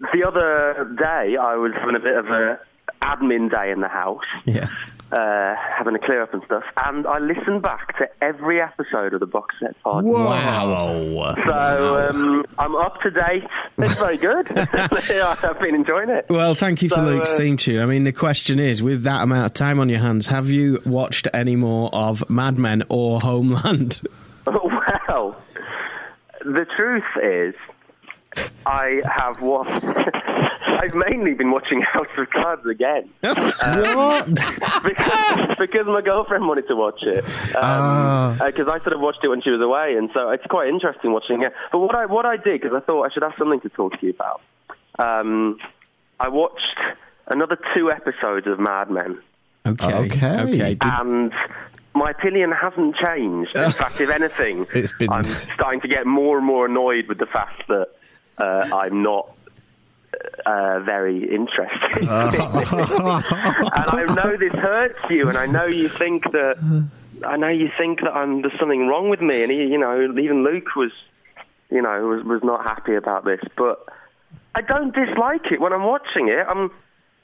the 0.00 0.24
other 0.26 0.94
day, 0.98 1.36
I 1.36 1.56
was 1.56 1.72
having 1.74 1.96
a 1.96 2.00
bit 2.00 2.16
of 2.16 2.26
a 2.26 2.58
admin 3.02 3.50
day 3.50 3.70
in 3.70 3.80
the 3.80 3.88
house. 3.88 4.24
Yeah. 4.44 4.68
Uh, 5.12 5.54
having 5.78 5.94
a 5.94 5.98
clear 5.98 6.22
up 6.22 6.34
and 6.34 6.42
stuff, 6.44 6.64
and 6.84 7.06
I 7.06 7.18
listened 7.18 7.62
back 7.62 7.96
to 7.98 8.08
every 8.20 8.60
episode 8.60 9.14
of 9.14 9.20
the 9.20 9.26
box 9.26 9.54
set 9.60 9.80
pod. 9.82 10.04
Wow. 10.04 11.34
So 11.46 12.08
um, 12.08 12.44
I'm 12.58 12.74
up 12.74 13.00
to 13.02 13.10
date. 13.10 13.44
It's 13.78 13.94
very 13.94 14.16
good. 14.16 14.46
I've 14.56 15.60
been 15.60 15.74
enjoying 15.74 16.10
it. 16.10 16.26
Well, 16.28 16.54
thank 16.54 16.82
you 16.82 16.88
for 16.88 16.96
So, 16.96 17.02
Luke's 17.02 17.34
uh, 17.34 17.36
theme 17.36 17.56
tune. 17.56 17.80
I 17.80 17.86
mean, 17.86 18.04
the 18.04 18.12
question 18.12 18.58
is, 18.58 18.82
with 18.82 19.04
that 19.04 19.22
amount 19.22 19.46
of 19.46 19.54
time 19.54 19.78
on 19.78 19.88
your 19.88 20.00
hands, 20.00 20.26
have 20.26 20.50
you 20.50 20.82
watched 20.84 21.28
any 21.32 21.56
more 21.56 21.88
of 21.92 22.28
Mad 22.28 22.58
Men 22.58 22.82
or 22.88 23.20
Homeland? 23.20 24.00
well, 24.46 25.40
the 26.40 26.66
truth 26.76 27.04
is, 27.22 27.54
I 28.64 29.00
have 29.16 29.40
watched. 29.40 29.84
I've 30.78 30.94
mainly 30.94 31.34
been 31.34 31.50
watching 31.50 31.80
House 31.92 32.06
of 32.18 32.28
Cards 32.30 32.66
again. 32.66 33.08
what? 33.20 33.64
Um, 33.64 34.34
because, 34.84 35.56
because 35.58 35.86
my 35.86 36.02
girlfriend 36.02 36.46
wanted 36.46 36.68
to 36.68 36.76
watch 36.76 37.02
it. 37.02 37.24
Um, 37.24 37.62
ah. 37.62 38.36
uh, 38.40 38.46
because 38.46 38.68
I 38.68 38.78
sort 38.80 38.92
of 38.92 39.00
watched 39.00 39.24
it 39.24 39.28
when 39.28 39.40
she 39.42 39.50
was 39.50 39.60
away, 39.60 39.96
and 39.96 40.10
so 40.12 40.30
it's 40.30 40.44
quite 40.46 40.68
interesting 40.68 41.12
watching 41.12 41.42
it. 41.42 41.52
But 41.72 41.78
what 41.78 41.94
I 41.94 42.06
what 42.06 42.26
I 42.26 42.36
did 42.36 42.60
because 42.60 42.76
I 42.76 42.80
thought 42.80 43.04
I 43.04 43.12
should 43.12 43.22
have 43.22 43.34
something 43.38 43.60
to 43.60 43.68
talk 43.70 43.98
to 43.98 44.06
you 44.06 44.10
about. 44.12 44.40
Um, 44.98 45.58
I 46.20 46.28
watched 46.28 46.78
another 47.26 47.58
two 47.74 47.90
episodes 47.90 48.46
of 48.46 48.58
Mad 48.58 48.90
Men, 48.90 49.18
Okay. 49.66 49.94
Okay. 49.94 50.40
Okay. 50.42 50.76
And 50.80 51.32
my 51.94 52.10
opinion 52.10 52.52
hasn't 52.52 52.96
changed. 52.96 53.56
In 53.56 53.70
fact, 53.70 54.00
if 54.00 54.10
anything, 54.10 54.66
It's 54.74 54.92
been- 54.92 55.10
I'm 55.10 55.24
starting 55.24 55.80
to 55.80 55.88
get 55.88 56.06
more 56.06 56.36
and 56.38 56.46
more 56.46 56.66
annoyed 56.66 57.08
with 57.08 57.18
the 57.18 57.26
fact 57.26 57.66
that 57.68 57.88
uh, 58.38 58.68
I'm 58.72 59.02
not 59.02 59.34
uh, 60.44 60.80
very 60.80 61.22
interested. 61.34 62.02
and 62.08 62.08
I 63.70 64.04
know 64.14 64.36
this 64.36 64.54
hurts 64.54 64.98
you, 65.10 65.28
and 65.28 65.36
I 65.36 65.46
know 65.46 65.66
you 65.66 65.88
think 65.88 66.30
that 66.32 66.56
I 67.24 67.36
know 67.36 67.48
you 67.48 67.70
think 67.78 68.00
that 68.00 68.14
I'm 68.14 68.42
there's 68.42 68.58
something 68.58 68.86
wrong 68.86 69.08
with 69.08 69.20
me, 69.20 69.42
and 69.42 69.50
he, 69.50 69.64
you 69.64 69.78
know, 69.78 70.02
even 70.02 70.44
Luke 70.44 70.74
was, 70.76 70.92
you 71.70 71.82
know, 71.82 72.06
was 72.06 72.24
was 72.24 72.42
not 72.42 72.62
happy 72.64 72.94
about 72.94 73.24
this, 73.24 73.40
but 73.56 73.86
I 74.54 74.62
don't 74.62 74.94
dislike 74.94 75.50
it 75.50 75.60
when 75.60 75.72
I'm 75.72 75.84
watching 75.84 76.28
it. 76.28 76.46
I'm 76.48 76.70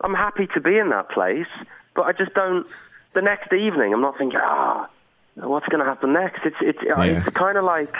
I'm 0.00 0.14
happy 0.14 0.46
to 0.54 0.60
be 0.60 0.78
in 0.78 0.90
that 0.90 1.10
place, 1.10 1.50
but 1.94 2.02
I 2.02 2.12
just 2.12 2.34
don't. 2.34 2.66
The 3.14 3.22
next 3.22 3.52
evening, 3.52 3.92
I'm 3.92 4.00
not 4.00 4.16
thinking, 4.16 4.40
ah, 4.42 4.88
what's 5.34 5.68
going 5.68 5.80
to 5.80 5.84
happen 5.84 6.12
next? 6.14 6.40
It's 6.44 6.56
it's 6.60 6.78
it's 6.82 7.28
kind 7.36 7.58
of 7.58 7.64
like 7.64 7.94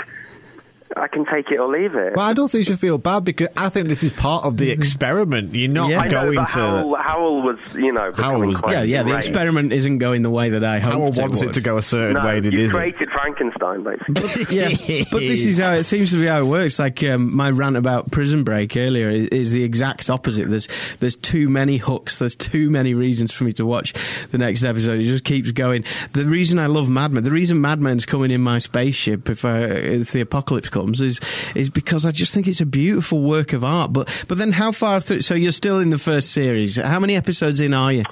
I 0.97 1.09
can 1.09 1.25
take 1.27 1.51
it 1.51 1.59
or 1.59 1.69
leave 1.69 1.95
it. 1.95 2.15
Well, 2.17 2.25
I 2.27 2.33
don't 2.33 2.51
think 2.51 2.61
you 2.67 2.73
should 2.73 2.81
feel 2.81 2.99
bad 2.99 3.25
because 3.25 3.49
I 3.57 3.69
think 3.69 3.89
this 3.89 4.03
is 4.03 4.13
part 4.13 4.45
of 4.45 4.57
the 4.57 4.71
experiment. 4.71 5.55
You're 5.55 5.71
not 5.71 5.91
Yeah. 5.91 6.01
I 6.01 6.09
know, 6.09 6.23
going 6.25 6.35
but 6.37 6.49
to. 6.51 6.59
Hywel, 6.59 7.03
Hywel 7.03 7.43
was, 7.45 7.75
you 7.75 7.93
know, 7.93 8.11
becoming 8.13 8.49
was- 8.49 8.61
quite 8.61 8.73
Yeah, 8.73 8.83
yeah. 8.83 9.03
The 9.03 9.17
experiment 9.17 9.73
isn't 9.73 9.99
going 9.99 10.23
the 10.23 10.31
way 10.31 10.51
that 10.51 10.65
I 10.65 10.79
hoped 10.79 10.97
Hywel 10.97 11.19
it 11.19 11.21
wants 11.23 11.43
it 11.43 11.47
would. 11.47 11.55
to 11.55 11.61
go 11.61 11.77
a 11.79 11.83
certain 11.83 12.15
No, 12.15 12.25
way, 12.25 12.39
and 12.39 12.47
it 12.47 12.53
you 12.55 12.65
isn't. 12.65 12.79
created 12.79 13.09
Frankenstein, 13.11 13.83
basically. 13.85 14.57
yeah, 14.57 15.05
but 15.11 15.21
this 15.21 15.45
is 15.45 15.59
how 15.59 15.73
it 15.73 15.85
seems 15.85 16.11
to 16.13 16.17
be 16.19 16.27
how 16.27 16.41
it 16.41 16.45
works. 16.47 16.79
Like 16.79 17.03
um, 17.05 17.35
my 17.35 17.51
rant 17.51 17.77
about 17.77 18.11
Prison 18.11 18.45
Break 18.45 18.77
earlier 18.77 19.09
is, 19.11 19.29
is 19.29 19.53
the 19.53 19.65
exact 19.65 20.09
opposite. 20.11 20.49
There's 20.49 20.69
there's 21.01 21.17
too 21.17 21.49
many 21.49 21.77
hooks. 21.77 22.19
There's 22.19 22.37
too 22.37 22.71
many 22.71 22.95
reasons 22.95 23.33
for 23.33 23.45
me 23.45 23.53
to 23.53 23.67
watch 23.67 23.93
the 24.31 24.39
next 24.39 24.65
episode. 24.65 25.01
It 25.01 25.05
just 25.05 25.25
keeps 25.25 25.51
going. 25.53 25.85
The 26.13 26.25
reason 26.25 26.59
I 26.59 26.67
love 26.67 26.89
Mad 26.89 27.13
Men, 27.13 27.23
the 27.25 27.31
reason 27.31 27.61
Mad 27.61 27.81
Men's 27.81 28.07
coming 28.07 28.31
in 28.31 28.41
my 28.41 28.59
spaceship 28.59 29.29
if 29.31 29.45
I, 29.45 29.61
if 29.63 30.13
the 30.13 30.21
apocalypse 30.21 30.69
comes 30.71 30.82
is 30.91 31.21
is 31.55 31.71
because 31.71 32.05
I 32.05 32.11
just 32.11 32.35
think 32.35 32.47
it's 32.47 32.61
a 32.61 32.67
beautiful 32.67 33.23
work 33.23 33.53
of 33.53 33.65
art. 33.65 33.93
But 33.93 34.25
but 34.29 34.39
then 34.39 34.53
how 34.53 34.73
far 34.73 35.01
through? 35.01 35.23
So 35.23 35.35
you're 35.35 35.53
still 35.53 35.81
in 35.81 35.91
the 35.91 35.99
first 35.99 36.33
series. 36.33 36.77
How 36.77 37.01
many 37.01 37.17
episodes 37.17 37.61
in 37.61 37.75
are 37.75 37.93
you? 37.93 38.05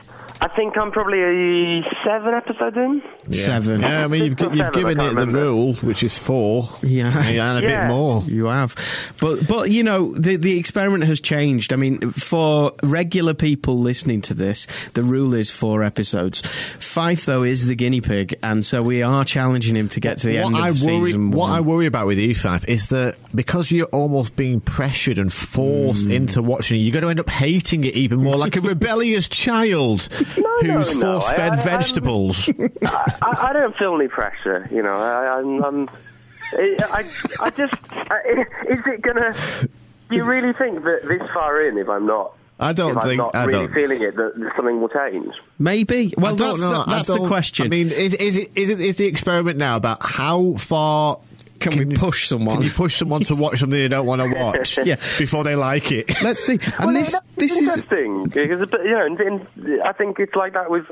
I 0.43 0.49
think 0.49 0.77
I'm 0.79 0.91
probably 0.91 1.21
a 1.21 1.83
seven 2.05 2.33
episodes 2.35 2.77
in. 2.77 3.03
Seven. 3.33 3.83
Yeah, 3.83 4.05
I 4.05 4.07
mean, 4.07 4.25
you've, 4.25 4.41
you've 4.41 4.57
seven, 4.57 4.73
given 4.73 5.01
it 5.01 5.15
can't 5.15 5.17
the 5.33 5.39
rule, 5.39 5.75
which 5.75 6.03
is 6.03 6.19
four. 6.19 6.69
Yeah. 6.83 7.13
and 7.17 7.59
a 7.59 7.67
bit 7.67 7.87
more. 7.87 8.23
You 8.25 8.47
have, 8.47 8.75
but 9.21 9.47
but 9.47 9.71
you 9.71 9.83
know 9.83 10.15
the 10.15 10.37
the 10.37 10.59
experiment 10.59 11.05
has 11.05 11.21
changed. 11.21 11.73
I 11.73 11.77
mean, 11.77 12.01
for 12.11 12.73
regular 12.83 13.35
people 13.35 13.79
listening 13.81 14.23
to 14.23 14.35
this, 14.35 14.67
the 14.95 15.03
rule 15.03 15.35
is 15.35 15.51
four 15.51 15.83
episodes. 15.85 16.41
Fyfe 16.43 17.27
though 17.27 17.43
is 17.43 17.67
the 17.67 17.75
guinea 17.77 18.01
pig, 18.01 18.35
and 18.43 18.65
so 18.65 18.83
we 18.83 19.03
are 19.03 19.25
challenging 19.25 19.77
him 19.77 19.89
to 19.91 20.01
get 20.01 20.19
to 20.19 20.29
the 20.29 20.39
what 20.41 20.47
end 20.47 20.57
of 20.57 20.61
I 20.63 20.69
worry, 20.87 21.05
season 21.11 21.31
what. 21.33 21.51
I 21.51 21.61
worry 21.61 21.87
about 21.87 22.07
with 22.07 22.19
you, 22.19 22.35
Fyfe, 22.35 22.67
is 22.67 22.89
that 22.89 23.17
because 23.35 23.71
you're 23.71 23.87
almost 23.89 24.37
being 24.37 24.61
pressured 24.61 25.19
and 25.19 25.31
forced 25.33 26.07
Mm. 26.07 26.13
into 26.15 26.41
watching 26.43 26.79
it, 26.79 26.85
you're 26.85 26.93
going 26.93 27.03
to 27.03 27.11
end 27.11 27.21
up 27.21 27.29
hating 27.29 27.85
it 27.85 27.95
even 27.95 28.23
more, 28.23 28.37
like 28.37 28.57
a 28.57 28.61
rebellious 28.63 29.29
child 29.29 30.09
no, 30.39 30.59
who's 30.61 30.97
no. 30.99 31.21
force-fed 31.21 31.53
I- 31.53 31.61
I- 31.61 31.65
vegetables. 31.65 32.49
I, 32.59 32.69
I 33.23 33.47
I 33.51 33.53
don't 33.53 33.77
feel 33.77 33.95
any 33.95 34.09
pressure. 34.09 34.69
You 34.71 34.83
know, 34.83 34.95
I, 34.97 35.39
I'm. 35.39 35.65
I'm 35.65 35.89
I, 36.53 36.77
I, 36.81 37.45
I 37.45 37.51
just. 37.51 37.75
I, 37.93 38.45
is 38.69 38.81
it 38.87 39.03
gonna? 39.03 39.33
Do 40.09 40.17
you 40.17 40.25
really 40.25 40.53
think 40.53 40.83
that 40.85 41.03
this 41.07 41.23
far 41.33 41.61
in, 41.67 41.79
if 41.79 41.89
I'm 41.89 42.07
not? 42.07 42.33
I 42.59 42.73
don't 42.75 42.97
if 42.97 43.03
think- 43.05 43.13
I'm 43.13 43.17
not 43.27 43.35
I 43.35 43.45
really 43.45 43.67
don't. 43.67 43.75
feeling 43.75 44.03
it, 44.03 44.17
that 44.17 44.35
that 44.37 44.53
something 44.57 44.81
will 44.81 44.89
change. 44.89 45.35
Maybe. 45.59 46.13
Well, 46.19 46.35
I 46.35 46.37
don't 46.37 46.49
that's 46.49 46.61
know. 46.61 46.71
the, 46.85 46.85
that's 46.91 47.09
the 47.09 47.17
don't- 47.17 47.29
question. 47.29 47.67
I 47.67 47.69
mean, 47.69 47.87
is, 47.91 48.15
is 48.15 48.37
it 48.37 48.51
is 48.57 48.69
it 48.69 48.81
is 48.81 48.97
the 48.97 49.07
experiment 49.07 49.59
now 49.59 49.77
about 49.77 50.05
how 50.05 50.55
far 50.55 51.21
can, 51.61 51.79
we 51.79 51.87
you- 51.87 51.97
push 51.97 52.27
someone? 52.27 52.57
Can 52.57 52.65
you 52.65 52.71
push 52.71 52.97
someone 52.97 53.21
to 53.25 53.35
watch 53.37 53.59
something 53.61 53.79
they 53.79 53.89
don't 53.89 54.07
want 54.07 54.23
to 54.23 54.29
watch 54.37 54.79
Yeah. 54.85 54.97
before 55.19 55.45
they 55.45 55.55
like 55.57 55.93
it? 55.93 56.11
Let's 56.23 56.41
see. 56.41 56.59
And 56.79 56.87
Well, 56.87 56.95
this 56.95 57.13
that's 57.13 57.37
this 57.37 57.57
is 57.57 57.69
interesting 57.79 58.25
because 58.25 58.69
but, 58.71 58.83
you 58.85 58.91
know, 58.93 59.07
and, 59.07 59.21
and 59.21 59.83
I 59.85 59.93
think 59.93 60.19
it's 60.19 60.35
like 60.35 60.55
that 60.55 60.71
with 60.71 60.87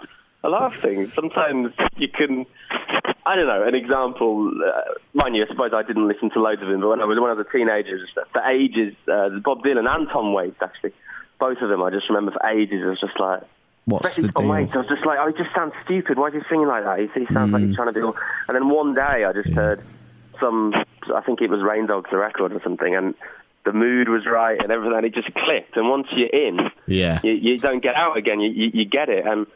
a 0.44 0.48
lot 0.48 0.72
of 0.74 0.80
things. 0.80 1.12
Sometimes 1.14 1.72
you 1.96 2.08
can. 2.08 2.46
I 3.26 3.36
don't 3.36 3.46
know. 3.46 3.62
An 3.66 3.74
example, 3.74 4.50
uh, 4.66 4.80
mind 5.12 5.36
you, 5.36 5.44
I 5.44 5.48
suppose 5.48 5.72
I 5.74 5.82
didn't 5.82 6.08
listen 6.08 6.30
to 6.30 6.40
loads 6.40 6.62
of 6.62 6.68
him, 6.70 6.80
but 6.80 6.88
when 6.88 7.00
I 7.00 7.04
was 7.04 7.18
when 7.20 7.30
I 7.30 7.34
was 7.34 7.46
a 7.46 7.52
teenager, 7.52 7.98
just 7.98 8.14
for 8.14 8.42
ages, 8.42 8.94
uh, 9.06 9.28
Bob 9.44 9.62
Dylan 9.62 9.86
and 9.88 10.08
Tom 10.08 10.32
Waits 10.32 10.56
actually, 10.62 10.92
both 11.38 11.58
of 11.60 11.68
them. 11.68 11.82
I 11.82 11.90
just 11.90 12.08
remember 12.08 12.32
for 12.32 12.46
ages, 12.46 12.80
I 12.84 12.90
was 12.90 13.00
just 13.00 13.18
like. 13.20 13.42
What's 13.84 14.16
the 14.16 14.28
Tom 14.28 14.44
deal? 14.44 14.50
Waits, 14.52 14.74
I 14.74 14.78
was 14.78 14.88
just 14.88 15.06
like, 15.06 15.18
oh, 15.18 15.28
he 15.28 15.42
just 15.42 15.54
sounds 15.54 15.72
stupid. 15.84 16.18
Why 16.18 16.28
is 16.28 16.34
he 16.34 16.40
singing 16.50 16.66
like 16.68 16.84
that? 16.84 16.98
He, 17.00 17.20
he 17.24 17.32
sounds 17.32 17.48
Hmm. 17.48 17.54
like 17.54 17.62
he's 17.64 17.74
trying 17.74 17.92
to 17.92 17.98
do. 17.98 18.14
And 18.46 18.54
then 18.54 18.68
one 18.68 18.92
day, 18.94 19.24
I 19.24 19.32
just 19.32 19.48
heard 19.50 19.82
some. 20.40 20.72
I 21.14 21.20
think 21.22 21.40
it 21.40 21.50
was 21.50 21.60
Rain 21.62 21.86
Dogs, 21.86 22.10
the 22.10 22.18
record 22.18 22.52
or 22.52 22.60
something, 22.62 22.94
and 22.94 23.14
the 23.64 23.72
mood 23.72 24.08
was 24.08 24.24
right 24.26 24.60
and 24.62 24.70
everything. 24.72 24.96
And 24.96 25.06
it 25.06 25.14
just 25.14 25.32
clicked. 25.34 25.76
And 25.76 25.88
once 25.88 26.06
you're 26.12 26.28
in, 26.28 26.58
Yeah. 26.86 27.20
you, 27.22 27.32
you 27.32 27.58
don't 27.58 27.82
get 27.82 27.94
out 27.94 28.16
again. 28.16 28.40
You, 28.40 28.50
you, 28.50 28.70
you 28.74 28.84
get 28.84 29.08
it, 29.08 29.26
and 29.26 29.46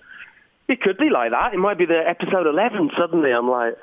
it 0.68 0.80
could 0.80 0.96
be 0.96 1.10
like 1.10 1.32
that. 1.32 1.52
It 1.52 1.58
might 1.58 1.76
be 1.76 1.84
the 1.86 2.02
episode 2.06 2.46
eleven. 2.46 2.90
Suddenly, 2.98 3.32
I'm 3.32 3.48
like, 3.50 3.76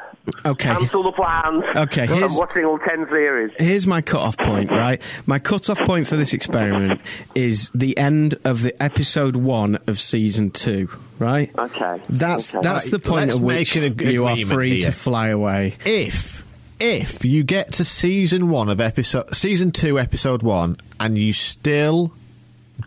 okay. 0.46 0.70
cancel 0.74 1.04
the 1.04 1.12
plans. 1.12 1.64
Okay, 1.76 2.04
I'm 2.04 2.08
here's- 2.08 2.38
watching 2.40 2.66
all 2.66 2.80
ten 2.80 3.06
series. 3.08 3.52
Here's 3.60 3.86
my 3.86 4.02
cut-off 4.02 4.38
point, 4.38 4.72
right? 4.72 5.00
My 5.28 5.40
cut-off 5.40 5.80
point 5.80 6.08
for 6.08 6.16
this 6.16 6.34
experiment 6.34 7.02
is 7.36 7.70
the 7.72 7.96
end 7.98 8.36
of 8.46 8.62
the 8.62 8.82
episode 8.82 9.36
one 9.36 9.76
of 9.88 10.00
season 10.00 10.52
two, 10.52 10.88
right? 11.20 11.52
Okay, 11.60 12.02
That's 12.10 12.56
okay. 12.56 12.62
that's 12.64 12.90
the 12.90 12.98
Right, 12.98 13.04
point 13.06 13.26
let's 13.28 13.38
at 13.40 13.44
which 13.44 13.76
an 13.76 14.00
you 14.14 14.26
are 14.26 14.38
free 14.38 14.78
here. 14.78 14.86
to 14.88 14.92
fly 14.94 15.28
away. 15.28 15.76
if 15.86 16.44
if 16.80 17.26
you 17.26 17.44
get 17.44 17.74
to 17.74 17.84
season 17.84 18.50
one 18.50 18.70
of 18.70 18.80
episode 18.80 19.30
season 19.36 19.72
two 19.72 20.00
episode 20.00 20.42
one 20.44 20.78
and 21.00 21.18
you 21.18 21.34
still 21.34 22.14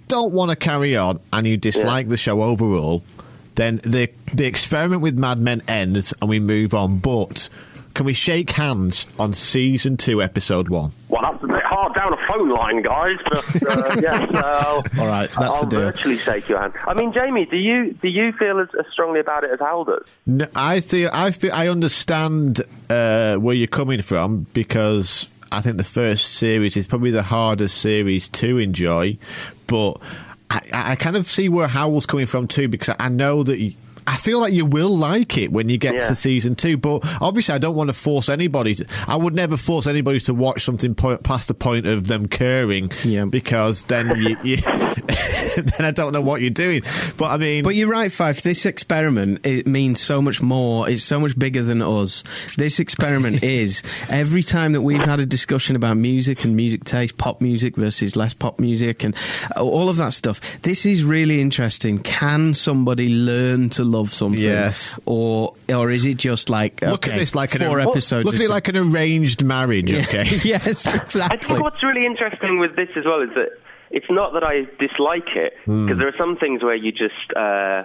don't 0.08 0.32
want 0.32 0.50
to 0.50 0.56
carry 0.56 0.96
on 0.96 1.20
and 1.32 1.46
you 1.46 1.56
dislike 1.56 2.08
the 2.08 2.16
show 2.16 2.42
overall 2.42 3.02
then 3.54 3.76
the 3.78 4.10
the 4.32 4.46
experiment 4.46 5.02
with 5.02 5.16
mad 5.16 5.38
men 5.38 5.62
ends 5.68 6.14
and 6.20 6.30
we 6.30 6.40
move 6.40 6.74
on. 6.74 6.98
But 6.98 7.48
can 7.94 8.06
we 8.06 8.12
shake 8.12 8.50
hands 8.52 9.06
on 9.18 9.34
season 9.34 9.96
two 9.96 10.22
episode 10.22 10.68
one 10.68 10.92
Well, 11.08 11.22
that's 11.22 11.42
a 11.44 11.46
bit 11.46 11.62
hard 11.64 11.94
down 11.94 12.12
a 12.12 12.16
phone 12.28 12.48
line, 12.50 12.82
guys. 12.82 13.16
But 13.30 13.62
uh, 13.68 13.96
yeah, 14.02 14.30
so 14.40 14.82
All 15.00 15.06
right, 15.06 15.28
that's 15.28 15.36
I'll 15.56 15.60
the 15.64 15.66
deal. 15.68 15.80
virtually 15.80 16.16
shake 16.16 16.48
your 16.48 16.60
hand. 16.60 16.74
I 16.86 16.94
mean, 16.94 17.12
Jamie, 17.12 17.44
do 17.46 17.56
you 17.56 17.92
do 17.94 18.08
you 18.08 18.32
feel 18.32 18.60
as, 18.60 18.68
as 18.78 18.86
strongly 18.92 19.20
about 19.20 19.44
it 19.44 19.50
as 19.52 19.60
Hal 19.60 19.84
does? 19.84 20.06
No, 20.26 20.46
I 20.54 20.80
feel 20.80 21.10
I 21.12 21.30
feel 21.30 21.52
I 21.52 21.68
understand 21.68 22.60
uh, 22.90 23.36
where 23.36 23.54
you're 23.54 23.66
coming 23.66 24.02
from 24.02 24.46
because 24.54 25.32
I 25.50 25.60
think 25.60 25.76
the 25.76 25.84
first 25.84 26.34
series 26.34 26.76
is 26.76 26.86
probably 26.86 27.10
the 27.10 27.22
hardest 27.22 27.78
series 27.78 28.28
to 28.30 28.58
enjoy, 28.58 29.18
but 29.66 29.94
I, 30.50 30.60
I 30.72 30.96
kind 30.96 31.16
of 31.16 31.26
see 31.26 31.48
where 31.48 31.68
Hywel's 31.68 32.06
coming 32.06 32.26
from 32.26 32.48
too 32.48 32.68
because 32.68 32.94
I 32.98 33.08
know 33.08 33.42
that. 33.42 33.74
Y- 34.06 34.12
I 34.12 34.16
feel 34.16 34.40
like 34.40 34.52
you 34.52 34.66
will 34.66 34.96
like 34.96 35.36
it 35.38 35.52
when 35.52 35.68
you 35.68 35.78
get 35.78 35.94
Yeah. 35.94 36.00
to 36.08 36.14
season 36.14 36.54
two, 36.54 36.76
but 36.76 37.00
obviously 37.20 37.54
I 37.54 37.58
don't 37.58 37.74
want 37.74 37.88
to 37.88 37.94
force 37.94 38.28
anybody. 38.28 38.74
To, 38.76 38.86
I 39.08 39.16
would 39.16 39.34
never 39.34 39.56
force 39.56 39.86
anybody 39.86 40.20
to 40.20 40.34
watch 40.34 40.62
something 40.62 40.94
po- 40.94 41.18
past 41.18 41.48
the 41.48 41.54
point 41.54 41.86
of 41.86 42.08
them 42.08 42.28
caring, 42.28 42.90
Yeah. 43.04 43.24
because 43.26 43.84
then 43.84 44.14
you, 44.16 44.36
you 44.44 44.56
then 45.56 45.84
I 45.86 45.90
don't 45.90 46.12
know 46.12 46.20
what 46.20 46.40
you're 46.40 46.50
doing. 46.50 46.82
But 47.16 47.26
I 47.26 47.36
mean, 47.36 47.64
But 47.64 47.74
you're 47.74 47.88
right, 47.88 48.10
Fyfe. 48.10 48.42
This 48.42 48.66
experiment 48.66 49.40
it 49.46 49.66
means 49.66 50.00
so 50.00 50.22
much 50.22 50.40
more. 50.42 50.88
It's 50.88 51.02
so 51.04 51.18
much 51.20 51.38
bigger 51.38 51.62
than 51.62 51.82
us. 51.82 52.22
This 52.56 52.78
experiment 52.80 53.42
is 53.44 53.82
every 54.08 54.42
time 54.42 54.72
that 54.72 54.82
we've 54.82 55.04
had 55.04 55.20
a 55.20 55.26
discussion 55.26 55.76
about 55.76 55.96
music 55.96 56.44
and 56.44 56.56
music 56.56 56.84
taste, 56.84 57.18
pop 57.18 57.40
music 57.40 57.76
versus 57.76 58.16
less 58.16 58.34
pop 58.34 58.60
music, 58.60 59.04
and 59.04 59.14
uh, 59.56 59.62
all 59.62 59.88
of 59.88 59.96
that 59.96 60.12
stuff. 60.12 60.40
This 60.62 60.86
is 60.86 61.04
really 61.04 61.40
interesting. 61.40 61.98
Can 61.98 62.54
somebody 62.54 63.08
learn 63.14 63.68
to 63.70 63.84
love 63.92 64.12
something? 64.12 64.42
Yes. 64.42 64.98
Or 65.06 65.54
or 65.72 65.90
is 65.90 66.04
it 66.04 66.16
just 66.18 66.50
like 66.50 66.82
look 66.82 67.06
at 67.06 67.14
this 67.16 67.34
like 67.34 67.54
an 67.54 67.60
four 67.60 67.80
episodes? 67.80 68.26
Look 68.26 68.34
at 68.34 68.40
it 68.40 68.50
like 68.50 68.68
an 68.68 68.76
arranged 68.76 69.44
marriage. 69.44 69.94
Okay. 69.94 70.24
yes, 70.42 70.92
exactly. 70.92 71.22
I 71.22 71.36
think 71.36 71.60
what's 71.62 71.82
really 71.82 72.06
interesting 72.06 72.58
with 72.58 72.74
this 72.76 72.88
as 72.96 73.04
well 73.04 73.20
is 73.22 73.30
that 73.34 73.50
it's 73.90 74.10
not 74.10 74.32
that 74.32 74.42
I 74.42 74.62
dislike 74.80 75.28
it 75.36 75.54
because 75.66 75.98
there 75.98 76.08
are 76.08 76.16
some 76.16 76.36
things 76.36 76.62
where 76.62 76.74
you 76.74 76.92
just 76.92 77.36
uh, 77.36 77.84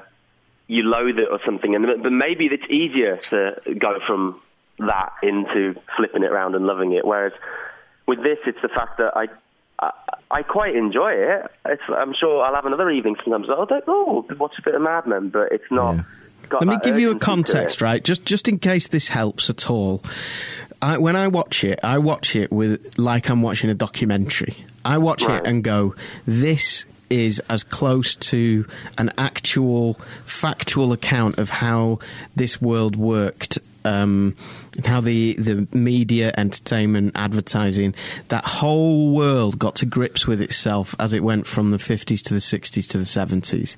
you 0.68 0.84
loathe 0.84 1.20
it 1.20 1.28
or 1.30 1.40
something, 1.46 1.76
and 1.76 1.86
but 2.02 2.12
maybe 2.12 2.46
it's 2.46 2.70
easier 2.70 3.18
to 3.18 3.76
go 3.78 4.00
from 4.08 4.40
that 4.80 5.14
into 5.22 5.76
flipping 5.96 6.24
it 6.24 6.32
around 6.32 6.56
and 6.56 6.66
loving 6.66 6.94
it. 6.94 7.06
Whereas 7.06 7.34
with 8.08 8.24
this, 8.24 8.38
it's 8.46 8.62
the 8.62 8.70
fact 8.70 8.98
that 8.98 9.16
I. 9.16 9.28
I, 9.80 9.92
I 10.32 10.42
quite 10.44 10.76
enjoy 10.76 11.12
it. 11.14 11.46
It's, 11.66 11.82
I'm 11.90 12.14
sure 12.20 12.44
I'll 12.44 12.56
have 12.56 12.66
another 12.66 12.90
evening 12.90 13.16
sometimes. 13.24 13.48
I'll 13.50 13.66
think, 13.66 13.84
oh, 13.88 14.26
watch 14.40 14.54
a 14.58 14.62
bit 14.62 14.76
of 14.76 14.82
Mad 14.82 15.06
Men, 15.08 15.30
but 15.30 15.52
it's 15.52 15.70
not. 15.72 16.04
got 16.50 16.66
Let 16.66 16.70
me 16.70 16.78
give 16.84 17.00
you 17.00 17.12
a 17.12 17.20
context, 17.20 17.82
right? 17.82 18.04
Just 18.04 18.26
just 18.26 18.48
in 18.48 18.60
case 18.60 18.88
this 18.88 19.08
helps 19.10 19.50
at 19.50 19.70
all. 19.70 20.04
I, 20.82 20.98
when 20.98 21.16
I 21.16 21.28
watch 21.28 21.64
it, 21.64 21.80
I 21.84 21.98
watch 22.00 22.36
it 22.36 22.52
with 22.52 22.98
like 23.00 23.30
I'm 23.30 23.42
watching 23.42 23.70
a 23.70 23.74
documentary. 23.74 24.56
I 24.86 24.98
watch 25.00 25.24
Right. 25.24 25.42
it 25.42 25.48
and 25.48 25.64
go, 25.64 25.96
"This 26.26 26.86
is 27.10 27.40
as 27.50 27.64
close 27.64 28.16
to 28.16 28.66
an 28.98 29.10
actual 29.18 29.94
factual 30.26 30.92
account 30.92 31.38
of 31.40 31.50
how 31.50 32.00
this 32.36 32.62
world 32.62 32.96
worked. 32.96 33.60
Um, 33.88 34.36
how 34.86 35.02
the, 35.02 35.34
the 35.40 35.68
media, 35.76 36.34
entertainment, 36.38 37.14
advertising, 37.16 37.96
that 38.28 38.46
whole 38.46 39.12
world 39.14 39.58
got 39.58 39.76
to 39.78 39.86
grips 39.88 40.28
with 40.28 40.40
itself 40.42 40.94
as 41.00 41.14
it 41.14 41.24
went 41.24 41.48
from 41.48 41.72
the 41.72 41.78
50s 41.78 42.22
to 42.24 42.34
the 42.34 42.40
60s 42.40 42.88
to 42.90 42.98
the 43.00 43.04
70s. 43.04 43.76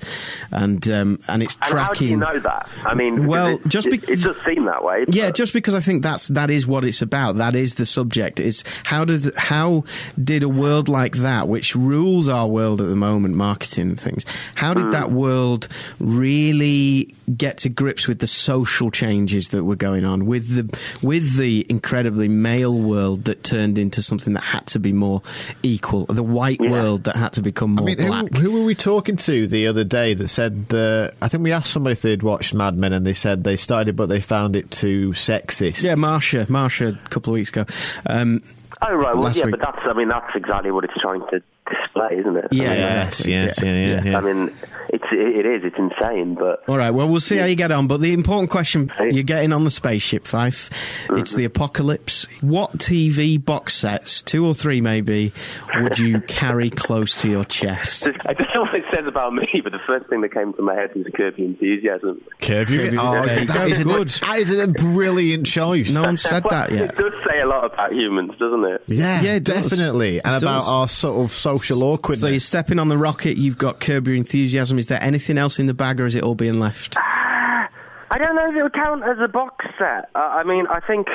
And 0.51 0.89
um, 0.89 1.19
and 1.27 1.41
it's 1.43 1.55
And 1.55 1.63
tracking. 1.65 1.85
how 1.85 1.93
do 1.93 2.05
you 2.05 2.17
know 2.17 2.39
that? 2.39 2.69
I 2.85 2.93
mean, 2.95 3.15
because 3.15 3.29
Well, 3.29 3.47
it, 3.55 3.67
just 3.67 3.87
it, 3.87 4.01
bec- 4.01 4.09
it 4.09 4.21
does 4.21 4.35
seem 4.43 4.65
that 4.65 4.83
way. 4.83 5.05
Yeah, 5.07 5.27
but- 5.27 5.35
just 5.35 5.53
because 5.53 5.75
I 5.75 5.79
think 5.79 6.03
that's 6.03 6.27
that 6.29 6.49
is 6.49 6.67
what 6.67 6.83
it's 6.83 7.01
about. 7.01 7.35
That 7.37 7.55
is 7.55 7.75
the 7.75 7.85
subject. 7.85 8.39
It's 8.39 8.63
how 8.85 9.05
does 9.05 9.31
how 9.37 9.83
did 10.21 10.43
a 10.43 10.49
world 10.49 10.89
like 10.89 11.17
that, 11.17 11.47
which 11.47 11.75
rules 11.75 12.27
our 12.27 12.47
world 12.47 12.81
at 12.81 12.89
the 12.89 12.95
moment, 12.95 13.35
marketing 13.35 13.89
and 13.89 13.99
things, 13.99 14.25
how 14.55 14.73
did 14.73 14.91
that 14.91 15.11
world 15.11 15.67
really 15.99 17.13
get 17.37 17.59
to 17.59 17.69
grips 17.69 18.07
with 18.07 18.19
the 18.19 18.27
social 18.27 18.89
changes 18.91 19.49
that 19.49 19.63
were 19.63 19.75
going 19.75 19.98
on 20.05 20.25
with 20.25 20.55
the 20.55 20.79
with 21.05 21.37
the 21.37 21.65
incredibly 21.69 22.27
male 22.27 22.77
world 22.77 23.25
that 23.25 23.43
turned 23.43 23.77
into 23.77 24.01
something 24.01 24.33
that 24.33 24.43
had 24.43 24.65
to 24.67 24.79
be 24.79 24.93
more 24.93 25.21
equal, 25.63 26.05
the 26.05 26.23
white 26.23 26.59
Yeah. 26.61 26.71
world 26.71 27.03
that 27.05 27.15
had 27.15 27.33
to 27.33 27.41
become 27.41 27.71
more 27.75 27.83
I 27.89 27.95
mean, 27.95 27.99
who, 27.99 28.07
black. 28.07 28.33
who 28.35 28.51
were 28.51 28.63
we 28.65 28.75
talking 28.75 29.15
to 29.17 29.47
the 29.47 29.67
other 29.67 29.83
day 29.83 30.13
that 30.13 30.27
said, 30.27 30.65
uh, 30.73 31.09
I 31.21 31.27
think 31.27 31.43
we 31.43 31.51
asked 31.51 31.71
somebody 31.71 31.93
if 31.93 32.01
they'd 32.01 32.23
watched 32.23 32.53
Mad 32.53 32.77
Men 32.77 32.93
and 32.93 33.05
they 33.05 33.13
said 33.13 33.43
they 33.43 33.57
started 33.57 33.95
but 33.95 34.07
they 34.09 34.19
found 34.21 34.55
it 34.55 34.71
too 34.71 35.09
sexist. 35.11 35.83
yeah, 35.83 35.95
Marsha, 35.95 36.45
Marsha, 36.45 36.89
a 37.05 37.09
couple 37.09 37.33
of 37.33 37.35
weeks 37.35 37.49
ago. 37.49 37.65
Um, 38.05 38.41
Oh 38.81 38.93
right, 38.93 39.13
well, 39.13 39.29
yeah, 39.33 39.45
week. 39.45 39.55
but 39.57 39.59
that's 39.59 39.85
I 39.85 39.93
mean 39.93 40.07
that's 40.07 40.33
exactly 40.35 40.71
what 40.71 40.85
it's 40.85 40.93
trying 41.01 41.19
to 41.31 41.41
display, 41.69 42.17
isn't 42.19 42.35
it? 42.37 42.47
Yeah, 42.51 42.65
I 42.65 42.69
mean, 42.69 42.79
Yes, 42.79 43.25
yes, 43.25 43.61
yeah, 43.61 43.73
yeah, 43.73 44.03
yeah. 44.03 44.17
I 44.17 44.21
mean, 44.21 44.53
it's 44.89 45.03
it, 45.11 45.45
it 45.45 45.45
is 45.45 45.63
it's 45.63 45.77
insane, 45.77 46.35
but 46.35 46.67
All 46.67 46.77
right. 46.77 46.91
Well, 46.91 47.07
we'll 47.09 47.19
see 47.19 47.37
how 47.37 47.45
you 47.45 47.55
get 47.55 47.71
on. 47.71 47.87
But 47.87 47.99
the 48.01 48.13
important 48.13 48.49
question: 48.49 48.91
you're 48.99 49.23
getting 49.23 49.53
on 49.53 49.63
the 49.63 49.69
spaceship, 49.69 50.23
Fyfe. 50.23 50.69
It's 51.17 51.31
the 51.33 51.43
mm-hmm. 51.43 51.45
apocalypse. 51.47 52.25
What 52.41 52.71
TV 52.77 53.43
box 53.43 53.75
sets, 53.75 54.21
two 54.21 54.45
or 54.45 54.53
three 54.53 54.81
maybe, 54.81 55.33
would 55.75 55.99
you 55.99 56.21
carry 56.27 56.69
close 56.69 57.15
to 57.21 57.29
your 57.29 57.43
chest? 57.43 58.07
I 58.25 58.33
don't 58.33 58.47
know 58.53 58.61
what 58.61 58.75
it 58.75 58.85
says 58.93 59.05
about 59.07 59.33
me. 59.33 59.47
But 59.63 59.71
the 59.73 59.79
first 59.85 60.07
thing 60.09 60.21
that 60.21 60.33
came 60.33 60.53
to 60.53 60.61
my 60.61 60.73
head 60.73 60.91
was 60.95 61.05
Curb 61.15 61.37
Your 61.37 61.47
Enthusiasm. 61.47 62.21
Curve 62.41 62.69
you. 62.69 62.79
Curve 62.79 62.93
Your- 62.93 63.01
Oh, 63.05 63.25
there 63.25 63.39
you 63.39 63.45
that 63.45 63.55
go. 63.57 63.65
is 63.65 63.81
a- 63.81 63.83
Good. 63.83 64.07
That 64.09 64.37
is 64.37 64.57
a 64.57 64.67
brilliant 64.67 65.45
choice. 65.45 65.93
No 65.93 66.03
one 66.03 66.17
said 66.17 66.43
that 66.49 66.71
yet. 66.71 66.91
It 66.91 66.95
does 66.95 67.13
say 67.27 67.39
a 67.41 67.47
lot 67.47 67.65
about 67.65 67.91
humans, 67.93 68.31
doesn't 68.39 68.63
it? 68.65 68.83
Yeah, 68.87 69.21
Yeah, 69.21 69.35
it 69.35 69.43
does. 69.43 69.69
definitely. 69.69 70.21
And 70.23 70.35
It 70.35 70.43
about 70.43 70.61
does. 70.61 70.69
our 70.69 70.87
sort 70.87 71.23
of 71.25 71.31
social 71.31 71.58
awkwardness. 71.71 72.21
So 72.21 72.27
you're 72.27 72.39
stepping 72.39 72.79
on 72.79 72.87
the 72.89 72.97
rocket. 72.97 73.37
You've 73.37 73.57
got 73.57 73.79
Curb 73.79 74.07
Your 74.07 74.15
Enthusiasm. 74.15 74.77
Is 74.79 74.87
there 74.87 75.01
anything 75.01 75.37
else 75.37 75.59
in 75.59 75.65
the 75.67 75.73
bag, 75.73 75.99
or 75.99 76.05
is 76.05 76.15
it 76.15 76.23
all 76.23 76.35
being 76.35 76.59
left? 76.59 76.97
I 76.99 78.17
don't 78.17 78.35
know 78.35 78.49
if 78.49 78.55
it 78.55 78.63
would 78.63 78.73
count 78.73 79.03
as 79.03 79.17
a 79.19 79.27
box 79.27 79.65
set. 79.77 80.09
Uh, 80.15 80.19
I 80.19 80.43
mean, 80.43 80.65
I 80.67 80.79
think 80.79 81.07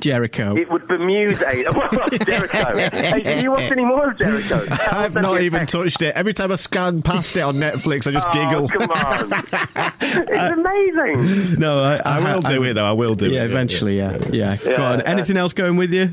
Jericho. 0.00 0.56
it 0.56 0.68
would 0.70 0.82
bemuse 0.88 1.40
a 1.42 1.70
well, 1.72 2.08
Jericho. 2.24 2.76
hey, 2.90 3.22
did 3.22 3.42
you 3.44 3.50
watch 3.52 3.70
any 3.70 3.84
more 3.84 4.10
of 4.10 4.18
Jericho? 4.18 4.60
I've 4.90 5.14
not 5.14 5.40
even 5.42 5.58
effect. 5.62 5.72
touched 5.72 6.02
it. 6.02 6.14
Every 6.16 6.32
time 6.34 6.50
I 6.50 6.56
scan 6.56 7.02
past 7.02 7.36
it 7.36 7.42
on 7.42 7.54
Netflix, 7.56 8.08
I 8.08 8.10
just 8.12 8.26
Oh, 8.28 8.32
giggle. 8.32 8.68
come 8.68 8.90
on! 8.90 9.32
it's 10.00 10.56
amazing. 10.56 11.60
no, 11.60 11.82
I, 11.84 12.00
I 12.04 12.34
will 12.34 12.40
do 12.42 12.62
it 12.64 12.72
though. 12.74 12.84
I 12.84 12.92
will 12.92 13.14
do 13.14 13.30
Yeah, 13.30 13.42
it. 13.42 13.50
eventually. 13.50 13.98
Yeah, 13.98 14.18
yeah. 14.32 14.56
Go 14.56 14.70
Yeah, 14.70 14.82
on. 14.92 14.98
yeah. 15.00 15.04
Anything 15.06 15.36
else 15.36 15.52
going 15.52 15.76
with 15.76 15.92
you? 15.94 16.10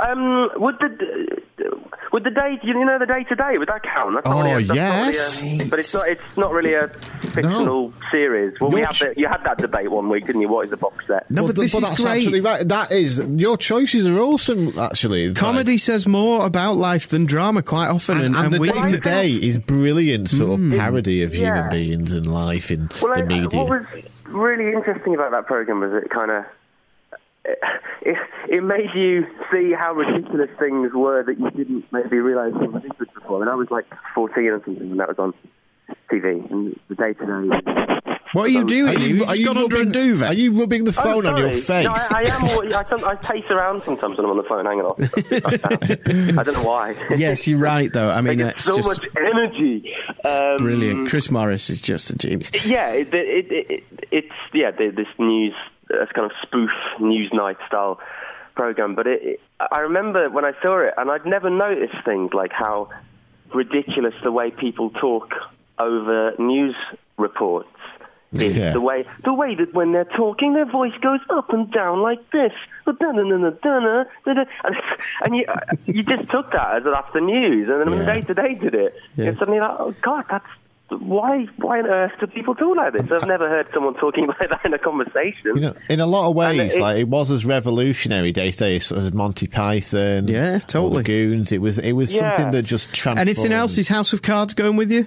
Um, 0.00 0.48
would 0.56 0.78
the 0.80 1.42
would 2.12 2.24
the 2.24 2.30
day 2.30 2.58
you 2.62 2.72
know 2.84 2.98
the 2.98 3.06
Day 3.06 3.24
Today 3.24 3.58
would 3.58 3.68
that 3.68 3.82
count? 3.82 4.14
That's 4.14 4.26
not 4.26 4.36
Oh, 4.36 4.42
really 4.42 4.68
a, 4.68 4.74
yes. 4.74 5.42
really 5.42 5.60
a, 5.64 5.66
but 5.66 5.78
it's 5.78 5.94
not 5.94 6.08
it's 6.08 6.36
not 6.36 6.52
really 6.52 6.74
a 6.74 6.88
fictional 6.88 7.92
series. 8.10 8.54
Well, 8.60 8.70
we 8.70 8.78
Your 8.80 8.86
had 8.86 8.94
ch- 8.94 9.00
the, 9.00 9.14
you 9.16 9.28
had 9.28 9.42
that 9.44 9.58
debate 9.58 9.90
one 9.90 10.08
week, 10.08 10.26
didn't 10.26 10.40
you? 10.42 10.48
What 10.48 10.64
is 10.64 10.70
the 10.70 10.76
box 10.76 11.06
set? 11.06 11.30
No, 11.30 11.42
Well, 11.42 11.52
but 11.52 11.60
this 11.60 11.72
th- 11.72 11.82
is 11.82 11.88
that's 11.88 12.00
great. 12.02 12.10
absolutely 12.16 12.40
right. 12.40 12.66
That 12.68 12.90
is 12.92 13.20
your 13.36 13.56
choices 13.56 14.06
are 14.06 14.18
awesome. 14.18 14.78
Actually, 14.78 15.24
It's 15.24 15.38
Comedy 15.40 15.78
says 15.78 16.06
more 16.06 16.44
about 16.46 16.76
life 16.76 17.08
than 17.08 17.26
drama 17.26 17.62
quite 17.62 17.88
often, 17.88 18.16
like- 18.18 18.26
and, 18.26 18.36
and 18.36 18.54
the 18.54 18.58
Day 18.60 18.88
Today 18.88 19.30
is 19.30 19.58
brilliant. 19.58 20.30
Sort 20.30 20.52
of 20.52 20.58
hmm. 20.60 20.76
parody 20.76 21.22
of 21.22 21.34
Yeah. 21.34 21.54
human 21.54 21.70
beings 21.70 22.12
and 22.12 22.26
life 22.26 22.70
in 22.70 22.90
Well, 23.02 23.14
the 23.14 23.20
I- 23.20 23.24
media. 23.24 23.58
what 23.58 23.68
was 23.68 23.86
really 24.26 24.72
interesting 24.72 25.14
about 25.14 25.30
that 25.32 25.46
program 25.46 25.80
was 25.80 25.92
it 26.02 26.10
kind 26.10 26.30
of 26.30 26.44
it, 28.02 28.16
it 28.48 28.62
made 28.62 28.90
you 28.94 29.26
see 29.52 29.72
how 29.78 29.92
ridiculous 29.94 30.50
things 30.58 30.92
were 30.94 31.22
that 31.24 31.38
you 31.38 31.50
didn't 31.50 31.84
maybe 31.92 32.18
realise 32.18 32.54
were 32.54 32.68
ridiculous 32.68 33.12
before. 33.14 33.40
And 33.42 33.50
I 33.50 33.54
was 33.54 33.70
like 33.70 33.86
14 34.14 34.44
or 34.46 34.64
something 34.64 34.88
when 34.88 34.98
that 34.98 35.08
was 35.08 35.18
on 35.18 35.34
TV, 36.10 36.50
and 36.50 36.78
the 36.88 36.94
Day 36.94 37.14
Today. 37.14 38.08
What 38.32 38.44
are 38.44 38.48
you 38.48 38.64
doing? 38.64 38.94
Are 38.94 39.00
you, 39.00 39.24
have 39.24 39.36
just 39.36 39.44
gone 39.46 39.56
under 39.56 39.76
a 39.76 39.78
rubbing, 39.78 39.92
duvet. 39.92 40.28
are 40.28 40.34
you 40.34 40.60
rubbing 40.60 40.84
the 40.84 40.92
phone 40.92 41.26
on 41.26 41.38
your 41.38 41.50
face? 41.50 41.84
No, 41.84 41.92
I, 41.92 42.08
I 42.14 42.22
am. 42.24 42.72
I, 42.74 42.84
some- 42.84 43.04
I 43.04 43.14
pace 43.14 43.50
around 43.50 43.82
sometimes 43.82 44.18
when 44.18 44.26
I'm 44.26 44.32
on 44.32 44.36
the 44.36 44.42
phone. 44.42 44.66
Hang 44.66 44.80
on. 44.80 46.38
I 46.38 46.42
don't 46.42 46.54
know 46.54 46.62
why. 46.62 46.94
yes, 47.16 47.48
you're 47.48 47.58
right, 47.58 47.90
though. 47.90 48.10
I 48.10 48.20
mean, 48.20 48.40
it's 48.40 48.64
so 48.64 48.76
just 48.76 49.02
much 49.02 49.16
energy. 49.16 49.94
Um, 50.24 50.56
brilliant. 50.58 51.08
Chris 51.08 51.30
Morris 51.30 51.70
is 51.70 51.80
just 51.80 52.10
a 52.10 52.18
genius. 52.18 52.50
Yeah, 52.66 52.90
it, 52.90 53.14
it, 53.14 53.50
it, 53.50 53.70
it, 53.70 53.84
it's 54.10 54.32
yeah 54.52 54.72
the, 54.72 54.90
this 54.94 55.08
news, 55.18 55.54
uh, 55.92 56.06
kind 56.14 56.30
of 56.30 56.32
spoof 56.42 56.70
news 57.00 57.30
night 57.32 57.56
style 57.66 58.00
program. 58.54 58.94
But 58.94 59.06
it, 59.06 59.22
it, 59.22 59.40
I 59.70 59.80
remember 59.80 60.28
when 60.30 60.44
I 60.44 60.52
saw 60.62 60.78
it, 60.80 60.94
and 60.96 61.10
I'd 61.10 61.26
never 61.26 61.50
noticed 61.50 61.96
things 62.04 62.32
like 62.34 62.52
how 62.52 62.88
ridiculous 63.54 64.14
the 64.22 64.32
way 64.32 64.50
people 64.50 64.90
talk 64.90 65.32
over 65.78 66.34
news 66.38 66.74
reports. 67.16 67.68
is. 68.32 68.56
Yeah. 68.58 68.72
The 68.74 68.80
way 68.80 69.06
the 69.24 69.32
way 69.32 69.54
that 69.54 69.72
when 69.72 69.92
they're 69.92 70.04
talking, 70.04 70.52
their 70.52 70.66
voice 70.70 70.92
goes 71.00 71.20
up 71.30 71.50
and 71.52 71.70
down 71.72 72.02
like 72.02 72.30
this, 72.30 72.52
and, 72.86 74.76
and 75.24 75.36
you 75.36 75.44
you 75.86 76.02
just 76.02 76.30
took 76.30 76.52
that 76.52 76.76
as 76.76 76.84
that's 76.84 77.12
the 77.14 77.20
news, 77.20 77.68
and 77.70 77.80
then 77.90 77.98
Yeah. 77.98 78.04
Day 78.14 78.20
Today 78.20 78.54
did 78.54 78.74
it, 78.74 78.94
Yeah. 79.16 79.24
you're 79.26 79.36
suddenly 79.36 79.60
like, 79.60 79.76
oh 79.80 79.94
god, 80.02 80.24
that's 80.30 80.46
why 80.90 81.46
why 81.56 81.80
on 81.80 81.86
earth 81.86 82.12
do 82.18 82.26
people 82.26 82.54
talk 82.54 82.76
like 82.76 82.92
this? 82.94 83.10
I've 83.12 83.28
never 83.28 83.48
heard 83.48 83.68
someone 83.74 83.94
talking 83.94 84.26
like 84.40 84.48
that 84.48 84.60
in 84.64 84.72
a 84.74 84.78
conversation. 84.78 85.42
You 85.56 85.60
know, 85.60 85.74
in 85.88 86.00
a 86.00 86.06
lot 86.06 86.28
of 86.30 86.34
ways, 86.36 86.74
it- 86.76 86.80
like 86.80 86.98
it 86.98 87.08
was 87.08 87.30
as 87.30 87.44
revolutionary 87.44 88.32
Day 88.32 88.50
Today 88.50 88.76
as 88.76 88.90
as 88.92 89.12
Monty 89.12 89.46
Python, 89.46 90.28
Yeah, 90.28 90.56
or 90.56 90.60
totally. 90.60 91.02
the 91.02 91.06
Goons. 91.06 91.52
It 91.52 91.60
was 91.60 91.78
it 91.78 91.92
was 91.92 92.14
Yeah. 92.14 92.32
something 92.32 92.50
that 92.52 92.62
just 92.62 92.94
transformed. 92.94 93.28
Anything 93.28 93.52
else? 93.52 93.76
Is 93.78 93.88
House 93.88 94.12
of 94.12 94.22
Cards 94.22 94.54
going 94.54 94.76
with 94.76 94.90
you? 94.90 95.06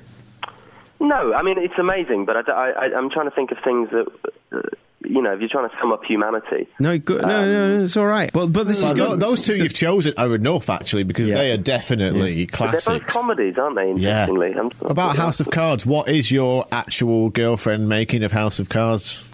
No, 1.00 1.34
I 1.34 1.41
mean 1.41 1.58
it's 1.58 1.78
amazing, 1.80 2.26
but 2.26 2.48
I, 2.50 2.70
I, 2.72 2.86
I'm 2.96 3.10
trying 3.10 3.28
to 3.30 3.36
think 3.36 3.52
of 3.52 3.58
things 3.63 3.89
that 3.89 4.06
uh, 4.52 4.62
you 5.06 5.22
know. 5.22 5.34
If 5.34 5.40
you're 5.40 5.50
trying 5.50 5.70
to 5.70 5.76
sum 5.82 5.92
up 5.92 6.04
humanity, 6.06 6.68
No, 6.80 6.98
good. 6.98 7.22
no, 7.22 7.28
no, 7.28 7.78
no, 7.78 7.84
it's 7.84 7.98
all 7.98 8.06
right. 8.06 8.30
But 8.34 8.48
but 8.48 8.68
this 8.68 8.78
is 8.80 8.84
Well, 8.86 8.94
tho- 8.94 9.10
good. 9.12 9.20
those 9.20 9.46
two 9.46 9.58
you've 9.58 9.74
chosen 9.74 10.14
are 10.18 10.34
enough 10.36 10.70
actually 10.70 11.04
because 11.04 11.30
Yeah. 11.30 11.36
they 11.36 11.52
are 11.52 11.58
definitely 11.58 12.46
but 12.46 12.58
they're 12.60 12.70
both 12.72 12.84
classics. 12.86 13.14
comedies, 13.14 13.58
aren't 13.58 13.76
they? 13.76 13.88
Yeah. 14.02 14.28
Interestingly, 14.28 14.54
I'm, 14.54 14.72
About 14.90 15.18
House 15.18 15.40
of 15.40 15.50
Cards, 15.52 15.86
what 15.86 16.08
is 16.10 16.32
your 16.32 16.66
actual 16.72 17.30
girlfriend 17.30 17.88
making 17.90 18.24
of 18.24 18.32
House 18.32 18.60
of 18.60 18.70
Cards? 18.70 19.28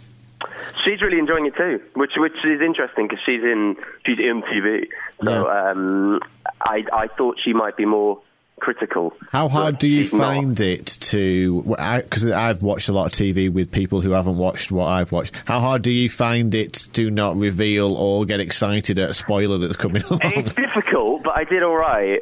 She's 0.86 1.01
really 1.01 1.19
enjoying 1.19 1.45
it 1.47 1.56
too, 1.56 1.82
which 1.95 2.12
which 2.17 2.34
is 2.45 2.62
interesting 2.62 3.08
because 3.08 3.19
she's 3.25 3.43
in 3.43 3.75
she's 4.06 4.19
in 4.19 4.41
TV. 4.43 4.88
So 5.23 5.49
um, 5.49 6.19
I 6.62 6.86
I 6.93 7.08
thought 7.08 7.38
she 7.43 7.51
might 7.51 7.75
be 7.75 7.86
more 7.86 8.19
critical. 8.59 9.13
How 9.31 9.47
hard 9.49 9.77
do 9.77 9.87
you 9.87 10.03
she's 10.03 10.13
not. 10.13 10.35
find 10.35 10.59
it 10.59 10.85
to? 10.87 11.61
Because 11.63 12.25
I've 12.31 12.63
watched 12.63 12.89
a 12.89 12.91
lot 12.91 13.05
of 13.07 13.11
TV 13.11 13.51
with 13.51 13.71
people 13.71 14.01
who 14.01 14.11
haven't 14.11 14.37
watched 14.37 14.71
what 14.71 14.85
I've 14.87 15.11
watched. 15.11 15.35
How 15.45 15.59
hard 15.59 15.81
do 15.83 15.91
you 15.91 16.09
find 16.09 16.53
it 16.55 16.73
to 16.93 17.09
not 17.11 17.35
reveal 17.37 17.93
or 17.95 18.25
get 18.25 18.39
excited 18.39 18.97
at 18.99 19.09
a 19.09 19.13
spoiler 19.13 19.57
that's 19.57 19.75
coming 19.77 20.03
along? 20.09 20.19
It's 20.23 20.53
difficult, 20.55 21.23
but 21.23 21.37
I 21.37 21.43
did 21.43 21.63
all 21.63 21.75
right. 21.77 22.21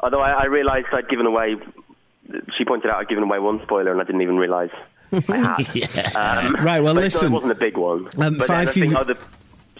Although 0.00 0.20
I, 0.20 0.30
I 0.32 0.44
realised 0.46 0.86
I'd 0.92 1.08
given 1.08 1.26
away. 1.26 1.56
She 2.56 2.64
pointed 2.64 2.90
out 2.90 2.98
I'd 3.00 3.08
given 3.08 3.24
away 3.24 3.38
one 3.38 3.60
spoiler, 3.62 3.92
and 3.92 4.00
I 4.00 4.04
didn't 4.04 4.22
even 4.22 4.36
realise 4.38 4.70
I 5.28 5.36
had. 5.36 5.74
yeah. 5.74 6.40
Um, 6.46 6.54
Right, 6.64 6.80
well, 6.80 6.94
but 6.94 7.04
it's 7.04 7.14
not- 7.22 7.22
listen. 7.22 7.26
it 7.26 7.30
wasn't 7.34 7.52
a 7.52 7.56
big 7.56 7.76
one. 7.76 8.06
Um, 8.18 8.38
but 8.38 8.48
then 8.48 8.56
I 8.56 8.64
think 8.66 8.94
other. 8.94 9.16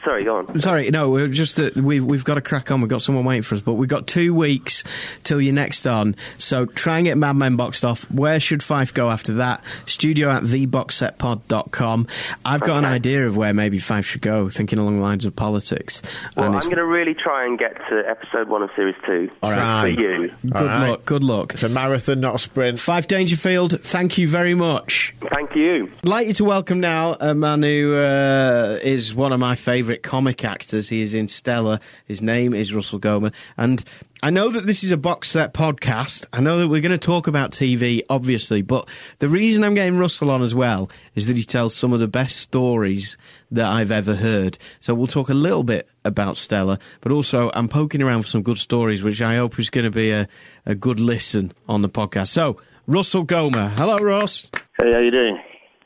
Sorry, 0.05 0.25
go 0.25 0.37
on. 0.39 0.61
Sorry, 0.61 0.91
no, 0.91 1.11
we're 1.11 1.29
just 1.29 1.57
that 1.57 1.77
we've 1.77 2.05
we've 2.05 2.25
got 2.25 2.35
to 2.35 2.41
crack 2.41 2.71
on. 2.73 2.81
We've 2.81 2.91
got 2.91 3.03
someone 3.03 3.25
waiting 3.25 3.43
for 3.43 3.55
us, 3.55 3.61
but 3.63 3.75
we've 3.75 3.89
got 3.89 4.07
two 4.09 4.35
weeks 4.35 4.83
till 5.23 5.41
you're 5.41 5.55
next 5.55 5.87
on. 5.87 6.17
So 6.39 6.67
try 6.67 6.99
and 6.99 7.07
get 7.07 7.17
Mad 7.19 7.37
Men 7.37 7.57
boxed 7.57 7.85
off. 7.85 8.11
Where 8.11 8.41
should 8.41 8.61
Fyfe 8.61 8.93
go 8.93 9.11
after 9.11 9.35
that? 9.35 9.63
Studio 9.87 10.31
at 10.31 10.43
theboxsetpod.com. 10.43 12.07
I've 12.45 12.61
got 12.63 12.79
an 12.79 12.85
idea 12.85 13.27
of 13.27 13.37
where 13.37 13.55
maybe 13.55 13.79
Fyfe 13.79 14.05
should 14.05 14.23
go, 14.23 14.49
thinking 14.49 14.79
along 14.79 14.97
the 14.97 15.03
lines 15.03 15.25
of 15.25 15.37
politics. 15.37 16.03
Well, 16.37 16.47
And 16.47 16.55
I'm 16.57 16.63
going 16.65 16.77
to 16.77 16.85
really 16.85 17.15
try 17.15 17.47
and 17.47 17.59
get 17.59 17.77
to 17.89 18.03
episode 18.09 18.49
one 18.49 18.63
of 18.63 18.71
series 18.75 18.97
two. 19.07 19.31
All 19.43 19.53
for 19.83 19.89
you. 19.89 20.33
good 20.47 20.57
All 20.57 20.65
right. 20.65 20.89
luck. 20.91 21.05
Good 21.05 21.25
luck. 21.25 21.53
It's 21.55 21.63
a 21.63 21.69
marathon, 21.69 22.21
not 22.21 22.35
a 22.37 22.39
sprint. 22.39 22.79
Fyfe 22.79 23.07
Dangerfield, 23.07 23.81
thank 23.81 24.19
you 24.19 24.27
very 24.29 24.55
much. 24.55 25.15
Thank 25.21 25.55
you. 25.55 25.91
I'd 26.03 26.09
like 26.09 26.27
you 26.27 26.35
to 26.35 26.45
welcome 26.45 26.81
now 26.81 27.17
a 27.21 27.35
man 27.35 27.63
who 27.63 27.95
uh, 27.95 28.79
is 28.83 29.15
one 29.15 29.33
of 29.33 29.41
my 29.41 29.55
favourite 29.55 29.92
favourite 29.93 30.03
comic 30.03 30.43
actors. 30.43 30.89
He 30.89 31.03
is 31.03 31.13
in 31.13 31.29
Stella. 31.29 31.79
His 32.07 32.23
name 32.23 32.55
is 32.55 32.73
Russell 32.75 32.99
Gomer. 32.99 33.31
And 33.59 33.85
I 34.23 34.31
know 34.31 34.49
that 34.49 34.65
this 34.65 34.83
is 34.83 34.91
a 34.91 34.97
box 34.97 35.29
set 35.29 35.53
podcast. 35.53 36.27
I 36.33 36.41
know 36.41 36.57
that 36.59 36.69
we're 36.69 36.81
going 36.81 36.99
to 36.99 37.07
talk 37.07 37.27
about 37.27 37.51
TV, 37.51 38.01
obviously, 38.09 38.63
but 38.63 38.89
the 39.19 39.29
reason 39.29 39.63
I'm 39.63 39.75
getting 39.75 39.99
Russell 39.99 40.31
on 40.31 40.41
as 40.41 40.55
well 40.55 40.91
is 41.15 41.27
that 41.27 41.37
he 41.37 41.45
tells 41.45 41.75
some 41.75 41.93
of 41.93 42.01
the 42.01 42.09
best 42.09 42.37
stories 42.37 43.19
that 43.51 43.71
I've 43.71 43.93
ever 43.93 44.15
heard. 44.15 44.57
So 44.81 44.95
we'll 44.95 45.09
talk 45.09 45.29
a 45.29 45.35
little 45.35 45.63
bit 45.63 45.87
about 46.07 46.39
Stella, 46.39 46.79
but 47.03 47.13
also 47.13 47.51
I'm 47.53 47.69
poking 47.69 48.01
around 48.01 48.23
for 48.23 48.29
some 48.29 48.43
good 48.43 48.59
stories, 48.59 49.05
which 49.05 49.21
I 49.21 49.37
hope 49.37 49.59
is 49.59 49.69
going 49.69 49.85
to 49.85 49.91
be 49.91 50.11
a, 50.11 50.27
a 50.65 50.75
good 50.75 51.01
listen 51.01 51.53
on 51.69 51.83
the 51.83 51.91
podcast. 51.91 52.29
So, 52.29 52.57
Russell 52.87 53.25
Gomer. 53.25 53.69
Hello, 53.77 53.97
Ross. 53.99 54.51
Hey, 54.81 54.91
how 54.91 55.01
you 55.01 55.11
doing? 55.11 55.39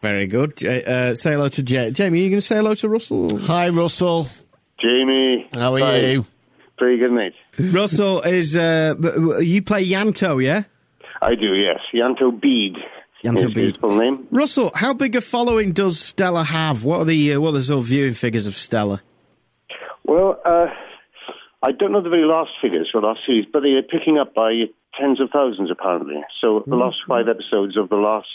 Very 0.06 0.28
good. 0.28 0.64
Uh, 0.64 1.14
say 1.14 1.32
hello 1.32 1.48
to 1.48 1.62
Jamie. 1.64 1.90
Jamie, 1.90 2.20
are 2.20 2.22
you 2.22 2.30
going 2.30 2.38
to 2.38 2.46
say 2.46 2.54
hello 2.54 2.76
to 2.76 2.88
Russell? 2.88 3.38
Hi, 3.40 3.70
Russell. 3.70 4.28
Jamie. 4.80 5.48
How 5.52 5.74
are 5.74 5.80
Hi. 5.80 5.98
you? 5.98 6.26
Pretty 6.78 6.98
good, 6.98 7.10
mate. 7.10 7.34
Russell 7.72 8.20
is. 8.20 8.54
Uh, 8.54 8.94
you 9.40 9.62
play 9.62 9.84
Yanto, 9.84 10.40
yeah? 10.40 10.62
I 11.20 11.34
do, 11.34 11.54
yes. 11.54 11.80
Yanto 11.92 12.30
Bede. 12.40 12.76
Yanto 13.24 13.48
is 13.48 13.54
Bede. 13.54 13.64
His 13.64 13.76
full 13.78 13.96
name. 13.98 14.28
Russell, 14.30 14.70
how 14.76 14.94
big 14.94 15.16
a 15.16 15.20
following 15.20 15.72
does 15.72 15.98
Stella 15.98 16.44
have? 16.44 16.84
What 16.84 17.00
are 17.00 17.04
the 17.04 17.32
uh, 17.34 17.40
what 17.40 17.48
are 17.48 17.52
the 17.52 17.62
sort 17.62 17.80
of 17.80 17.86
viewing 17.86 18.14
figures 18.14 18.46
of 18.46 18.54
Stella? 18.54 19.02
Well, 20.04 20.40
uh, 20.44 20.66
I 21.64 21.72
don't 21.72 21.90
know 21.90 22.00
the 22.02 22.10
very 22.10 22.26
last 22.26 22.50
figures 22.62 22.88
for 22.92 23.00
last 23.00 23.20
series, 23.26 23.46
but 23.52 23.60
they 23.64 23.70
are 23.70 23.82
picking 23.82 24.18
up 24.18 24.34
by 24.34 24.66
tens 25.00 25.20
of 25.20 25.30
thousands, 25.32 25.68
apparently. 25.68 26.22
So 26.40 26.62
the 26.64 26.76
last 26.76 26.98
five 27.08 27.26
episodes 27.28 27.76
of 27.76 27.88
the 27.88 27.96
last 27.96 28.28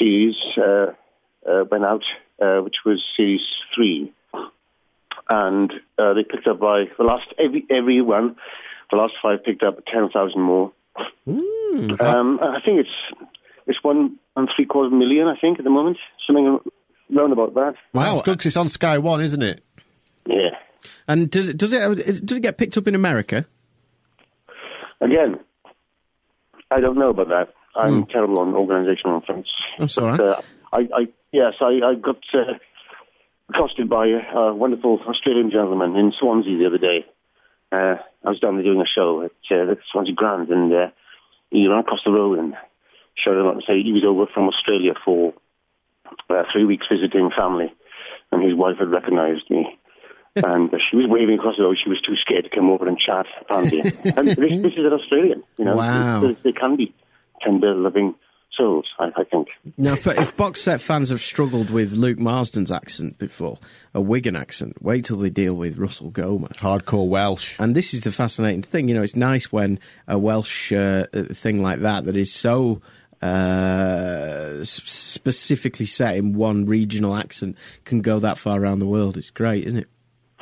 series 0.00 0.34
uh, 0.58 0.86
uh, 1.48 1.64
went 1.70 1.84
out, 1.84 2.02
uh, 2.42 2.62
which 2.62 2.76
was 2.84 3.00
series 3.16 3.42
three. 3.74 4.12
And 5.28 5.72
uh, 5.98 6.14
they 6.14 6.24
picked 6.24 6.48
up 6.48 6.58
by 6.58 6.86
the 6.98 7.04
last, 7.04 7.26
every, 7.38 7.64
every 7.70 8.00
one, 8.00 8.34
the 8.90 8.96
last 8.96 9.12
five 9.22 9.44
picked 9.44 9.62
up 9.62 9.78
10,000 9.86 10.40
more. 10.40 10.72
Um, 11.28 12.40
I 12.42 12.58
think 12.64 12.80
it's 12.80 13.28
it's 13.66 13.78
one 13.84 14.18
and 14.36 14.48
three 14.56 14.66
quarters 14.66 14.92
million. 14.92 15.28
I 15.28 15.36
think 15.40 15.58
at 15.58 15.64
the 15.64 15.70
moment, 15.70 15.98
something 16.26 16.58
around 17.16 17.32
about 17.32 17.54
that. 17.54 17.74
Wow. 17.94 18.02
That's 18.14 18.22
good 18.22 18.38
'cause 18.38 18.46
it's 18.46 18.56
on 18.56 18.68
Sky 18.68 18.98
One, 18.98 19.20
isn't 19.20 19.42
it? 19.42 19.62
Yeah. 20.26 20.50
And 21.06 21.30
does 21.30 21.48
it 21.48 21.56
does 21.56 21.72
it 21.72 21.80
does 22.26 22.36
it 22.38 22.42
get 22.42 22.58
picked 22.58 22.76
up 22.76 22.88
in 22.88 22.94
America? 22.96 23.46
Again, 25.00 25.38
I 26.70 26.80
don't 26.80 26.98
know 26.98 27.10
about 27.10 27.28
that. 27.28 27.54
I'm 27.76 28.06
terrible 28.06 28.40
on 28.40 28.52
organisational 28.52 29.24
fronts. 29.24 29.48
That's 29.78 29.96
all 29.98 30.16
But, 30.16 30.20
right. 30.20 30.28
uh, 30.28 30.42
I, 30.72 30.78
I 30.78 31.06
yes, 31.32 31.54
I, 31.60 31.80
I 31.84 31.94
got 31.94 32.18
uh, 32.34 32.54
accosted 33.48 33.88
by 33.88 34.06
a, 34.06 34.36
a 34.36 34.54
wonderful 34.54 35.00
Australian 35.06 35.50
gentleman 35.50 35.96
in 35.96 36.12
Swansea 36.18 36.58
the 36.58 36.66
other 36.66 36.78
day. 36.78 37.06
Uh, 37.72 37.96
I 38.24 38.30
was 38.30 38.40
down 38.40 38.56
there 38.56 38.64
doing 38.64 38.80
a 38.80 38.86
show 38.92 39.22
at 39.22 39.30
uh, 39.50 39.64
the 39.66 39.76
Swansea 39.92 40.14
Grand, 40.14 40.48
and 40.50 40.72
uh, 40.72 40.86
he 41.50 41.66
ran 41.68 41.80
across 41.80 42.00
the 42.04 42.10
road 42.10 42.38
and 42.38 42.54
showed 43.16 43.38
him 43.38 43.46
up 43.46 43.54
and 43.54 43.64
said 43.66 43.76
he 43.76 43.92
was 43.92 44.04
over 44.06 44.26
from 44.32 44.48
Australia 44.48 44.92
for 45.04 45.32
uh, 46.28 46.42
three 46.52 46.64
weeks 46.64 46.86
visiting 46.90 47.30
family, 47.36 47.72
and 48.32 48.42
his 48.42 48.54
wife 48.54 48.76
had 48.78 48.90
recognised 48.90 49.48
me. 49.50 49.78
and 50.36 50.72
uh, 50.72 50.78
she 50.90 50.96
was 50.96 51.06
waving 51.08 51.38
across 51.38 51.56
the 51.56 51.64
road. 51.64 51.76
She 51.82 51.88
was 51.90 52.00
too 52.00 52.14
scared 52.20 52.44
to 52.44 52.50
come 52.50 52.70
over 52.70 52.86
and 52.86 52.96
chat, 52.98 53.26
apparently. 53.40 53.80
and 53.80 54.28
this, 54.28 54.36
this 54.62 54.72
is 54.74 54.86
an 54.86 54.92
Australian, 54.92 55.42
you 55.58 55.64
know. 55.64 55.74
Wow. 55.76 56.20
They, 56.20 56.34
they 56.44 56.52
can 56.52 56.76
be 56.76 56.94
tender, 57.42 57.74
loving 57.74 58.14
souls, 58.56 58.86
I, 58.98 59.10
I 59.16 59.24
think. 59.24 59.48
Now, 59.76 59.92
if, 59.92 60.06
if 60.06 60.36
box 60.36 60.62
set 60.62 60.80
fans 60.80 61.10
have 61.10 61.20
struggled 61.20 61.70
with 61.70 61.92
Luke 61.92 62.18
Marsden's 62.18 62.70
accent 62.70 63.18
before, 63.18 63.58
a 63.94 64.00
Wigan 64.00 64.36
accent, 64.36 64.82
wait 64.82 65.04
till 65.04 65.18
they 65.18 65.30
deal 65.30 65.54
with 65.54 65.78
Russell 65.78 66.10
Gomer. 66.10 66.48
Hardcore 66.48 67.08
Welsh. 67.08 67.58
And 67.58 67.74
this 67.74 67.94
is 67.94 68.02
the 68.02 68.10
fascinating 68.10 68.62
thing. 68.62 68.88
You 68.88 68.94
know, 68.94 69.02
it's 69.02 69.16
nice 69.16 69.52
when 69.52 69.78
a 70.06 70.18
Welsh 70.18 70.72
uh, 70.72 71.06
thing 71.12 71.62
like 71.62 71.80
that, 71.80 72.04
that 72.04 72.16
is 72.16 72.32
so 72.32 72.82
uh, 73.22 74.64
specifically 74.64 75.86
set 75.86 76.16
in 76.16 76.34
one 76.34 76.64
regional 76.66 77.16
accent, 77.16 77.56
can 77.84 78.00
go 78.00 78.18
that 78.18 78.38
far 78.38 78.60
around 78.60 78.78
the 78.78 78.86
world. 78.86 79.16
It's 79.16 79.30
great, 79.30 79.64
isn't 79.66 79.78
it? 79.78 79.88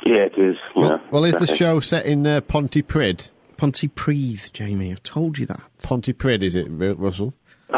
Yeah, 0.05 0.25
it 0.25 0.37
is. 0.37 0.55
You 0.75 0.81
Well, 0.81 1.01
well, 1.11 1.23
is 1.25 1.37
the 1.37 1.47
show 1.47 1.81
set 1.81 2.05
in 2.05 2.25
uh, 2.25 2.41
Pontypridd? 2.41 3.31
Pontypridd, 3.59 4.53
Jamie. 4.53 4.91
I've 4.91 5.03
told 5.03 5.37
you 5.37 5.45
that. 5.47 5.61
Pontypridd, 5.83 6.41
is 6.43 6.55
it, 6.55 6.67
Russell? 6.69 7.33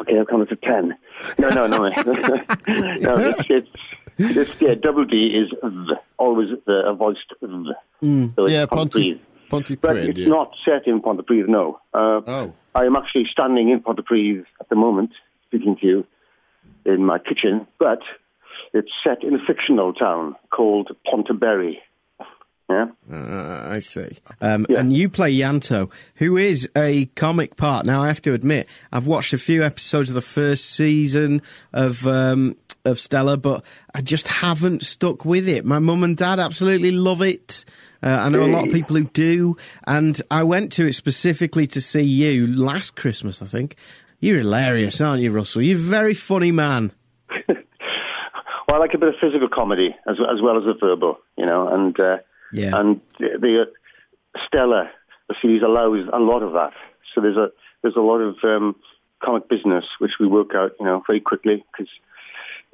Okay, 0.00 0.18
I'll 0.18 0.24
come 0.24 0.46
to 0.46 0.56
ten. 0.56 0.96
No, 1.38 1.50
no, 1.50 1.66
no. 1.66 1.76
no, 1.88 1.92
it's, 2.66 3.44
it's, 3.50 3.68
it's, 4.16 4.62
yeah, 4.62 4.74
double 4.74 5.04
D 5.04 5.26
is 5.38 5.50
v, 5.62 5.92
always 6.18 6.48
the 6.66 6.82
a 6.86 6.94
voiced 6.94 7.34
v. 7.42 7.70
So 8.34 8.46
yeah, 8.48 8.64
Pontypridd. 8.64 9.20
Ponty, 9.50 9.74
But 9.74 9.96
it's 9.96 10.18
yeah. 10.18 10.28
not 10.28 10.52
set 10.64 10.86
in 10.86 11.02
Pontypridd, 11.02 11.48
no. 11.48 11.78
Uh, 11.92 12.22
Oh. 12.26 12.54
I 12.74 12.84
am 12.86 12.96
actually 12.96 13.26
standing 13.30 13.68
in 13.68 13.80
Pontypridd 13.80 14.44
at 14.60 14.68
the 14.70 14.76
moment, 14.76 15.10
speaking 15.48 15.76
to 15.80 15.86
you 15.86 16.06
in 16.86 17.04
my 17.04 17.18
kitchen, 17.18 17.66
but 17.78 18.00
it's 18.72 18.90
set 19.04 19.22
in 19.22 19.34
a 19.34 19.44
fictional 19.46 19.92
town 19.92 20.36
called 20.50 20.90
Pontyberry. 21.06 21.74
Yeah? 22.70 22.86
Uh, 23.12 23.68
I 23.74 23.80
see. 23.80 24.18
Um, 24.40 24.64
Yeah. 24.68 24.78
And 24.78 24.92
you 24.92 25.08
play 25.08 25.34
Yanto, 25.34 25.90
who 26.16 26.36
is 26.36 26.68
a 26.76 27.06
comic 27.16 27.56
part. 27.56 27.84
Now, 27.84 28.02
I 28.02 28.06
have 28.06 28.22
to 28.22 28.32
admit, 28.32 28.68
I've 28.92 29.06
watched 29.06 29.32
a 29.32 29.38
few 29.38 29.64
episodes 29.64 30.10
of 30.10 30.14
the 30.14 30.20
first 30.20 30.70
season 30.70 31.42
of 31.72 32.06
um, 32.06 32.56
of 32.84 32.98
Stella, 32.98 33.36
but 33.36 33.64
I 33.94 34.00
just 34.00 34.28
haven't 34.28 34.84
stuck 34.84 35.24
with 35.24 35.48
it. 35.48 35.64
My 35.64 35.78
mum 35.80 36.02
and 36.04 36.16
dad 36.16 36.38
absolutely 36.38 36.92
love 36.92 37.20
it. 37.22 37.64
Uh, 38.02 38.22
I 38.24 38.28
know 38.30 38.44
a 38.44 38.46
lot 38.46 38.66
of 38.66 38.72
people 38.72 38.96
who 38.96 39.04
do, 39.04 39.56
and 39.86 40.18
I 40.30 40.44
went 40.44 40.72
to 40.72 40.86
it 40.86 40.94
specifically 40.94 41.66
to 41.66 41.80
see 41.82 42.00
you 42.00 42.46
last 42.46 42.96
Christmas. 42.96 43.42
I 43.42 43.46
think 43.46 43.76
you're 44.20 44.38
hilarious, 44.38 45.00
aren't 45.02 45.22
you, 45.22 45.30
Russell? 45.30 45.60
You're 45.60 45.76
a 45.76 45.80
very 45.80 46.14
funny 46.14 46.52
man. 46.52 46.92
Well, 48.68 48.76
I 48.80 48.84
like 48.84 48.94
a 48.94 48.98
bit 48.98 49.08
of 49.08 49.14
physical 49.20 49.48
comedy 49.52 49.96
as, 50.08 50.14
as 50.32 50.40
well 50.40 50.56
as 50.56 50.62
a 50.64 50.74
verbal, 50.78 51.18
you 51.36 51.44
know, 51.44 51.66
and 51.66 51.98
uh, 51.98 52.18
Yeah. 52.52 52.72
and 52.74 53.00
the, 53.18 53.66
uh, 53.66 54.40
Stella, 54.46 54.90
the 55.28 55.34
series 55.40 55.62
allows 55.62 56.08
a 56.12 56.18
lot 56.18 56.42
of 56.42 56.52
that. 56.52 56.72
So 57.14 57.20
there's 57.20 57.36
a 57.36 57.48
there's 57.82 57.96
a 57.96 58.00
lot 58.00 58.18
of 58.18 58.36
um, 58.44 58.76
comic 59.22 59.48
business 59.48 59.84
which 59.98 60.12
we 60.20 60.26
work 60.26 60.54
out, 60.54 60.72
you 60.78 60.86
know, 60.86 61.02
very 61.06 61.20
quickly 61.20 61.64
because 61.72 61.90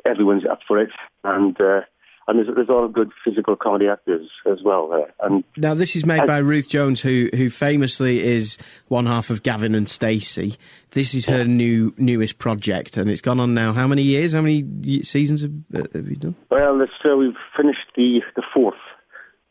everyone's 0.04 0.44
up 0.50 0.60
for 0.66 0.80
it, 0.80 0.90
and 1.24 1.58
uh, 1.60 1.80
and 2.28 2.38
there's 2.38 2.48
there's 2.54 2.68
a 2.68 2.72
lot 2.72 2.84
of 2.84 2.92
good 2.92 3.10
physical 3.24 3.56
comedy 3.56 3.86
actors 3.88 4.28
as 4.50 4.58
well 4.64 4.88
there, 4.88 5.12
and 5.20 5.44
Now, 5.56 5.74
this 5.74 5.96
is 5.96 6.04
made 6.04 6.26
by 6.26 6.38
Ruth 6.38 6.68
Jones, 6.68 7.00
who 7.00 7.28
who 7.34 7.50
famously 7.50 8.18
is 8.18 8.58
one 8.88 9.06
half 9.06 9.30
of 9.30 9.42
Gavin 9.42 9.74
and 9.74 9.88
Stacey. 9.88 10.56
This 10.90 11.14
is 11.14 11.26
her 11.26 11.44
new 11.44 11.94
newest 11.98 12.38
project, 12.38 12.96
and 12.96 13.10
it's 13.10 13.20
gone 13.20 13.40
on 13.40 13.54
now. 13.54 13.72
How 13.72 13.86
many 13.86 14.02
years? 14.02 14.32
How 14.32 14.42
many 14.42 14.64
seasons 15.02 15.42
have, 15.42 15.52
uh, 15.74 15.86
have 15.94 16.08
you 16.08 16.16
done? 16.16 16.34
well, 16.50 16.76
let's, 16.78 16.92
uh, 17.04 17.16
we've 17.16 17.36
finished 17.56 17.86
the 17.96 18.20
the 18.34 18.42
fourth. 18.54 18.74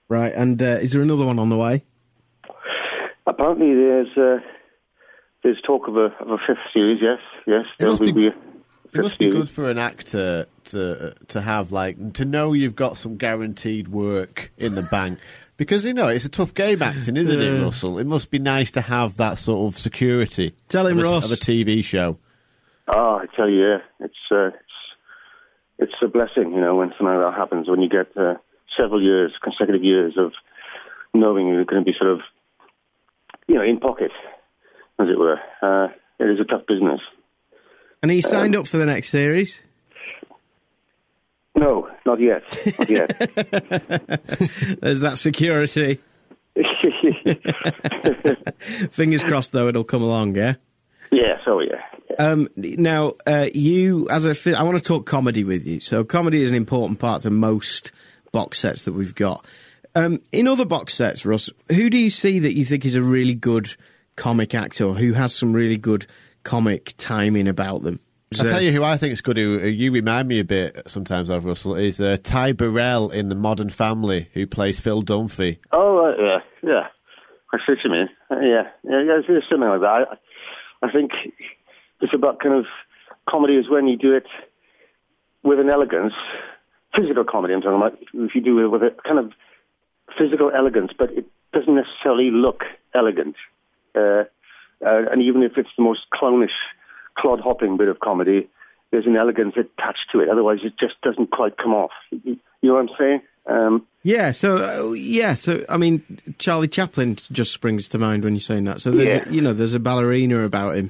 Right, 0.08 0.34
and 0.34 0.62
uh, 0.62 0.65
is 0.82 0.91
there 0.94 1.02
another 1.02 1.26
one 1.26 1.39
on 1.39 1.50
the 1.50 1.58
way? 1.58 1.84
Apparently, 3.28 3.74
there's 3.74 4.15
uh, 4.18 4.38
there's 5.44 5.60
talk 5.65 5.88
of 5.88 5.96
a 5.98 6.06
of 6.22 6.30
a 6.30 6.38
fifth 6.48 6.60
series. 6.74 7.00
Yes, 7.02 7.20
yes, 7.48 7.65
It 7.80 7.86
must 7.86 8.00
there 8.00 8.08
will 8.08 8.13
be- 8.13 8.22
be 8.22 8.28
a 8.28 9.00
It 9.00 9.04
must 9.04 9.18
be 9.18 9.30
good 9.30 9.50
for 9.50 9.70
an 9.70 9.78
actor 9.80 10.46
to 10.65 11.13
to 11.30 11.41
have 11.41 11.72
like 11.72 12.13
to 12.13 12.26
know 12.26 12.54
you've 12.54 12.76
got 12.76 12.98
some 12.98 13.18
guaranteed 13.18 13.88
work 13.88 14.52
in 14.58 14.76
the 14.76 14.84
bank 14.91 15.20
because 15.58 15.84
you 15.84 15.94
know 15.94 16.08
it's 16.08 16.26
a 16.26 16.30
tough 16.30 16.54
game 16.54 16.82
acting, 16.84 17.18
isn't 17.18 17.41
it, 17.41 17.63
Russell? 17.63 17.98
It 17.98 18.06
must 18.06 18.30
be 18.30 18.39
nice 18.39 18.72
to 18.74 18.82
have 18.82 19.18
that 19.18 19.38
sort 19.39 19.74
of 19.74 19.78
security. 19.80 20.54
Tell 20.70 20.86
him, 20.88 21.00
of 21.00 21.06
a, 21.06 21.08
Ross. 21.08 21.32
of 21.32 21.38
a 21.38 21.41
TV 21.41 21.84
show. 21.84 22.20
Oh, 22.88 23.15
I 23.22 23.26
tell 23.36 23.50
you, 23.50 23.62
yeah, 23.68 23.78
it's 24.00 24.13
uh, 24.32 24.48
it's 24.48 24.62
it's 25.80 25.94
a 26.04 26.08
blessing, 26.08 26.54
you 26.54 26.62
know, 26.62 26.76
when 26.76 26.89
something 26.91 27.08
like 27.08 27.34
that 27.34 27.38
happens. 27.39 27.68
When 27.68 27.82
you 27.82 27.89
get 27.89 28.15
uh, 28.15 28.36
several 28.80 29.02
years, 29.02 29.34
consecutive 29.44 29.84
years 29.84 30.14
of 30.18 30.32
knowing 31.14 31.48
you're 31.48 31.66
going 31.66 31.84
to 31.84 31.86
be 31.86 31.98
sort 31.98 32.12
of, 32.12 32.20
you 33.48 33.56
know, 33.56 33.64
in 33.64 33.80
pocket, 33.80 34.12
as 35.00 35.08
it 35.10 35.18
were. 35.18 35.40
Uh, 35.62 35.88
it 36.20 36.30
is 36.30 36.40
a 36.40 36.46
tough 36.46 36.66
business. 36.68 37.02
And 38.02 38.12
he 38.12 38.22
signed 38.22 38.56
up 38.56 38.68
for 38.68 38.78
the 38.78 38.86
next 38.86 39.10
series. 39.10 39.64
No, 41.58 41.90
not 42.06 42.20
yet, 42.20 42.44
not 42.78 42.90
yet. 42.90 43.18
There's 44.82 45.00
that 45.00 45.14
security. 45.16 46.00
Fingers 48.92 49.24
crossed, 49.24 49.54
though, 49.54 49.70
it'll 49.70 49.86
come 49.86 50.02
along. 50.02 50.36
Yeah. 50.36 50.56
yeah, 51.12 51.38
so 51.46 51.62
yeah. 51.62 51.82
yeah. 52.10 52.16
Um, 52.18 52.50
now, 52.58 53.14
uh, 53.26 53.46
you 53.54 54.10
as 54.10 54.26
a, 54.26 54.58
I 54.58 54.64
want 54.64 54.78
to 54.78 54.84
talk 54.84 55.06
comedy 55.06 55.45
with 55.45 55.66
you. 55.66 55.80
So, 55.80 56.04
comedy 56.04 56.41
is 56.41 56.52
an 56.52 56.58
important 56.58 56.99
part 56.99 57.22
to 57.22 57.30
most 57.30 57.93
box 58.36 58.60
sets 58.60 58.84
that 58.84 58.92
we've 58.92 59.16
got. 59.16 59.46
Um, 59.96 60.20
in 60.34 60.46
other 60.46 60.66
box 60.66 60.94
sets, 60.94 61.26
Russ, 61.26 61.50
who 61.70 61.90
do 61.90 61.98
you 61.98 62.10
see 62.10 62.40
that 62.40 62.54
you 62.54 62.66
think 62.66 62.84
is 62.84 62.98
a 62.98 63.02
really 63.02 63.34
good 63.34 63.74
comic 64.18 64.54
actor, 64.54 64.92
who 64.92 65.14
has 65.14 65.34
some 65.34 65.54
really 65.54 65.78
good 65.78 66.06
comic 66.44 66.94
timing 66.98 67.48
about 67.48 67.84
them? 67.84 68.02
I'll 68.38 68.46
tell 68.46 68.62
you 68.62 68.74
who 68.74 68.84
I 68.84 68.98
think 68.98 69.14
is 69.14 69.22
good, 69.22 69.38
who, 69.38 69.58
who 69.60 69.68
you 69.70 69.92
remind 69.92 70.28
me 70.28 70.42
a 70.42 70.44
bit 70.44 70.82
sometimes 70.86 71.30
of, 71.30 71.46
Russell, 71.46 71.76
is 71.76 72.02
uh, 72.02 72.18
Ty 72.22 72.52
Burrell 72.52 73.10
in 73.10 73.30
The 73.30 73.36
Modern 73.36 73.70
Family, 73.70 74.28
who 74.34 74.46
plays 74.46 74.82
Phil 74.82 75.02
Dunphy. 75.02 75.60
Oh, 75.72 76.04
uh, 76.04 76.22
yeah, 76.22 76.40
yeah. 76.62 76.88
I 77.54 77.58
see 77.60 77.72
what 77.72 77.78
you 77.86 77.92
mean. 77.92 78.10
Uh, 78.30 78.40
yeah, 78.42 78.64
yeah, 78.84 79.02
yeah, 79.02 79.20
it's 79.30 79.48
something 79.50 79.70
like 79.70 79.80
that. 79.80 80.18
I, 80.84 80.88
I 80.88 80.92
think 80.92 81.12
it's 82.02 82.14
about 82.14 82.42
kind 82.42 82.56
of 82.56 82.66
comedy 83.30 83.54
is 83.54 83.70
when 83.70 83.88
you 83.88 83.96
do 83.96 84.14
it 84.14 84.28
with 85.44 85.62
an 85.62 85.70
elegance, 85.70 86.12
physical 86.96 87.24
comedy. 87.24 87.54
I'm 87.54 87.62
talking 87.62 87.78
about 87.78 87.98
if 88.14 88.36
you 88.36 88.41
do 88.41 88.60
it 88.64 88.68
with 88.70 88.82
a 88.84 88.96
kind 89.06 89.20
of 89.20 89.32
physical 90.20 90.52
elegance, 90.56 90.91
but 90.98 91.12
it 91.12 91.26
doesn't 91.54 91.76
necessarily 91.76 92.30
look 92.32 92.64
elegant. 92.93 93.36
Uh, 93.96 94.24
uh, 94.86 95.10
and 95.12 95.22
even 95.22 95.43
if 95.43 95.54
it's 95.58 95.70
the 95.78 95.84
most 95.84 96.02
clownish, 96.14 96.52
clod 97.18 97.39
hopping 97.39 97.78
bit 97.78 97.88
of 97.88 98.00
comedy, 98.00 98.48
there's 98.91 99.06
an 99.06 99.16
elegance 99.16 99.56
attached 99.56 100.08
to 100.12 100.20
it. 100.20 100.30
Otherwise, 100.30 100.60
it 100.64 100.74
just 100.80 101.00
doesn't 101.02 101.32
quite 101.32 101.58
come 101.58 101.74
off. 101.74 101.91
You 102.12 102.38
know 102.62 102.74
what 102.76 102.82
I'm 102.82 102.89
saying? 102.98 103.22
Um, 103.48 103.86
yeah, 104.04 104.32
so 104.32 104.58
uh, 104.58 104.93
yeah, 104.93 105.36
so 105.36 105.64
I 105.70 105.78
mean, 105.78 106.02
Charlie 106.39 106.68
Chaplin 106.68 107.16
just 107.32 107.54
springs 107.54 107.88
to 107.89 107.98
mind 108.00 108.24
when 108.24 108.34
you're 108.34 108.39
saying 108.39 108.64
that. 108.66 108.82
So 108.82 108.91
there's, 108.91 109.26
Yeah. 109.26 109.32
you 109.32 109.41
know, 109.41 109.54
there's 109.54 109.76
a 109.76 109.80
ballerina 109.80 110.43
about 110.43 110.76
him. 110.76 110.89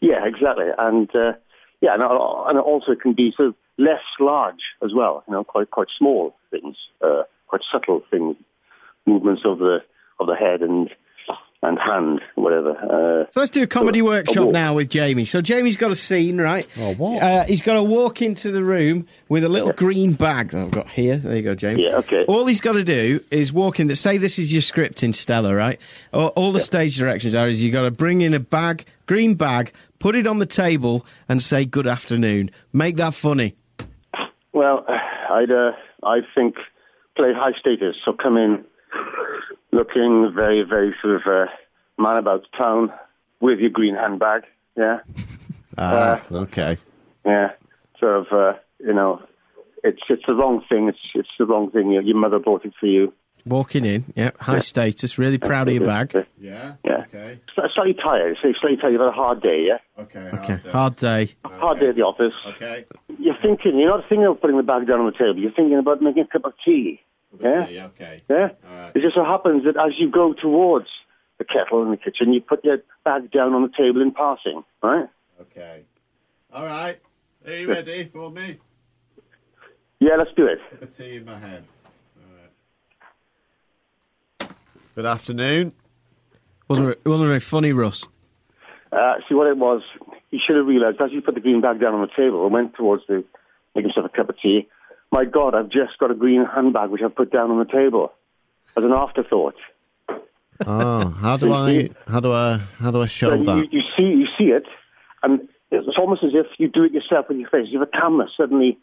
Yeah, 0.00 0.24
exactly, 0.26 0.66
and 0.78 1.08
uh, 1.14 1.32
yeah, 1.80 1.94
and, 1.94 2.02
uh, 2.02 2.44
and 2.44 2.58
also 2.58 2.92
it 2.92 3.00
can 3.00 3.12
be 3.12 3.32
sort 3.36 3.48
of 3.48 3.54
less 3.78 4.00
large 4.20 4.62
as 4.82 4.90
well. 4.94 5.24
You 5.28 5.34
know, 5.34 5.44
quite 5.44 5.70
quite 5.70 5.88
small 5.98 6.34
things, 6.50 6.76
uh, 7.02 7.22
quite 7.46 7.62
subtle 7.72 8.02
things, 8.10 8.36
movements 9.06 9.42
of 9.44 9.58
the 9.58 9.78
of 10.20 10.26
the 10.26 10.34
head 10.36 10.62
and 10.62 10.90
and 11.62 11.78
hand, 11.78 12.20
whatever. 12.36 12.72
Uh, 12.76 13.26
So 13.32 13.40
let's 13.40 13.50
do 13.50 13.62
a 13.62 13.66
comedy 13.66 14.00
a 14.00 14.04
workshop 14.04 14.44
walk. 14.44 14.52
now 14.52 14.74
with 14.74 14.88
Jamie. 14.90 15.24
So 15.24 15.40
Jamie's 15.40 15.76
got 15.76 15.90
a 15.90 15.96
scene, 15.96 16.38
right? 16.38 16.66
Oh, 16.78 16.94
what? 16.94 17.20
Uh, 17.20 17.44
he's 17.48 17.62
got 17.62 17.74
to 17.74 17.82
walk 17.82 18.20
into 18.22 18.52
the 18.52 18.62
room 18.62 19.06
with 19.28 19.42
a 19.42 19.48
little 19.48 19.72
green 19.72 20.12
bag 20.12 20.50
that 20.50 20.60
I've 20.60 20.70
got 20.70 20.90
here. 20.90 21.16
There 21.16 21.34
you 21.34 21.42
go, 21.42 21.54
Jamie. 21.54 21.84
Yeah, 21.86 21.96
okay. 21.96 22.24
All 22.28 22.46
he's 22.46 22.60
got 22.60 22.74
to 22.74 22.84
do 22.84 23.20
is 23.30 23.52
walk 23.54 23.80
in. 23.80 23.86
The, 23.88 23.96
say 23.96 24.16
this 24.18 24.38
is 24.38 24.52
your 24.52 24.62
script 24.62 25.02
in 25.02 25.12
Stella, 25.12 25.54
right? 25.54 25.80
All, 26.12 26.28
all 26.36 26.52
the 26.52 26.60
stage 26.60 26.96
directions 26.98 27.34
are 27.34 27.48
is 27.48 27.64
you 27.64 27.72
got 27.72 27.82
to 27.82 27.90
bring 27.90 28.20
in 28.20 28.34
a 28.34 28.40
bag, 28.40 28.84
green 29.06 29.34
bag, 29.34 29.72
put 29.98 30.14
it 30.14 30.26
on 30.26 30.38
the 30.38 30.46
table, 30.46 31.04
and 31.28 31.40
say 31.42 31.64
good 31.64 31.86
afternoon. 31.86 32.50
Make 32.72 32.96
that 32.96 33.14
funny. 33.14 33.54
Well, 34.56 34.84
I'd 34.88 35.50
uh, 35.50 35.72
I 36.02 36.20
think 36.34 36.54
play 37.14 37.32
high 37.34 37.52
status, 37.60 37.94
so 38.04 38.12
come 38.14 38.38
in 38.38 38.64
looking 39.70 40.32
very 40.34 40.64
very 40.64 40.94
sort 41.02 41.16
of 41.16 41.22
uh, 41.26 41.46
man 42.02 42.16
about 42.16 42.46
town 42.56 42.90
with 43.40 43.58
your 43.58 43.70
green 43.70 43.94
handbag. 43.94 44.42
Yeah. 44.76 45.00
Ah, 45.78 46.22
okay. 46.32 46.78
Yeah, 47.26 47.50
sort 48.00 48.20
of, 48.20 48.26
uh, 48.32 48.58
you 48.78 48.94
know, 48.94 49.20
it's 49.84 50.00
it's 50.08 50.22
the 50.26 50.32
wrong 50.32 50.64
thing. 50.70 50.88
It's 50.88 50.98
it's 51.14 51.28
the 51.38 51.44
wrong 51.44 51.70
thing. 51.70 51.90
Your, 51.90 52.00
your 52.00 52.16
mother 52.16 52.38
bought 52.38 52.64
it 52.64 52.72
for 52.80 52.86
you. 52.86 53.12
Walking 53.46 53.84
in, 53.84 54.12
yeah, 54.16 54.32
high 54.40 54.58
status, 54.58 55.18
really 55.18 55.38
proud 55.38 55.68
of 55.68 55.74
your 55.74 55.84
bag. 55.84 56.12
Yeah? 56.38 56.74
Yeah. 56.84 57.04
Okay. 57.06 57.40
Sli- 57.56 57.72
Slightly 57.74 57.94
tired. 57.94 58.36
So 58.42 58.52
slightly 58.60 58.76
tired. 58.76 58.90
You've 58.92 59.00
had 59.00 59.08
a 59.08 59.12
hard 59.12 59.40
day. 59.40 59.66
Yeah, 59.68 60.02
Okay. 60.02 60.30
Okay, 60.34 60.70
hard 60.70 60.96
day. 60.96 61.28
hard 61.44 61.78
day 61.78 61.88
at 61.90 61.94
the 61.94 62.02
office. 62.02 62.34
Okay. 62.46 62.84
You're 63.20 63.36
thinking. 63.40 63.78
You're 63.78 63.88
not 63.96 64.08
thinking 64.08 64.26
of 64.26 64.40
putting 64.40 64.56
the 64.56 64.62
bag 64.64 64.86
down 64.88 64.98
on 65.00 65.06
the 65.06 65.12
table. 65.12 65.38
You're 65.38 65.52
thinking 65.52 65.78
about 65.78 66.02
making 66.02 66.24
a 66.24 66.26
cup 66.26 66.44
of 66.44 66.54
tea. 66.64 67.00
Yeah. 67.40 67.68
Yeah, 67.68 67.86
okay. 67.86 68.18
Yeah. 68.28 68.48
Alright. 68.68 68.96
It 68.96 69.00
just 69.02 69.14
so 69.14 69.24
happens 69.24 69.64
that 69.64 69.76
as 69.76 69.92
you 69.98 70.10
go 70.10 70.32
towards 70.32 70.88
the 71.38 71.44
kettle 71.44 71.82
in 71.82 71.90
the 71.90 71.96
kitchen, 71.98 72.32
you 72.32 72.40
put 72.40 72.64
your 72.64 72.78
bag 73.04 73.30
down 73.30 73.52
on 73.54 73.62
the 73.62 73.68
table 73.76 74.00
in 74.02 74.10
passing. 74.12 74.64
Right. 74.82 75.08
Okay. 75.40 75.82
All 76.52 76.64
right. 76.64 76.98
Are 77.46 77.52
you 77.54 77.68
ready 77.68 78.04
for 78.04 78.30
me? 78.30 78.56
Yeah. 80.00 80.16
Let's 80.16 80.32
do 80.36 80.46
it. 80.46 80.58
Cup 80.70 80.82
of 80.82 80.96
tea 80.96 81.16
in 81.16 81.24
my 81.26 81.38
hand. 81.38 81.64
All 82.18 82.32
right. 84.40 84.50
Good 84.96 85.04
afternoon. 85.04 85.74
Wasn't 86.68 86.88
it 86.88 87.04
wasn't 87.04 87.28
very 87.28 87.38
funny, 87.40 87.74
Russ? 87.74 88.04
Uh, 88.90 89.16
see 89.28 89.34
what 89.34 89.46
it 89.46 89.58
was. 89.58 89.82
He 90.30 90.38
should 90.38 90.56
have 90.56 90.64
realised 90.64 90.98
as 91.02 91.10
he 91.10 91.20
put 91.20 91.34
the 91.34 91.40
green 91.42 91.60
bag 91.60 91.82
down 91.82 91.92
on 91.92 92.00
the 92.00 92.08
table 92.16 92.44
and 92.44 92.52
went 92.54 92.74
towards 92.76 93.02
the 93.06 93.22
making 93.74 93.90
himself 93.90 94.06
a 94.06 94.16
cup 94.16 94.30
of 94.30 94.40
tea. 94.40 94.66
My 95.12 95.26
God, 95.26 95.54
I've 95.54 95.68
just 95.68 95.98
got 96.00 96.10
a 96.10 96.14
green 96.14 96.46
handbag 96.46 96.88
which 96.88 97.02
I've 97.02 97.14
put 97.14 97.30
down 97.30 97.50
on 97.50 97.58
the 97.58 97.70
table 97.70 98.10
as 98.74 98.84
an 98.84 98.92
afterthought. 98.92 99.56
Oh, 100.66 101.10
how 101.10 101.36
do 101.36 101.52
I 101.52 101.90
how 102.08 102.20
do 102.20 102.32
I 102.32 102.56
how 102.78 102.90
do 102.90 103.02
I 103.02 103.06
show 103.06 103.34
you, 103.34 103.44
that? 103.44 103.68
you 103.70 103.82
see, 103.98 104.04
you 104.04 104.26
see 104.38 104.46
it, 104.46 104.64
and 105.22 105.46
it's 105.70 105.98
almost 105.98 106.24
as 106.24 106.30
if 106.32 106.46
you 106.56 106.68
do 106.68 106.84
it 106.84 106.92
yourself 106.92 107.26
with 107.28 107.36
your 107.36 107.50
face. 107.50 107.66
You 107.68 107.80
have 107.80 107.88
a 107.92 107.98
camera 108.00 108.28
suddenly 108.34 108.78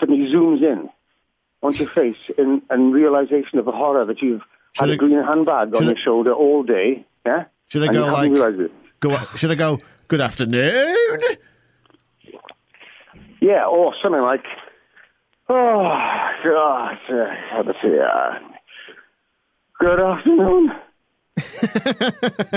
suddenly 0.00 0.32
zooms 0.32 0.62
in 0.62 0.88
onto 1.62 1.84
your 1.84 1.90
face 1.90 2.16
in, 2.38 2.62
in 2.70 2.90
realization 2.90 3.58
of 3.58 3.66
the 3.66 3.72
horror 3.72 4.06
that 4.06 4.22
you've 4.22 4.40
Should 4.76 4.88
had 4.88 4.90
I- 4.90 4.94
a 4.94 4.96
green 4.96 5.22
handbag 5.22 5.68
on 5.68 5.74
should 5.74 5.88
I- 5.88 5.90
your 5.92 5.96
shoulder 6.04 6.32
all 6.32 6.62
day. 6.62 7.04
Yeah. 7.24 7.44
Should 7.68 7.82
I 7.82 7.86
and 7.86 7.94
go 7.96 8.12
like- 8.12 8.70
Go. 9.00 9.16
Should 9.36 9.50
I 9.50 9.54
go? 9.56 9.78
Good 10.08 10.20
afternoon. 10.20 10.94
Yeah, 13.40 13.66
or 13.66 13.94
something 14.02 14.22
like, 14.22 14.44
oh, 15.48 15.98
God, 16.44 16.98
uh, 17.10 17.62
let's 17.66 17.78
see, 17.82 17.98
uh, 17.98 18.38
good 19.78 20.00
afternoon. 20.00 20.72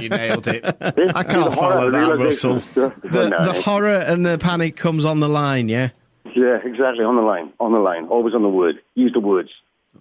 You 0.01 0.09
nailed 0.09 0.47
it. 0.47 0.63
This 0.95 1.11
I 1.13 1.23
can't 1.23 1.53
follow 1.53 1.91
horror 1.91 1.91
that. 1.91 2.17
Russell. 2.17 2.55
The, 2.55 2.93
No, 3.29 3.45
the 3.53 3.61
horror 3.63 4.03
and 4.07 4.25
the 4.25 4.37
panic 4.37 4.77
comes 4.77 5.03
on 5.05 5.19
the 5.19 5.27
line, 5.29 5.67
yeah? 5.69 5.89
yeah, 6.35 6.55
exactly, 6.63 7.03
on 7.03 7.15
the 7.17 7.21
line, 7.21 7.51
on 7.59 7.73
the 7.73 7.79
line, 7.79 8.05
always 8.07 8.33
on 8.33 8.41
the 8.41 8.49
word. 8.49 8.79
Use 8.95 9.11
the 9.13 9.19
words. 9.19 9.49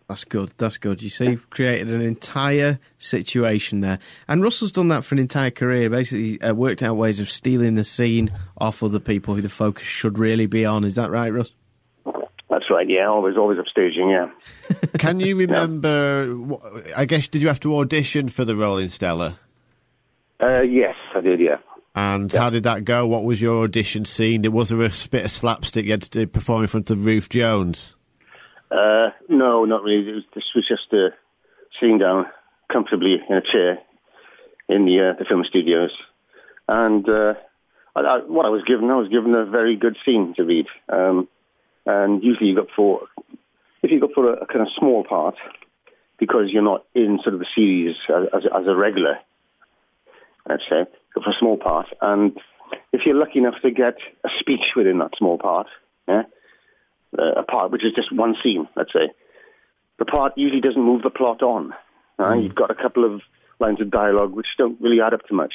That's 0.09 0.25
good. 0.25 0.55
That's 0.57 0.79
good. 0.79 1.03
You 1.03 1.11
see, 1.11 1.31
you've 1.33 1.51
created 1.51 1.89
an 1.91 2.01
entire 2.01 2.81
situation 2.97 3.83
there. 3.83 3.99
And 4.27 4.43
Russell's 4.43 4.73
done 4.73 4.89
that 4.89 5.05
for 5.05 5.15
an 5.15 5.19
entire 5.19 5.51
career, 5.51 5.91
basically 5.91 6.41
uh, 6.41 6.55
worked 6.55 6.83
out 6.83 6.97
ways 6.97 7.21
of 7.21 7.29
stealing 7.29 7.75
the 7.75 7.85
scene 7.85 8.31
off 8.57 8.83
other 8.83 9.01
people 9.01 9.35
who 9.35 9.43
the 9.43 9.51
focus 9.51 9.85
should 9.85 10.19
really 10.19 10.47
be 10.47 10.65
on. 10.65 10.85
Is 10.85 10.95
that 10.95 11.11
right, 11.11 11.31
Russ? 11.31 11.55
That's 12.49 12.71
right, 12.71 12.89
yeah, 12.89 13.07
always, 13.07 13.37
always 13.37 13.59
upstaging, 13.59 14.11
yeah. 14.11 14.79
Can 14.99 15.21
you 15.21 15.37
remember? 15.37 16.35
wh- 16.35 16.99
I 16.99 17.05
guess 17.05 17.29
did 17.29 17.43
you 17.43 17.49
have 17.49 17.61
to 17.61 17.77
audition 17.77 18.31
for 18.31 18.47
the 18.47 18.57
role 18.57 18.79
in 18.79 18.89
Stella? 18.89 19.37
Uh, 20.41 20.63
yes, 20.63 20.95
I 21.15 21.21
did, 21.21 21.41
yeah. 21.41 21.59
And 21.95 22.33
how 22.33 22.49
did 22.49 22.63
that 22.63 22.87
go? 22.87 23.07
What 23.07 23.25
was 23.25 23.43
your 23.43 23.65
audition 23.65 24.07
scene? 24.07 24.51
Was 24.51 24.71
there 24.71 24.81
a 24.81 24.91
bit 25.11 25.25
of 25.27 25.31
slapstick 25.31 25.85
you 25.85 25.91
had 25.91 26.03
to 26.03 26.27
perform 26.27 26.63
in 26.63 26.69
front 26.69 26.91
of 26.91 27.05
Ruth 27.05 27.29
Jones? 27.29 27.97
Uh, 28.71 29.11
no, 29.29 29.65
not 29.65 29.83
really. 29.83 30.09
It 30.09 30.15
was, 30.15 30.25
this 30.35 30.45
was 30.55 30.67
just 30.69 30.93
uh, 30.93 31.15
sitting 31.81 31.99
down 31.99 32.27
comfortably 32.71 33.17
in 33.29 33.37
a 33.37 33.41
chair 33.41 33.79
in 34.69 34.85
the 34.85 35.11
uh, 35.11 35.19
the 35.19 35.25
film 35.25 35.45
studios, 35.49 35.91
and 36.69 37.09
uh, 37.09 37.35
I, 37.97 38.01
I, 38.01 38.19
what 38.27 38.45
I 38.45 38.51
was 38.51 38.63
given, 38.67 38.91
I 38.91 38.97
was 38.97 39.09
given 39.09 39.35
a 39.35 39.47
very 39.47 39.77
good 39.77 39.97
scene 40.05 40.35
to 40.37 40.45
read. 40.45 40.67
Um, 40.89 41.29
and 41.87 42.23
usually, 42.23 42.51
you 42.51 42.57
go 42.57 42.67
for 42.77 43.03
if 43.83 43.91
you 43.91 44.01
go 44.01 44.09
for 44.15 44.35
a, 44.35 44.43
a 44.43 44.47
kind 44.47 44.61
of 44.61 44.69
small 44.79 45.03
part 45.03 45.37
because 46.19 46.49
you're 46.49 46.63
not 46.63 46.85
in 46.95 47.21
sort 47.23 47.35
of 47.35 47.41
the 47.41 47.47
series 47.55 47.97
as, 48.11 48.29
as, 48.35 48.43
as 48.55 48.67
a 48.67 48.77
regular. 48.77 49.19
Let's 50.47 50.65
say 50.69 50.85
for 51.15 51.31
a 51.31 51.39
small 51.41 51.57
part, 51.57 51.87
and 52.03 52.37
if 52.93 53.03
you're 53.07 53.15
lucky 53.15 53.39
enough 53.39 53.61
to 53.63 53.71
get 53.71 53.97
a 54.25 54.29
speech 54.39 54.77
within 54.77 54.99
that 54.99 55.13
small 55.17 55.39
part, 55.39 55.69
yeah 56.07 56.25
uh, 57.17 57.41
a 57.41 57.43
part 57.43 57.71
which 57.71 57.85
is 57.85 57.93
just 57.95 58.13
one 58.13 58.35
scene, 58.43 58.69
let's 58.77 58.93
say, 58.93 59.11
the 59.99 60.05
part 60.05 60.33
usually 60.37 60.61
doesn't 60.61 60.83
move 60.83 61.03
the 61.03 61.11
plot 61.11 61.43
on. 61.43 61.73
Uh, 62.19 62.35
You've 62.35 62.55
got 62.55 62.71
a 62.71 62.75
couple 62.75 63.05
of 63.05 63.21
lines 63.61 63.81
of 63.81 63.91
dialogue 63.91 64.33
which 64.33 64.47
don't 64.57 64.81
really 64.81 65.01
add 65.01 65.15
up 65.15 65.23
to 65.29 65.35
much. 65.35 65.55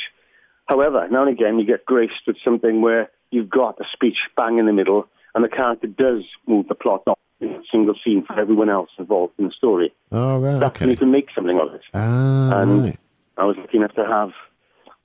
However, 0.66 1.08
now 1.12 1.24
and 1.26 1.32
again 1.32 1.60
you 1.60 1.66
get 1.66 1.86
graced 1.86 2.24
with 2.26 2.38
something 2.44 2.82
where 2.82 3.10
you've 3.32 3.50
got 3.50 3.80
a 3.82 3.86
speech 3.94 4.18
bang 4.38 4.60
in 4.60 4.66
the 4.66 4.74
middle 4.74 5.08
and 5.36 5.44
the 5.44 5.50
character 5.50 5.88
does 5.88 6.24
move 6.48 6.68
the 6.68 6.76
plot 6.76 7.04
on 7.08 7.16
in 7.42 7.50
a 7.50 7.62
single 7.72 7.96
scene 8.04 8.24
for 8.26 8.40
everyone 8.40 8.70
else 8.70 8.90
involved 8.98 9.34
in 9.38 9.46
the 9.46 9.52
story. 9.52 9.94
Oh 10.12 10.40
right, 10.40 10.60
That's 10.60 10.80
when 10.80 10.90
you 10.90 10.98
can 10.98 11.12
make 11.12 11.28
something 11.36 11.60
of 11.60 11.74
it. 11.74 11.82
Ah, 11.94 12.62
And 12.62 12.84
right. 12.84 13.00
I 13.38 13.46
was 13.46 13.58
lucky 13.58 13.78
enough 13.78 13.94
to 13.96 14.06
have 14.06 14.30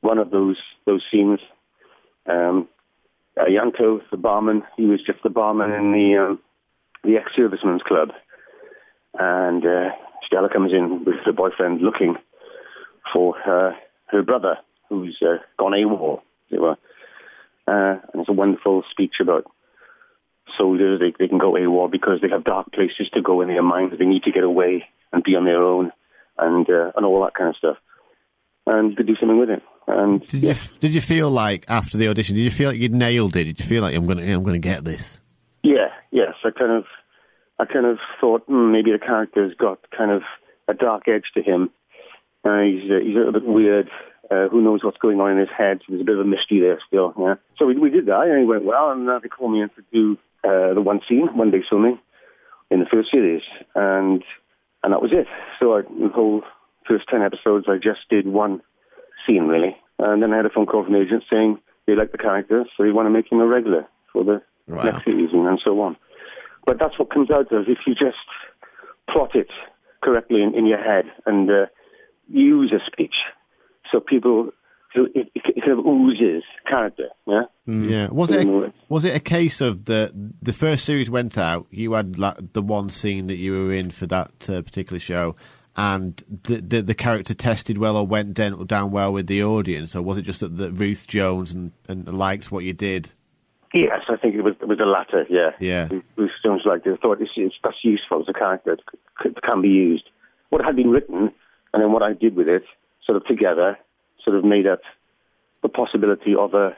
one 0.01 0.18
of 0.18 0.30
those 0.30 0.57
those 0.86 1.03
scenes. 1.11 1.40
Um, 2.26 2.68
uh, 3.39 3.45
Yanto, 3.45 4.01
the 4.11 4.16
barman, 4.16 4.62
he 4.76 4.86
was 4.86 5.01
just 5.05 5.22
the 5.22 5.30
barman 5.30 5.72
in 5.72 5.93
the 5.93 6.16
um, 6.18 6.39
the 7.05 7.16
ex-servicemen's 7.16 7.82
club, 7.82 8.11
and 9.18 9.64
uh, 9.64 9.91
Stella 10.26 10.49
comes 10.53 10.72
in 10.72 11.05
with 11.05 11.16
her 11.24 11.32
boyfriend 11.32 11.80
looking 11.80 12.16
for 13.12 13.34
her 13.45 13.76
her 14.09 14.22
brother 14.22 14.57
who's 14.89 15.18
uh, 15.22 15.36
gone 15.59 15.72
AWOL, 15.72 16.18
as 16.18 16.57
it 16.57 16.61
were. 16.61 16.76
Uh, 17.66 18.01
and 18.12 18.22
it's 18.22 18.28
a 18.28 18.32
wonderful 18.32 18.82
speech 18.91 19.14
about 19.20 19.45
soldiers. 20.57 21.01
They, 21.01 21.12
they 21.18 21.28
can 21.28 21.39
go 21.39 21.53
AWOL 21.53 21.91
because 21.91 22.20
they 22.22 22.28
have 22.30 22.45
dark 22.45 22.72
places 22.72 23.09
to 23.12 23.22
go 23.22 23.43
in 23.43 23.49
their 23.49 23.62
minds. 23.62 23.95
They 23.99 24.07
need 24.07 24.22
to 24.24 24.32
get 24.32 24.45
away 24.45 24.84
and 25.12 25.22
be 25.22 25.36
on 25.36 25.45
their 25.45 25.62
own, 25.62 25.93
and 26.39 26.68
uh, 26.68 26.93
and 26.97 27.05
all 27.05 27.22
that 27.24 27.34
kind 27.34 27.51
of 27.51 27.57
stuff. 27.57 27.76
And 28.68 28.94
the 28.96 29.02
do 29.02 29.16
something 29.16 29.38
with 29.38 29.48
it. 29.48 29.62
And 29.86 30.26
Did 30.26 30.42
you 30.42 30.54
did 30.80 30.94
you 30.94 31.00
feel 31.00 31.30
like 31.30 31.64
after 31.68 31.96
the 31.96 32.08
audition? 32.08 32.36
Did 32.36 32.42
you 32.42 32.50
feel 32.50 32.68
like 32.68 32.78
you'd 32.78 32.94
nailed 32.94 33.34
it? 33.36 33.44
Did 33.44 33.58
you 33.58 33.64
feel 33.64 33.82
like 33.82 33.96
I'm 33.96 34.06
gonna 34.06 34.22
I'm 34.22 34.42
gonna 34.42 34.58
get 34.58 34.84
this? 34.84 35.22
Yeah, 35.62 35.88
yes. 36.10 36.34
I 36.44 36.50
kind 36.50 36.72
of, 36.72 36.84
I 37.58 37.64
kind 37.64 37.86
of 37.86 37.96
thought 38.20 38.42
hmm, 38.46 38.70
maybe 38.70 38.92
the 38.92 38.98
character's 38.98 39.54
got 39.54 39.78
kind 39.96 40.10
of 40.10 40.22
a 40.68 40.74
dark 40.74 41.08
edge 41.08 41.24
to 41.34 41.42
him. 41.42 41.70
Uh, 42.44 42.60
he's 42.60 42.90
uh, 42.90 43.00
he's 43.02 43.16
a 43.16 43.18
little 43.18 43.32
bit 43.32 43.46
weird. 43.46 43.88
Uh, 44.30 44.48
who 44.50 44.60
knows 44.60 44.84
what's 44.84 44.98
going 44.98 45.18
on 45.18 45.32
in 45.32 45.38
his 45.38 45.48
head? 45.56 45.80
There's 45.88 46.02
a 46.02 46.04
bit 46.04 46.18
of 46.18 46.20
a 46.20 46.28
mystery 46.28 46.60
there 46.60 46.78
still. 46.86 47.14
Yeah. 47.18 47.36
So 47.58 47.64
we 47.64 47.78
we 47.78 47.88
did 47.88 48.04
that, 48.06 48.28
and 48.28 48.42
it 48.42 48.46
went 48.46 48.64
well. 48.66 48.90
And 48.90 49.08
they 49.08 49.28
called 49.28 49.52
me 49.52 49.62
in 49.62 49.70
to 49.70 49.82
do 49.90 50.18
uh, 50.44 50.74
the 50.74 50.82
one 50.82 51.00
scene, 51.08 51.28
one 51.34 51.50
day 51.50 51.62
filming, 51.70 51.98
in 52.70 52.80
the 52.80 52.86
first 52.92 53.10
series, 53.10 53.42
and 53.74 54.22
and 54.82 54.92
that 54.92 55.00
was 55.00 55.12
it. 55.12 55.26
So 55.58 55.78
I, 55.78 55.82
the 55.82 56.10
whole 56.14 56.42
first 56.89 57.09
ten 57.09 57.22
episodes, 57.22 57.66
I 57.68 57.76
just 57.76 58.01
did 58.11 58.26
one 58.26 58.61
scene 59.26 59.45
really, 59.45 59.76
and 59.99 60.22
then 60.22 60.32
I 60.32 60.36
had 60.39 60.47
a 60.47 60.51
phone 60.51 60.66
call 60.66 60.84
from 60.84 60.95
the 60.95 61.01
agent 61.03 61.24
saying 61.30 61.59
they 61.86 61.95
like 61.95 62.12
the 62.12 62.18
character, 62.18 62.64
so 62.76 62.82
they 62.84 62.91
want 62.93 63.07
to 63.07 63.11
make 63.11 63.30
him 63.30 63.41
a 63.41 63.47
regular 63.47 63.86
for 64.12 64.24
the 64.24 64.43
Wow. 64.66 64.82
next 64.82 65.05
season, 65.07 65.47
and 65.47 65.59
so 65.66 65.80
on. 65.80 65.97
But 66.66 66.78
that's 66.78 66.99
what 66.99 67.11
comes 67.11 67.30
out 67.30 67.51
of 67.53 67.68
if 67.68 67.78
you 67.86 67.95
just 67.95 68.16
plot 69.11 69.34
it 69.34 69.49
correctly 70.03 70.43
in, 70.43 70.55
in 70.55 70.66
your 70.66 70.82
head 70.82 71.07
and 71.24 71.49
uh, 71.51 71.66
use 72.28 72.72
a 72.72 72.80
speech, 72.91 73.14
so 73.91 74.01
people. 74.01 74.51
So 74.95 75.05
it, 75.14 75.30
it, 75.34 75.43
it 75.57 75.61
kind 75.61 75.78
of 75.78 75.84
oozes 75.86 76.43
character, 76.66 77.09
yeah. 77.26 77.43
Yeah. 77.66 78.09
Was 78.11 78.30
it 78.30 78.47
Mm. 78.47 78.68
a, 78.68 78.72
was 78.89 79.05
it 79.05 79.14
a 79.14 79.20
case 79.20 79.61
of 79.61 79.84
the 79.84 80.11
the 80.43 80.53
first 80.55 80.84
series 80.86 81.11
went 81.11 81.36
out? 81.36 81.66
You 81.70 81.93
had 81.93 82.18
like, 82.18 82.55
the 82.55 82.62
one 82.62 82.89
scene 82.89 83.26
that 83.26 83.36
you 83.36 83.53
were 83.53 83.72
in 83.72 83.91
for 83.91 84.07
that 84.07 84.49
uh, 84.49 84.62
particular 84.62 84.99
show, 84.99 85.36
and 85.78 86.22
the, 86.42 86.56
the 86.60 86.82
the 86.82 86.94
character 86.94 87.34
tested 87.34 87.78
well 87.78 87.96
or 87.96 88.04
went 88.04 88.34
down, 88.34 88.90
well 88.90 89.12
with 89.12 89.28
the 89.28 89.44
audience, 89.44 89.94
or 89.94 90.02
was 90.02 90.18
it 90.18 90.22
just 90.22 90.40
that, 90.40 90.56
that 90.56 90.72
Ruth 90.72 91.06
Jones 91.06 91.54
and, 91.54 91.70
and 91.88 92.12
liked 92.12 92.50
what 92.50 92.64
you 92.64 92.72
did? 92.72 93.12
Yes, 93.72 94.00
I 94.08 94.16
think 94.16 94.34
it 94.34 94.40
was, 94.42 94.54
it 94.60 94.66
was 94.66 94.78
the 94.78 94.86
latter. 94.86 95.24
Yeah, 95.30 95.50
Yeah. 95.60 95.88
Ruth 96.16 96.32
Jones 96.44 96.62
liked 96.64 96.86
it. 96.86 96.94
I 96.94 96.96
thought 96.96 97.20
it's, 97.20 97.30
it's, 97.36 97.54
that's 97.62 97.76
useful 97.84 98.22
as 98.22 98.26
a 98.28 98.32
character. 98.32 98.72
It 98.72 98.80
c- 99.22 99.30
can 99.46 99.62
be 99.62 99.68
used. 99.68 100.04
What 100.48 100.64
had 100.64 100.74
been 100.74 100.90
written, 100.90 101.30
and 101.72 101.82
then 101.82 101.92
what 101.92 102.02
I 102.02 102.12
did 102.12 102.34
with 102.34 102.48
it, 102.48 102.64
sort 103.06 103.16
of 103.16 103.24
together, 103.26 103.78
sort 104.24 104.36
of 104.36 104.44
made 104.44 104.66
up 104.66 104.80
the 105.62 105.68
possibility 105.68 106.34
of 106.36 106.54
a, 106.54 106.76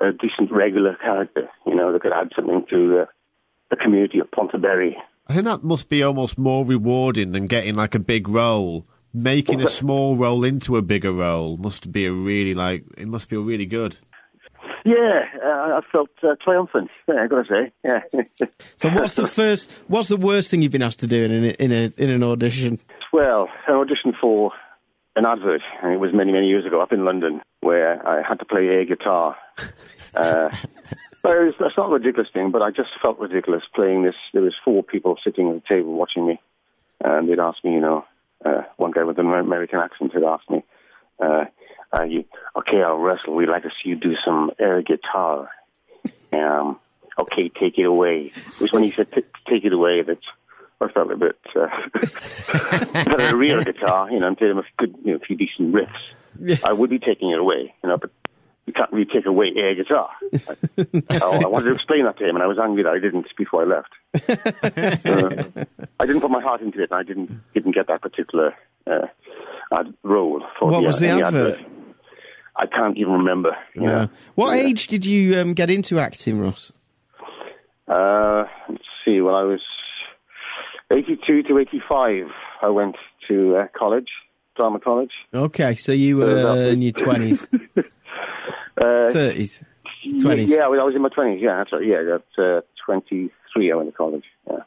a 0.00 0.10
decent 0.10 0.50
regular 0.50 0.96
character. 0.96 1.48
You 1.66 1.76
know, 1.76 1.92
that 1.92 2.02
could 2.02 2.12
add 2.12 2.30
something 2.34 2.64
to 2.70 2.88
the, 2.88 3.08
the 3.70 3.76
community 3.76 4.18
of 4.18 4.28
Pontyberry. 4.32 4.94
I 5.26 5.34
think 5.34 5.46
that 5.46 5.64
must 5.64 5.88
be 5.88 6.02
almost 6.02 6.38
more 6.38 6.64
rewarding 6.64 7.32
than 7.32 7.46
getting 7.46 7.74
like 7.74 7.94
a 7.94 7.98
big 7.98 8.28
role. 8.28 8.86
Making 9.16 9.60
a 9.60 9.68
small 9.68 10.16
role 10.16 10.42
into 10.42 10.76
a 10.76 10.82
bigger 10.82 11.12
role 11.12 11.56
must 11.56 11.92
be 11.92 12.04
a 12.04 12.12
really 12.12 12.52
like 12.52 12.84
it 12.98 13.06
must 13.06 13.30
feel 13.30 13.42
really 13.42 13.66
good. 13.66 13.96
Yeah, 14.84 15.22
uh, 15.42 15.78
I 15.78 15.80
felt 15.92 16.10
uh, 16.22 16.34
triumphant. 16.42 16.90
Yeah, 17.08 17.22
I 17.22 17.26
got 17.28 17.46
to 17.46 17.48
say. 17.48 17.72
Yeah. 17.84 18.46
So 18.76 18.90
what's 18.90 19.14
the 19.14 19.26
first? 19.26 19.70
What's 19.86 20.08
the 20.08 20.16
worst 20.16 20.50
thing 20.50 20.60
you've 20.60 20.72
been 20.72 20.82
asked 20.82 21.00
to 21.00 21.06
do 21.06 21.24
in 21.24 21.44
a, 21.44 21.48
in 21.62 21.72
a 21.72 21.92
in 21.96 22.10
an 22.10 22.22
audition? 22.22 22.80
Well, 23.12 23.48
an 23.66 23.76
audition 23.76 24.12
for 24.20 24.50
an 25.16 25.24
advert, 25.24 25.62
and 25.82 25.94
it 25.94 26.00
was 26.00 26.10
many, 26.12 26.32
many 26.32 26.48
years 26.48 26.66
ago 26.66 26.82
up 26.82 26.92
in 26.92 27.04
London, 27.04 27.40
where 27.60 28.06
I 28.06 28.20
had 28.26 28.40
to 28.40 28.44
play 28.44 28.66
air 28.66 28.84
guitar. 28.84 29.36
Uh, 30.14 30.54
but 31.24 31.32
it 31.32 31.44
was, 31.46 31.54
it's 31.58 31.76
not 31.78 31.88
a 31.88 31.94
ridiculous 31.94 32.28
thing, 32.34 32.50
but 32.50 32.60
I 32.60 32.70
just 32.70 32.90
felt 33.02 33.18
ridiculous 33.18 33.62
playing 33.74 34.02
this. 34.02 34.14
There 34.34 34.42
was 34.42 34.52
four 34.62 34.82
people 34.82 35.16
sitting 35.24 35.48
at 35.48 35.54
the 35.54 35.62
table 35.66 35.94
watching 35.94 36.26
me, 36.26 36.38
and 37.02 37.26
they'd 37.26 37.38
ask 37.38 37.64
me, 37.64 37.72
you 37.72 37.80
know, 37.80 38.04
uh, 38.44 38.64
one 38.76 38.90
guy 38.90 39.04
with 39.04 39.18
an 39.18 39.32
American 39.32 39.78
accent 39.78 40.12
had 40.12 40.22
asked 40.22 40.50
me, 40.50 40.62
uh, 41.18 41.46
uh, 41.96 42.02
you, 42.02 42.26
okay, 42.56 42.82
I'll 42.82 42.98
Russell. 42.98 43.34
We'd 43.34 43.48
like 43.48 43.62
to 43.62 43.70
see 43.70 43.88
you 43.88 43.96
do 43.96 44.14
some 44.22 44.50
air 44.58 44.82
guitar. 44.82 45.48
Um, 46.30 46.78
okay, 47.18 47.48
take 47.48 47.78
it 47.78 47.84
away. 47.84 48.30
It 48.34 48.60
was 48.60 48.70
when 48.72 48.82
he 48.82 48.90
said, 48.90 49.10
t- 49.10 49.22
take 49.48 49.64
it 49.64 49.72
away 49.72 50.02
that 50.02 50.18
I 50.82 50.88
felt 50.88 51.10
a 51.10 51.16
bit, 51.16 51.38
uh, 51.56 51.68
but 53.04 53.20
a 53.20 53.34
real 53.34 53.62
guitar, 53.62 54.10
you 54.10 54.20
know, 54.20 54.26
and 54.26 54.36
played 54.36 54.50
him 54.50 54.58
a 54.58 54.64
good, 54.76 54.94
you 55.02 55.12
know, 55.12 55.16
a 55.16 55.20
few 55.20 55.36
decent 55.36 55.74
riffs. 55.74 56.64
I 56.64 56.74
would 56.74 56.90
be 56.90 56.98
taking 56.98 57.30
it 57.30 57.38
away, 57.38 57.74
you 57.82 57.88
know, 57.88 57.96
but 57.96 58.10
you 58.66 58.72
can't 58.72 58.92
really 58.92 59.04
take 59.06 59.26
away 59.26 59.52
air 59.56 59.74
guitar. 59.74 60.08
I, 60.48 60.54
I 61.24 61.46
wanted 61.46 61.66
to 61.68 61.74
explain 61.74 62.04
that 62.04 62.18
to 62.18 62.28
him, 62.28 62.36
and 62.36 62.42
I 62.42 62.46
was 62.46 62.58
angry 62.62 62.82
that 62.82 62.90
I 62.92 62.98
didn't 62.98 63.26
before 63.36 63.62
I 63.62 63.66
left. 63.66 63.92
Uh, 65.06 65.30
I 66.00 66.06
didn't 66.06 66.22
put 66.22 66.30
my 66.30 66.40
heart 66.40 66.60
into 66.62 66.82
it, 66.82 66.90
and 66.90 66.98
I 66.98 67.02
didn't 67.02 67.30
didn't 67.54 67.74
get 67.74 67.86
that 67.88 68.00
particular 68.02 68.54
uh, 68.86 69.06
ad 69.72 69.92
role 70.02 70.42
for 70.58 70.70
What 70.70 70.80
the, 70.80 70.86
was 70.86 70.98
the 70.98 71.10
uh, 71.10 71.18
advert? 71.26 71.60
I 72.56 72.66
can't 72.66 72.96
even 72.96 73.12
remember. 73.12 73.56
You 73.74 73.82
Yeah. 73.82 73.88
know. 73.90 74.08
What 74.34 74.56
Yeah. 74.56 74.64
age 74.66 74.86
did 74.88 75.04
you 75.06 75.38
um, 75.40 75.52
get 75.54 75.70
into 75.70 75.98
acting, 75.98 76.40
Ross? 76.40 76.72
Uh, 77.86 78.44
let's 78.68 78.82
see. 79.04 79.20
Well, 79.20 79.34
I 79.34 79.42
was 79.42 79.60
82 80.90 81.42
to 81.44 81.58
85. 81.58 82.26
I 82.62 82.68
went 82.68 82.96
to 83.28 83.56
uh, 83.56 83.66
college, 83.76 84.08
drama 84.56 84.80
college. 84.80 85.12
Okay, 85.34 85.74
so 85.74 85.92
you 85.92 86.16
were 86.18 86.48
Uh, 86.48 86.70
in 86.72 86.82
your 86.82 86.92
twenties, 88.76 89.10
Uh, 89.10 89.12
thirties, 89.12 89.64
twenties. 90.20 90.50
Yeah, 90.50 90.68
well, 90.68 90.80
I 90.80 90.84
was 90.84 90.94
in 90.94 91.02
my 91.02 91.08
20s. 91.08 91.40
Yeah, 91.40 91.56
that's 91.58 91.72
right. 91.72 91.84
Yeah, 91.86 92.16
at 92.16 92.44
uh, 92.44 92.60
23, 92.84 93.72
I 93.72 93.74
went 93.76 93.88
to 93.88 93.96
college. 93.96 94.24
Yeah. 94.48 94.58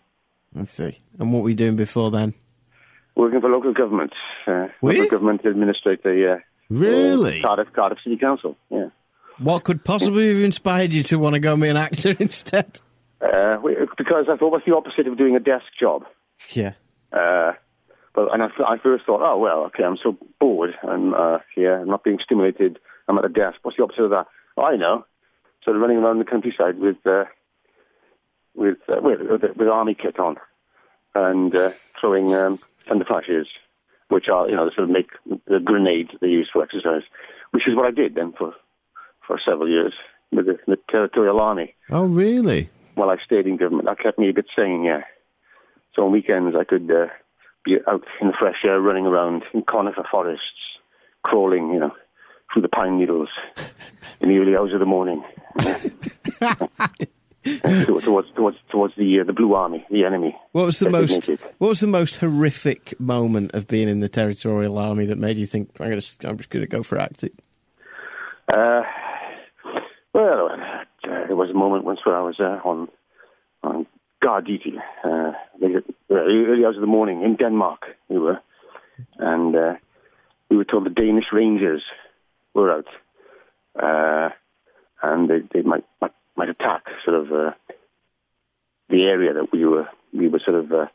Let's 0.55 0.71
see. 0.71 0.99
And 1.19 1.33
what 1.33 1.43
were 1.43 1.49
you 1.49 1.55
doing 1.55 1.75
before 1.75 2.11
then? 2.11 2.33
Working 3.15 3.41
for 3.41 3.49
local 3.49 3.73
government. 3.73 4.13
Uh, 4.47 4.67
you? 4.81 4.89
local 4.89 5.07
government 5.07 5.45
administrator, 5.45 6.13
yeah. 6.13 6.37
Really? 6.69 7.39
Uh, 7.39 7.47
Cardiff, 7.47 7.73
Cardiff 7.73 7.99
City 8.03 8.17
Council, 8.17 8.57
yeah. 8.69 8.89
What 9.39 9.63
could 9.63 9.83
possibly 9.83 10.33
have 10.33 10.43
inspired 10.43 10.93
you 10.93 11.03
to 11.03 11.19
want 11.19 11.35
to 11.35 11.39
go 11.39 11.53
and 11.53 11.61
be 11.61 11.69
an 11.69 11.77
actor 11.77 12.15
instead? 12.19 12.79
Uh, 13.21 13.57
because 13.97 14.25
I 14.29 14.35
thought, 14.37 14.51
what's 14.51 14.65
the 14.65 14.75
opposite 14.75 15.07
of 15.07 15.17
doing 15.17 15.35
a 15.35 15.39
desk 15.39 15.65
job? 15.79 16.05
Yeah. 16.53 16.73
Uh, 17.11 17.53
but 18.13 18.33
and 18.33 18.41
I, 18.43 18.47
I 18.67 18.77
first 18.81 19.05
thought, 19.05 19.21
oh 19.21 19.37
well, 19.37 19.65
okay, 19.65 19.83
I'm 19.83 19.97
so 20.01 20.17
bored, 20.39 20.71
and 20.83 21.13
uh, 21.13 21.37
yeah, 21.55 21.81
I'm 21.81 21.87
not 21.87 22.03
being 22.03 22.17
stimulated. 22.23 22.79
I'm 23.07 23.17
at 23.17 23.25
a 23.25 23.29
desk. 23.29 23.57
What's 23.61 23.77
the 23.77 23.83
opposite 23.83 24.03
of 24.03 24.09
that? 24.11 24.27
Oh, 24.57 24.63
I 24.63 24.75
know. 24.75 25.05
Sort 25.63 25.75
of 25.75 25.81
running 25.81 25.97
around 25.97 26.19
the 26.19 26.25
countryside 26.25 26.79
with 26.79 26.97
uh, 27.05 27.25
with, 28.55 28.77
uh, 28.89 29.01
with 29.01 29.19
with 29.21 29.57
with 29.57 29.67
army 29.67 29.95
kit 29.95 30.19
on, 30.19 30.37
and 31.15 31.55
uh, 31.55 31.69
throwing 31.99 32.33
um, 32.33 32.59
thunder 32.87 33.05
flashes, 33.05 33.47
which 34.09 34.27
are 34.29 34.49
you 34.49 34.55
know 34.55 34.69
sort 34.75 34.85
of 34.85 34.89
make 34.89 35.09
the 35.47 35.59
grenades 35.59 36.11
they 36.21 36.27
use 36.27 36.49
for 36.51 36.63
exercise, 36.63 37.03
which 37.51 37.67
is 37.67 37.75
what 37.75 37.85
I 37.85 37.91
did 37.91 38.15
then 38.15 38.33
for 38.37 38.53
for 39.25 39.39
several 39.47 39.69
years 39.69 39.93
with 40.31 40.45
the, 40.45 40.57
the 40.67 40.77
territorial 40.89 41.39
army 41.39 41.73
Oh, 41.89 42.05
really? 42.05 42.69
Well, 42.95 43.09
I 43.09 43.17
stayed 43.23 43.47
in 43.47 43.57
government. 43.57 43.87
That 43.87 43.99
kept 43.99 44.19
me 44.19 44.29
a 44.29 44.33
bit 44.33 44.47
sane, 44.55 44.83
yeah. 44.83 45.01
So 45.95 46.05
on 46.05 46.11
weekends 46.11 46.55
I 46.55 46.63
could 46.63 46.89
uh, 46.91 47.07
be 47.63 47.77
out 47.87 48.03
in 48.21 48.27
the 48.27 48.33
fresh 48.37 48.63
air, 48.65 48.79
running 48.81 49.05
around 49.05 49.43
in 49.53 49.61
conifer 49.63 50.03
forests, 50.09 50.43
crawling, 51.23 51.71
you 51.71 51.79
know, 51.79 51.93
through 52.57 52.63
the 52.63 52.69
pine 52.69 52.97
needles 52.97 53.29
in 54.19 54.29
the 54.29 54.39
early 54.39 54.55
hours 54.55 54.73
of 54.73 54.79
the 54.79 54.85
morning. 54.85 55.23
towards 57.85 58.31
towards 58.33 58.57
towards, 58.71 58.95
the 58.95 59.19
uh, 59.19 59.23
the 59.23 59.33
blue 59.33 59.53
army, 59.53 59.85
the 59.91 60.03
enemy. 60.03 60.35
What 60.53 60.65
was 60.65 60.79
the 60.79 60.89
most? 60.89 61.29
What 61.59 61.69
was 61.69 61.81
the 61.81 61.87
most 61.87 62.19
horrific 62.19 62.99
moment 62.99 63.53
of 63.53 63.67
being 63.67 63.89
in 63.89 63.99
the 63.99 64.09
territorial 64.09 64.79
army 64.79 65.05
that 65.05 65.19
made 65.19 65.37
you 65.37 65.45
think 65.45 65.69
I'm 65.79 65.89
going 65.89 65.99
to? 65.99 66.27
I'm 66.27 66.37
just 66.37 66.49
going 66.49 66.63
to 66.63 66.67
go 66.67 66.81
for 66.81 66.97
acting. 66.97 67.29
Uh, 68.51 68.81
well, 70.13 70.49
uh, 70.49 70.83
there 71.27 71.35
was 71.35 71.51
a 71.51 71.53
moment 71.53 71.85
once 71.85 71.99
where 72.03 72.17
I 72.17 72.21
was 72.21 72.39
uh, 72.39 72.59
on 72.67 72.87
on 73.61 73.85
guard 74.19 74.47
duty. 74.47 74.79
Uh, 75.03 75.33
early, 75.61 75.83
early 76.09 76.65
hours 76.65 76.75
of 76.75 76.81
the 76.81 76.87
morning 76.87 77.21
in 77.21 77.35
Denmark, 77.35 77.85
we 78.09 78.17
were, 78.17 78.41
and 79.19 79.55
uh, 79.55 79.75
we 80.49 80.57
were 80.57 80.65
told 80.65 80.87
the 80.87 80.89
Danish 80.89 81.25
Rangers 81.31 81.83
were 82.61 82.71
out, 82.71 82.87
uh, 83.81 84.29
and 85.01 85.29
they, 85.29 85.39
they 85.53 85.61
might, 85.61 85.85
might 86.01 86.11
might 86.35 86.49
attack 86.49 86.83
sort 87.05 87.17
of 87.17 87.31
uh, 87.31 87.51
the 88.89 89.03
area 89.03 89.33
that 89.33 89.51
we 89.51 89.65
were 89.65 89.87
we 90.13 90.27
were 90.27 90.41
sort 90.43 90.57
of 90.57 90.71
uh, 90.71 90.85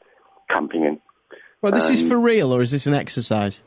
camping 0.50 0.84
in. 0.84 1.00
Well, 1.60 1.72
this 1.72 1.90
is 1.90 2.02
Um, 2.02 2.08
for 2.08 2.18
real, 2.20 2.52
or 2.52 2.60
is 2.60 2.70
this 2.72 2.86
an 2.86 2.94
exercise? 2.94 3.62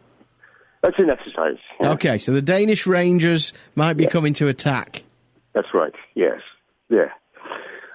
That's 0.81 0.99
an 0.99 1.09
exercise. 1.09 1.57
yeah. 1.81 1.91
Okay, 1.93 2.17
so 2.17 2.31
the 2.31 2.41
Danish 2.41 2.85
Rangers 2.85 3.53
might 3.75 3.97
be 3.97 4.05
coming 4.05 4.33
to 4.33 4.47
attack. 4.47 5.03
That's 5.53 5.69
right. 5.73 5.93
Yes. 6.13 6.41
Yeah. 6.89 7.09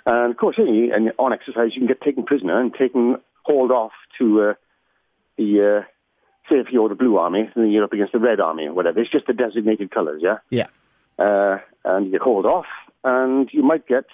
And 0.07 0.33
of 0.33 0.37
course, 0.39 0.57
and 0.59 1.13
on 1.19 1.33
exercise, 1.33 1.71
you 1.75 1.81
can 1.81 1.87
get 1.87 2.01
taken 2.01 2.25
prisoner 2.25 2.61
and 2.61 2.75
taken 2.75 3.17
hauled 3.43 3.71
off 3.71 3.93
to 4.19 4.43
uh, 4.43 4.55
the 5.37 5.83
uh, 5.83 5.85
say 6.51 6.57
if 6.59 6.69
you're 6.71 6.89
the 6.89 6.95
blue 6.95 7.17
army, 7.17 7.49
then 7.55 7.71
you're 7.71 7.85
up 7.85 7.93
against 7.93 8.13
the 8.13 8.19
red 8.19 8.41
army 8.41 8.67
or 8.67 8.75
whatever. 8.75 9.01
It's 9.01 9.11
just 9.11 9.27
the 9.27 9.33
designated 9.33 9.91
colours, 9.91 10.21
yeah. 10.23 10.39
Yeah. 10.51 10.67
Uh, 11.19 11.59
and 11.85 12.07
you 12.07 12.13
get 12.13 12.21
hauled 12.21 12.47
off, 12.47 12.67
and 13.05 13.49
you 13.53 13.63
might 13.63 13.87
get 13.87 14.05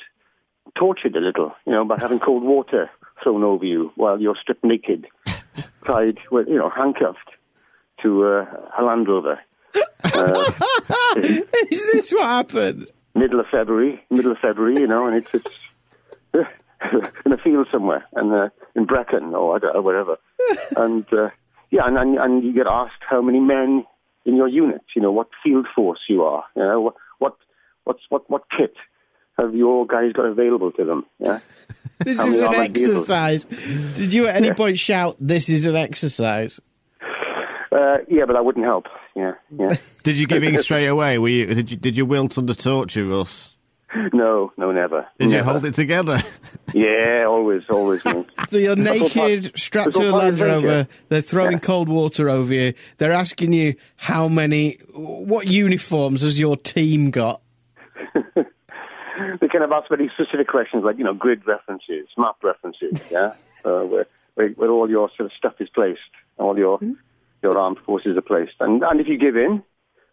tortured 0.76 1.16
a 1.16 1.20
little, 1.20 1.52
you 1.66 1.72
know, 1.72 1.84
by 1.84 1.96
having 1.98 2.18
cold 2.18 2.42
water 2.42 2.90
thrown 3.22 3.42
over 3.42 3.64
you 3.64 3.92
while 3.96 4.20
you're 4.20 4.36
stripped 4.40 4.64
naked, 4.64 5.06
tied, 5.86 6.18
with, 6.30 6.48
you 6.48 6.56
know, 6.56 6.70
handcuffed 6.70 7.30
to 8.02 8.24
uh, 8.24 8.46
a 8.78 8.84
Land 8.84 9.08
Rover. 9.08 9.40
Uh, 10.14 10.44
Is 11.16 11.86
this 11.92 12.12
what 12.12 12.24
happened? 12.24 12.90
middle 13.16 13.40
of 13.40 13.46
February, 13.50 14.04
middle 14.10 14.32
of 14.32 14.38
February, 14.38 14.78
you 14.80 14.86
know, 14.86 15.06
and 15.06 15.16
it's, 15.16 15.34
it's 15.34 15.50
in 17.24 17.32
a 17.32 17.38
field 17.38 17.66
somewhere, 17.72 18.04
and 18.12 18.32
uh, 18.32 18.48
in 18.74 18.84
Brecon 18.84 19.34
or 19.34 19.56
I 19.56 19.58
don't 19.58 19.74
know, 19.74 19.82
wherever, 19.82 20.16
and 20.76 21.10
uh, 21.12 21.30
yeah, 21.70 21.82
and, 21.86 21.96
and 21.98 22.18
and 22.18 22.44
you 22.44 22.52
get 22.52 22.66
asked 22.66 23.02
how 23.08 23.20
many 23.22 23.40
men 23.40 23.84
in 24.24 24.36
your 24.36 24.48
unit, 24.48 24.82
you 24.94 25.02
know, 25.02 25.12
what 25.12 25.28
field 25.42 25.66
force 25.74 26.00
you 26.08 26.22
are, 26.22 26.44
you 26.56 26.62
know, 26.62 26.80
what 26.80 26.94
what 27.18 27.36
what's 27.84 28.00
what 28.08 28.28
what 28.30 28.42
kit 28.56 28.74
have 29.38 29.54
your 29.54 29.86
guys 29.86 30.12
got 30.14 30.24
available 30.26 30.72
to 30.72 30.84
them, 30.84 31.04
yeah. 31.18 31.38
This 31.98 32.18
How 32.18 32.26
is 32.26 32.40
an 32.40 32.46
armoured 32.48 32.74
vehicles? 32.74 33.10
exercise. 33.10 33.44
Did 33.96 34.12
you 34.12 34.26
at 34.26 34.36
any 34.36 34.52
point 34.52 34.78
shout, 34.78 35.16
"This 35.20 35.48
is 35.48 35.64
an 35.66 35.76
exercise"? 35.76 36.60
Uh, 37.72 37.98
yeah, 38.08 38.24
but 38.26 38.34
that 38.34 38.44
wouldn't 38.44 38.64
help. 38.64 38.86
Yeah, 39.14 39.32
yeah. 39.58 39.68
Did 40.02 40.18
you 40.18 40.26
give 40.26 40.42
in 40.42 40.58
straight 40.62 40.86
away? 40.86 41.18
Were 41.18 41.28
you, 41.28 41.46
did 41.54 41.70
you 41.70 41.76
did 41.76 41.96
you 41.96 42.06
wilt 42.06 42.38
under 42.38 42.54
torture, 42.54 43.04
Russ? 43.04 43.55
no, 44.12 44.52
no, 44.56 44.72
never. 44.72 45.06
Did 45.18 45.32
you 45.32 45.42
hold 45.42 45.64
it 45.64 45.74
together? 45.74 46.18
Yeah, 46.74 47.24
always, 47.28 47.62
always. 47.70 48.02
So 48.48 48.58
you're 48.58 48.76
naked, 48.76 49.56
strapped 49.58 49.92
to 49.92 50.08
a 50.08 50.10
part 50.10 50.24
Land 50.24 50.40
of. 50.40 50.46
Rover. 50.46 50.88
They're 51.08 51.20
throwing 51.22 51.52
Yeah. 51.52 51.58
cold 51.60 51.88
water 51.88 52.28
over 52.28 52.52
you. 52.52 52.74
They're 52.98 53.12
asking 53.12 53.52
you 53.52 53.76
how 53.96 54.28
many, 54.28 54.72
what 54.94 55.46
uniforms 55.46 56.22
has 56.22 56.38
your 56.40 56.56
team 56.56 57.10
got? 57.12 57.40
they 58.14 59.48
kind 59.48 59.64
of 59.64 59.72
ask 59.72 59.88
very 59.88 60.10
specific 60.14 60.48
questions 60.48 60.84
like, 60.84 60.98
you 60.98 61.04
know, 61.04 61.14
grid 61.14 61.46
references, 61.46 62.08
map 62.18 62.36
references, 62.42 63.00
yeah, 63.10 63.32
uh, 63.64 63.82
where, 63.82 64.06
where 64.34 64.48
where 64.50 64.70
all 64.70 64.90
your 64.90 65.08
sort 65.16 65.26
of 65.30 65.32
stuff 65.36 65.54
is 65.60 65.68
placed, 65.70 66.00
all 66.38 66.58
your 66.58 66.78
your 67.42 67.58
armed 67.58 67.78
forces 67.86 68.16
are 68.16 68.22
placed, 68.22 68.54
and 68.60 68.82
and 68.82 69.00
if 69.00 69.06
you 69.08 69.16
give 69.18 69.36
in, 69.36 69.62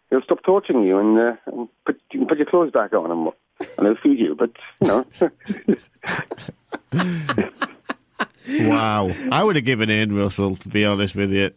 they'll 0.10 0.22
stop 0.22 0.44
torturing 0.44 0.84
you 0.84 0.98
and, 1.00 1.20
uh, 1.20 1.36
and 1.48 1.68
put 1.86 2.00
you 2.12 2.20
can 2.20 2.28
put 2.28 2.38
your 2.38 2.48
clothes 2.48 2.72
back 2.72 2.94
on 2.94 3.12
and 3.12 3.32
and 3.78 3.86
they'll 3.88 3.96
feed 3.96 4.20
you, 4.20 4.36
but 4.36 4.52
you 4.82 4.88
know. 4.88 5.06
wow, 8.70 9.10
I 9.32 9.44
would 9.44 9.56
have 9.56 9.66
given 9.66 9.90
in, 9.90 10.16
Russell. 10.16 10.56
To 10.58 10.70
be 10.70 10.86
honest 10.86 11.16
with 11.16 11.32
you. 11.32 11.52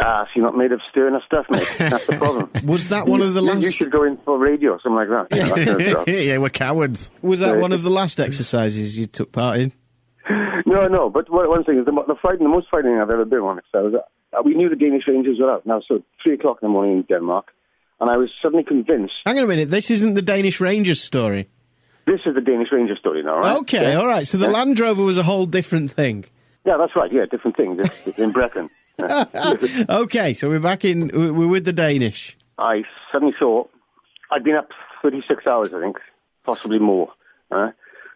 Ah, 0.00 0.24
so 0.26 0.30
you're 0.36 0.44
not 0.44 0.56
made 0.56 0.70
of 0.70 0.80
stern 0.90 1.14
or 1.14 1.22
stuff, 1.26 1.46
mate. 1.50 1.66
That's 1.90 2.06
the 2.06 2.16
problem. 2.16 2.48
Was 2.66 2.86
that 2.88 3.08
one 3.08 3.20
of 3.20 3.34
the 3.34 3.42
You- 3.42 3.54
You 3.58 3.70
should 3.72 3.90
go 3.90 4.04
in 4.04 4.16
for 4.18 4.38
radio 4.38 4.72
or 4.72 4.80
something 4.80 4.94
like 4.94 5.08
that. 5.08 5.36
you 5.36 5.42
know, 5.42 5.54
that 5.56 5.66
kind 5.66 5.80
of 5.80 5.88
stuff. 6.04 6.08
yeah, 6.08 6.38
we're 6.38 6.50
cowards. 6.50 7.10
Was 7.20 7.40
that 7.40 7.58
one 7.58 7.72
of 7.72 7.82
the 7.82 7.90
last 7.90 8.20
exercises 8.20 8.96
you 8.98 9.06
took 9.06 9.32
part 9.32 9.58
in? 9.58 9.72
No, 10.66 10.86
no. 10.86 11.10
But 11.10 11.28
one, 11.30 11.48
one 11.48 11.64
thing 11.64 11.78
is 11.80 11.84
the, 11.86 11.90
the 12.06 12.14
fighting, 12.22 12.44
the 12.44 12.48
most 12.48 12.68
fighting 12.70 12.96
I've 13.00 13.10
ever 13.10 13.24
been 13.24 13.40
on. 13.40 13.60
So 13.72 13.78
I 13.78 13.82
was, 13.82 13.94
uh, 13.94 14.42
we 14.44 14.54
knew 14.54 14.68
the 14.68 14.76
Danish 14.76 15.02
Rangers 15.08 15.38
were 15.40 15.50
out 15.50 15.66
now, 15.66 15.80
so 15.88 16.04
three 16.22 16.34
o'clock 16.34 16.58
in 16.62 16.68
the 16.68 16.72
morning 16.72 16.98
in 16.98 17.02
Denmark, 17.02 17.46
and 18.00 18.10
I 18.10 18.16
was 18.16 18.30
suddenly 18.42 18.64
convinced 18.64 19.14
Hang 19.26 19.38
on 19.38 19.44
a 19.44 19.46
minute. 19.46 19.70
This 19.70 19.90
isn't 19.90 20.14
the 20.14 20.22
Danish 20.22 20.60
Rangers 20.60 21.00
story. 21.00 21.48
this 22.06 22.20
is 22.26 22.34
the 22.34 22.40
Danish 22.40 22.68
Ranger 22.72 22.96
story 22.96 23.22
now, 23.22 23.38
right? 23.38 23.56
Okay, 23.58 23.92
Yeah. 23.92 23.98
all 24.00 24.06
right. 24.06 24.26
So 24.26 24.38
the 24.38 24.46
Yeah. 24.46 24.52
Land 24.52 24.80
Rover 24.80 25.02
was 25.02 25.18
a 25.18 25.22
whole 25.22 25.46
different 25.46 25.90
thing. 25.90 26.24
Yeah, 26.64 26.76
that's 26.78 26.94
right. 26.96 27.12
Yeah, 27.12 27.24
different 27.30 27.56
thing. 27.56 27.78
It's, 27.78 28.06
it's 28.08 28.18
in 28.18 28.32
Brecon. 28.32 28.68
Okay, 29.88 30.34
so 30.34 30.48
we're 30.48 30.60
back 30.60 30.84
in. 30.84 31.08
we- 31.14 31.30
We're 31.30 31.48
with 31.48 31.64
the 31.64 31.72
Danish. 31.72 32.36
I 32.58 32.82
suddenly 33.12 33.34
saw 33.38 33.64
I'd 34.30 34.44
been 34.44 34.56
up 34.56 34.68
36 35.02 35.46
hours, 35.46 35.72
I 35.72 35.80
think, 35.80 35.96
possibly 36.44 36.78
more, 36.78 37.08
uh, 37.50 37.70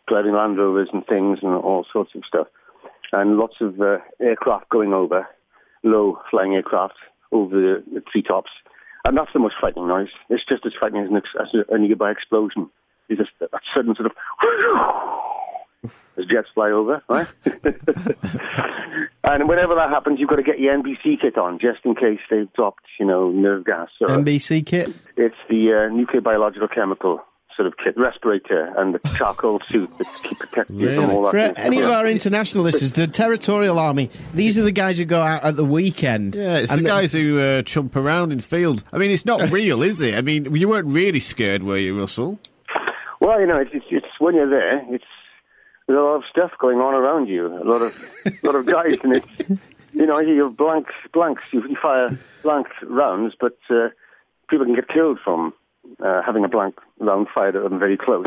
driving 0.08 0.34
Land 0.34 0.58
Rovers 0.58 0.88
and 0.92 1.06
things 1.06 1.38
and 1.42 1.52
all 1.54 1.86
sorts 1.92 2.10
of 2.14 2.22
stuff, 2.26 2.48
and 3.12 3.36
lots 3.38 3.56
of 3.60 3.80
uh, 3.80 3.98
aircraft 4.20 4.68
going 4.68 4.92
over, 4.92 5.26
low 5.84 6.18
flying 6.30 6.54
aircraft 6.54 6.94
over 7.30 7.54
the, 7.54 7.84
the 7.94 8.00
treetops, 8.12 8.50
and 9.06 9.16
that's 9.16 9.32
the 9.32 9.38
most 9.38 9.54
frightening 9.60 9.88
noise. 9.88 10.08
It's 10.28 10.44
just 10.48 10.64
as 10.66 10.72
frightening 10.78 11.04
as, 11.04 11.10
an 11.10 11.16
ex- 11.16 11.28
as 11.40 11.48
a, 11.54 11.74
a 11.74 11.78
nearby 11.78 12.10
explosion. 12.10 12.70
It's 13.08 13.18
just 13.18 13.30
that 13.40 13.50
sudden 13.74 13.94
sort 13.94 14.06
of. 14.06 14.12
As 16.16 16.26
jets 16.26 16.48
fly 16.54 16.70
over, 16.70 17.02
right? 17.08 17.32
and 19.24 19.48
whenever 19.48 19.74
that 19.74 19.88
happens, 19.88 20.20
you've 20.20 20.28
got 20.28 20.36
to 20.36 20.42
get 20.42 20.60
your 20.60 20.76
NBC 20.78 21.20
kit 21.20 21.36
on, 21.36 21.58
just 21.58 21.80
in 21.84 21.94
case 21.94 22.20
they've 22.30 22.52
dropped, 22.52 22.84
you 23.00 23.06
know, 23.06 23.30
nerve 23.30 23.64
gas. 23.64 23.88
Or, 24.00 24.08
NBC 24.08 24.64
kit. 24.64 24.94
it's 25.16 25.34
the 25.48 25.88
uh, 25.88 25.92
nuclear 25.92 26.20
biological 26.20 26.68
chemical 26.68 27.24
sort 27.56 27.66
of 27.66 27.76
kit, 27.76 27.96
respirator, 27.96 28.72
and 28.76 28.94
the 28.94 28.98
charcoal 29.16 29.60
suit 29.68 29.90
that 29.98 30.06
keep 30.22 30.38
protecting 30.38 30.78
you 30.78 30.94
from 30.94 31.10
all 31.10 31.22
that. 31.24 31.30
For 31.30 31.36
kind 31.38 31.50
of 31.50 31.64
any 31.64 31.80
of 31.80 31.90
our 31.90 32.06
international 32.06 32.64
listeners, 32.64 32.92
the 32.92 33.06
Territorial 33.06 33.78
Army, 33.78 34.10
these 34.34 34.58
are 34.58 34.62
the 34.62 34.72
guys 34.72 34.98
who 34.98 35.04
go 35.04 35.20
out 35.20 35.42
at 35.44 35.56
the 35.56 35.64
weekend. 35.64 36.34
Yeah, 36.34 36.58
it's 36.58 36.72
And 36.72 36.80
the 36.84 36.88
guys 36.88 37.12
who 37.12 37.38
uh, 37.38 37.62
chump 37.62 37.96
around 37.96 38.32
in 38.32 38.40
field. 38.40 38.84
I 38.92 38.98
mean, 38.98 39.10
it's 39.10 39.26
not 39.26 39.50
real, 39.50 39.82
is 39.82 40.00
it? 40.00 40.14
I 40.14 40.20
mean, 40.22 40.54
you 40.54 40.68
weren't 40.68 40.88
really 40.88 41.20
scared, 41.20 41.62
were 41.62 41.78
you, 41.78 41.98
Russell? 41.98 42.38
Well, 43.20 43.40
you 43.40 43.46
know, 43.46 43.58
it's, 43.58 43.70
it's, 43.72 43.86
it's 43.90 44.06
when 44.18 44.34
you're 44.34 44.50
there, 44.50 44.84
it's 44.94 45.04
there's 45.86 45.98
a 45.98 46.02
lot 46.02 46.16
of 46.16 46.24
stuff 46.30 46.52
going 46.58 46.78
on 46.78 46.94
around 46.94 47.28
you, 47.28 47.46
a 47.46 47.64
lot 47.64 47.82
of 47.82 48.18
lot 48.42 48.54
of 48.54 48.66
guys, 48.66 48.96
and 49.02 49.14
it's 49.14 49.60
you 49.94 50.06
know, 50.06 50.18
you 50.20 50.44
have 50.44 50.56
blank 50.56 50.88
blanks, 51.12 51.52
you, 51.52 51.62
you 51.68 51.76
fire 51.80 52.08
blank 52.42 52.66
rounds, 52.84 53.34
but 53.38 53.58
uh, 53.70 53.88
people 54.48 54.64
can 54.66 54.74
get 54.74 54.88
killed 54.88 55.18
from 55.22 55.52
uh, 56.00 56.22
having 56.24 56.44
a 56.44 56.48
blank 56.48 56.78
round 56.98 57.26
fired 57.34 57.56
at 57.56 57.62
them 57.62 57.78
very 57.78 57.96
close. 57.96 58.26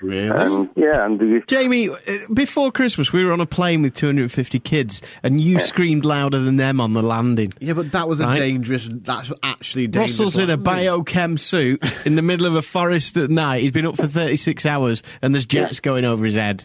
Really? 0.00 0.28
And 0.30 0.70
yeah, 0.76 1.04
and 1.04 1.20
the 1.20 1.42
Jamie, 1.46 1.90
uh, 1.90 1.96
before 2.32 2.72
Christmas, 2.72 3.12
we 3.12 3.22
were 3.22 3.32
on 3.32 3.40
a 3.42 3.46
plane 3.46 3.82
with 3.82 3.92
250 3.94 4.58
kids, 4.60 5.02
and 5.22 5.38
you 5.38 5.58
screamed 5.58 6.06
louder 6.06 6.38
than 6.38 6.56
them 6.56 6.80
on 6.80 6.94
the 6.94 7.02
landing. 7.02 7.52
yeah, 7.60 7.74
but 7.74 7.92
that 7.92 8.08
was 8.08 8.18
a 8.20 8.24
Right. 8.24 8.38
dangerous. 8.38 8.88
That's 8.90 9.30
actually 9.42 9.88
dangerous. 9.88 10.18
Russell's 10.18 10.38
in 10.38 10.48
a 10.48 10.56
biochem 10.56 11.38
suit 11.38 11.82
in 12.06 12.16
the 12.16 12.22
middle 12.22 12.46
of 12.46 12.54
a 12.54 12.62
forest 12.62 13.18
at 13.18 13.28
night. 13.28 13.60
He's 13.60 13.72
been 13.72 13.84
up 13.84 13.96
for 13.96 14.06
36 14.06 14.64
hours, 14.64 15.02
and 15.20 15.34
there's 15.34 15.44
jets 15.44 15.80
going 15.80 16.06
over 16.06 16.24
his 16.24 16.36
head. 16.36 16.64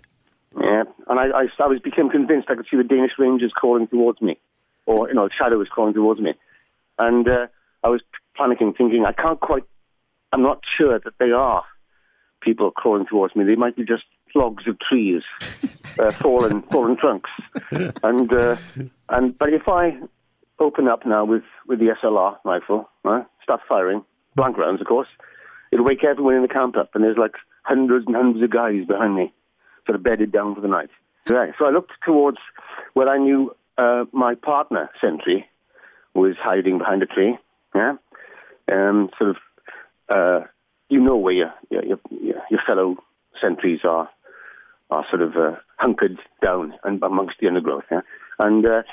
Yeah, 0.58 0.84
and 1.10 1.20
I, 1.20 1.26
I, 1.42 1.48
I 1.60 1.68
was 1.68 1.80
became 1.82 2.10
convinced 2.10 2.50
I 2.50 2.56
could 2.56 2.68
see 2.72 2.78
the 2.78 2.84
Danish 2.86 3.12
Rangers 3.20 3.52
crawling 3.54 3.88
towards 3.90 4.22
me, 4.22 4.38
or 4.86 5.10
you 5.10 5.14
know, 5.16 5.28
shadow 5.38 5.58
was 5.58 5.68
crawling 5.68 5.94
towards 5.94 6.22
me, 6.22 6.36
and 6.98 7.28
uh, 7.28 7.48
I 7.84 7.90
was 7.90 8.00
panicking, 8.40 8.78
thinking 8.78 9.04
I 9.06 9.12
can't 9.12 9.42
quite, 9.42 9.64
I'm 10.32 10.42
not 10.42 10.62
sure 10.78 11.00
that 11.00 11.14
they 11.20 11.32
are 11.32 11.64
people 12.42 12.72
crawling 12.72 13.06
towards 13.06 13.36
me. 13.36 13.44
They 13.44 13.56
might 13.56 13.76
be 13.76 13.84
just 13.84 14.04
logs 14.36 14.68
of 14.68 14.78
trees, 14.80 15.24
uh, 16.00 16.12
fallen 16.12 16.62
fallen 16.64 16.98
trunks, 16.98 17.30
and 18.04 18.32
uh, 18.32 18.56
and 19.10 19.38
but 19.38 19.54
if 19.54 19.68
I 19.68 19.98
open 20.60 20.88
up 20.88 21.06
now 21.06 21.26
with 21.26 21.44
with 21.68 21.80
the 21.80 21.96
SLR 22.02 22.38
rifle, 22.46 22.90
right, 23.04 23.26
start 23.44 23.62
firing 23.68 24.04
blank 24.36 24.58
rounds, 24.58 24.82
of 24.82 24.88
course, 24.88 25.08
it'll 25.72 25.86
wake 25.86 26.04
everyone 26.04 26.36
in 26.36 26.42
the 26.42 26.48
camp 26.48 26.78
up, 26.78 26.92
and 26.94 27.04
there's 27.04 27.18
like 27.18 27.34
hundreds 27.64 28.06
and 28.08 28.16
hundreds 28.16 28.44
of 28.44 28.50
guys 28.52 28.86
behind 28.86 29.16
me 29.16 29.34
sort 29.86 29.96
of 29.96 30.04
bedded 30.04 30.32
down 30.32 30.54
for 30.54 30.62
the 30.62 30.68
night. 30.68 30.90
Right. 31.28 31.54
So 31.58 31.66
I 31.66 31.72
looked 31.72 31.92
towards 32.06 32.38
where 32.94 33.10
I 33.10 33.18
knew 33.18 33.56
uh, 33.78 34.06
my 34.12 34.36
partner, 34.36 34.90
Sentry, 35.02 35.48
was 36.14 36.36
hiding 36.40 36.78
behind 36.78 37.02
a 37.02 37.06
tree. 37.06 37.38
Yeah. 37.74 37.94
Um, 38.72 39.10
sort 39.18 39.32
of, 39.32 39.38
uh, 40.10 40.42
you 40.90 41.00
know 41.00 41.18
where 41.18 41.34
your, 41.34 41.54
your, 41.70 41.84
your, 41.84 42.00
your 42.50 42.62
fellow 42.68 42.98
sentries 43.42 43.82
are, 43.84 44.10
are 44.90 45.06
sort 45.10 45.22
of 45.22 45.36
uh, 45.36 45.56
hunkered 45.78 46.18
down 46.42 46.74
and 46.84 47.02
amongst 47.04 47.36
the 47.40 47.48
undergrowth. 47.48 47.86
Yeah. 47.92 48.02
And 48.40 48.66
uh, 48.66 48.84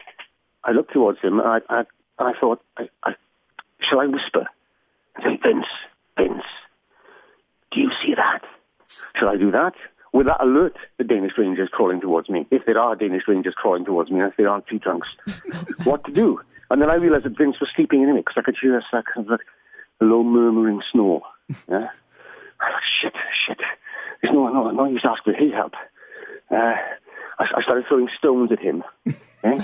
I 0.64 0.72
looked 0.72 0.92
towards 0.92 1.20
him 1.20 1.40
and 1.40 1.48
I, 1.48 1.58
I, 1.68 1.84
I 2.18 2.32
thought, 2.40 2.62
I, 2.76 2.88
I, 3.02 3.14
shall 3.88 4.00
I 4.00 4.06
whisper? 4.06 4.46
And 5.16 5.24
say, 5.24 5.48
Vince, 5.48 5.66
Vince, 6.18 6.44
do 7.72 7.80
you 7.80 7.90
see 8.04 8.14
that? 8.14 8.42
Shall 9.18 9.28
I 9.28 9.36
do 9.36 9.50
that? 9.50 9.74
Will 10.12 10.24
that 10.24 10.42
alert 10.42 10.76
the 10.98 11.04
Danish 11.04 11.32
Rangers 11.36 11.68
crawling 11.70 12.00
towards 12.00 12.28
me? 12.28 12.46
If 12.50 12.64
there 12.64 12.78
are 12.78 12.96
Danish 12.96 13.24
Rangers 13.28 13.54
crawling 13.54 13.84
towards 13.84 14.10
me, 14.10 14.20
and 14.20 14.30
if 14.30 14.36
there 14.36 14.48
aren't 14.48 14.66
tree 14.66 14.78
trunks, 14.78 15.08
what 15.84 16.04
to 16.04 16.12
do? 16.12 16.40
And 16.70 16.80
then 16.80 16.90
I 16.90 16.94
realised 16.94 17.24
that 17.24 17.36
Vince 17.36 17.56
was 17.60 17.68
sleeping 17.76 18.02
in 18.02 18.08
it 18.08 18.16
because 18.16 18.36
I 18.36 18.42
could 18.42 18.56
hear 18.60 18.78
a 18.78 18.82
of 19.16 19.28
like 19.28 19.40
a 20.00 20.04
low 20.04 20.22
murmuring 20.22 20.82
snore. 20.92 21.22
Yeah? 21.68 21.88
I 22.58 22.70
shit, 23.02 23.12
shit. 23.46 23.58
There's 24.22 24.34
no, 24.34 24.48
no, 24.48 24.70
no 24.70 24.86
use 24.86 25.04
asking 25.04 25.34
for 25.34 25.44
his 25.44 25.52
help. 25.52 25.74
Uh, 26.50 26.74
I, 27.38 27.44
I 27.58 27.62
started 27.62 27.84
throwing 27.86 28.08
stones 28.18 28.50
at 28.50 28.58
him. 28.58 28.82
eh? 29.44 29.62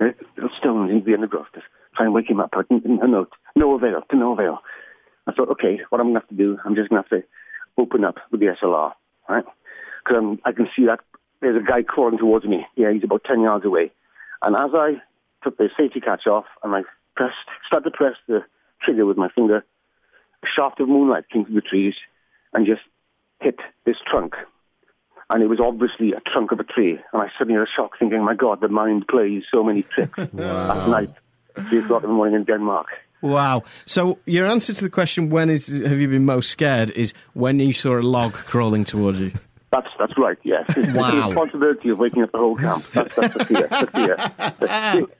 Uh, 0.00 0.12
little 0.36 0.50
stones 0.56 0.90
into 0.92 1.04
the 1.04 1.14
undergrowth 1.14 1.48
to 1.54 1.62
try 1.96 2.06
and 2.06 2.14
wake 2.14 2.30
him 2.30 2.40
up. 2.40 2.50
But 2.52 2.70
no, 2.70 3.06
no, 3.06 3.26
no 3.56 3.74
avail, 3.74 4.02
to 4.08 4.16
no 4.16 4.32
avail. 4.32 4.60
I 5.26 5.32
thought, 5.32 5.50
okay, 5.50 5.80
what 5.90 6.00
I'm 6.00 6.06
going 6.06 6.14
to 6.14 6.20
have 6.20 6.28
to 6.28 6.34
do, 6.36 6.58
I'm 6.64 6.74
just 6.74 6.88
going 6.88 7.02
to 7.02 7.08
have 7.10 7.20
to 7.20 7.28
open 7.76 8.04
up 8.04 8.16
with 8.30 8.40
the 8.40 8.54
SLR, 8.62 8.92
right? 9.28 9.44
Because 10.04 10.38
I 10.44 10.52
can 10.52 10.68
see 10.74 10.86
that 10.86 11.00
there's 11.40 11.60
a 11.60 11.66
guy 11.66 11.82
crawling 11.82 12.18
towards 12.18 12.46
me. 12.46 12.66
Yeah, 12.76 12.92
he's 12.92 13.04
about 13.04 13.24
10 13.24 13.40
yards 13.42 13.64
away. 13.64 13.92
And 14.42 14.56
as 14.56 14.70
I 14.72 15.02
took 15.42 15.58
the 15.58 15.68
safety 15.76 16.00
catch 16.00 16.26
off 16.26 16.46
and 16.62 16.74
I 16.74 16.82
pressed, 17.16 17.34
started 17.66 17.90
to 17.90 17.96
press 17.96 18.14
the 18.26 18.40
trigger 18.82 19.06
with 19.06 19.16
my 19.16 19.28
finger, 19.34 19.64
a 20.42 20.46
shaft 20.54 20.80
of 20.80 20.88
moonlight 20.88 21.24
came 21.32 21.44
through 21.44 21.54
the 21.56 21.60
trees 21.60 21.94
and 22.52 22.66
just 22.66 22.82
hit 23.40 23.56
this 23.84 23.96
trunk. 24.10 24.34
And 25.30 25.42
it 25.42 25.46
was 25.46 25.60
obviously 25.60 26.12
a 26.12 26.20
trunk 26.20 26.52
of 26.52 26.60
a 26.60 26.64
tree. 26.64 26.98
And 27.12 27.22
I 27.22 27.28
suddenly 27.38 27.58
had 27.58 27.64
a 27.68 27.70
shock 27.76 27.98
thinking, 27.98 28.24
my 28.24 28.34
God, 28.34 28.60
the 28.60 28.68
mind 28.68 29.06
plays 29.08 29.42
so 29.52 29.62
many 29.62 29.82
tricks. 29.82 30.16
Last 30.32 30.88
night, 30.88 31.10
3 31.68 31.78
o'clock 31.80 32.02
in 32.02 32.08
the 32.08 32.14
morning 32.14 32.34
in 32.36 32.44
Denmark. 32.44 32.86
Wow. 33.20 33.64
So 33.84 34.20
your 34.26 34.46
answer 34.46 34.72
to 34.72 34.84
the 34.84 34.88
question, 34.90 35.28
when 35.28 35.50
is 35.50 35.66
have 35.66 35.98
you 36.00 36.08
been 36.08 36.24
most 36.24 36.50
scared, 36.50 36.90
is 36.90 37.12
when 37.34 37.58
you 37.60 37.72
saw 37.72 37.98
a 37.98 38.00
log 38.00 38.32
crawling 38.32 38.84
towards 38.84 39.20
you. 39.20 39.32
That's 39.70 39.88
that's 39.98 40.16
right. 40.16 40.38
Yes. 40.44 40.64
It's 40.78 40.96
Wow. 40.96 41.10
the 41.10 41.26
responsibility 41.26 41.90
of 41.90 41.98
waking 41.98 42.22
up 42.22 42.32
the 42.32 42.38
whole 42.38 42.56
camp. 42.56 42.82
That's, 42.94 43.14
that's 43.14 43.34
the 43.34 43.44
fear. 43.44 43.68
The 43.68 43.86
fear. 43.92 44.16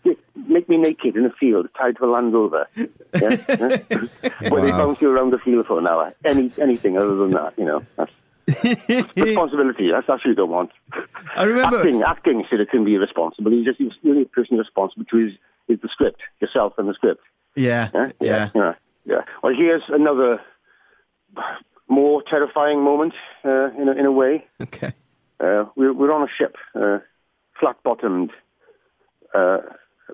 The- 0.04 0.16
Make 0.46 0.68
me 0.68 0.76
naked 0.76 1.16
in 1.16 1.24
a 1.24 1.30
field, 1.32 1.68
tied 1.76 1.96
to 1.96 2.04
a 2.04 2.10
Land 2.10 2.32
Rover. 2.32 2.68
Yeah? 2.76 2.86
Where 4.50 4.62
they 4.62 4.70
bounce 4.70 5.00
you 5.00 5.10
around 5.10 5.32
the 5.32 5.38
field 5.38 5.66
for 5.66 5.78
an 5.78 5.86
hour. 5.86 6.14
Any 6.24 6.50
anything 6.60 6.96
other 6.96 7.16
than 7.16 7.30
that, 7.32 7.54
you 7.58 7.64
know. 7.64 7.84
That's 7.96 8.12
responsibility. 9.16 9.90
That's 9.90 10.06
that's 10.06 10.24
what 10.24 10.26
you 10.26 10.34
don't 10.34 10.50
want. 10.50 10.70
I 11.36 11.44
remember. 11.44 11.78
Acting, 11.78 12.02
acting 12.02 12.44
said 12.48 12.60
it 12.60 12.70
can 12.70 12.84
be 12.84 12.94
irresponsible. 12.94 13.52
You 13.52 13.64
just 13.64 13.80
you're 13.80 13.90
the 14.02 14.10
only 14.10 14.24
person 14.26 14.56
responsible 14.58 15.04
to 15.06 15.26
is, 15.26 15.32
is 15.68 15.80
the 15.80 15.88
script, 15.88 16.20
yourself 16.40 16.74
and 16.78 16.88
the 16.88 16.94
script. 16.94 17.22
Yeah, 17.56 17.90
Yeah, 17.92 18.10
yeah. 18.20 18.50
yeah, 18.54 18.74
yeah. 19.04 19.20
Well, 19.42 19.52
here's 19.54 19.82
another 19.88 20.40
more 21.88 22.22
terrifying 22.28 22.82
moment 22.82 23.14
uh, 23.44 23.70
in 23.72 23.88
a, 23.88 23.92
in 23.92 24.06
a 24.06 24.12
way. 24.12 24.46
Okay. 24.60 24.92
Uh, 25.40 25.64
we're, 25.76 25.92
we're 25.92 26.12
on 26.12 26.22
a 26.22 26.30
ship, 26.36 26.56
uh, 26.74 26.98
flat-bottomed 27.58 28.30
uh, 29.34 29.58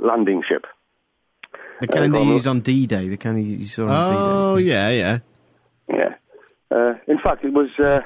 landing 0.00 0.42
ship. 0.48 0.66
The 1.80 1.88
kind 1.88 2.14
Uh, 2.14 2.18
they 2.18 2.24
well, 2.24 2.34
use 2.34 2.46
on 2.46 2.60
D-Day. 2.60 3.08
The 3.08 3.16
kind 3.16 3.42
you 3.44 3.64
saw 3.64 3.84
on 3.84 3.90
Oh, 3.90 4.56
yeah, 4.56 4.90
yeah. 4.90 5.18
Yeah. 5.88 6.14
Uh, 6.70 6.94
in 7.06 7.18
fact, 7.18 7.44
it 7.44 7.52
was 7.52 7.68
uh, 7.78 8.00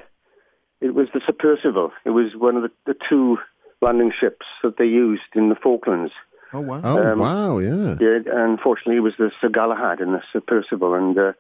it 0.81 0.95
was 0.95 1.09
the 1.15 1.21
Sir 1.27 1.33
Percival. 1.39 1.93
It 2.05 2.11
was 2.11 2.33
one 2.37 2.57
of 2.57 2.63
the, 2.63 2.71
the 2.87 2.95
two 3.09 3.39
landing 3.81 4.13
ships 4.19 4.47
that 4.63 4.77
they 4.79 4.87
used 4.87 5.23
in 5.35 5.49
the 5.49 5.55
Falklands. 5.55 6.13
Oh 6.53 6.61
wow. 6.61 6.81
Oh, 6.83 7.13
Um, 7.13 7.19
wow, 7.19 7.59
yeah. 7.59 7.97
Yeah, 8.01 8.19
unfortunately, 8.27 8.97
it 8.97 9.01
was 9.01 9.15
the 9.19 9.31
Sir 9.41 9.49
Galahad 9.51 10.01
and 10.01 10.15
the 10.15 10.23
Sir 10.33 10.41
Percival. 10.41 10.95
And 10.95 11.17
uh, 11.19 11.33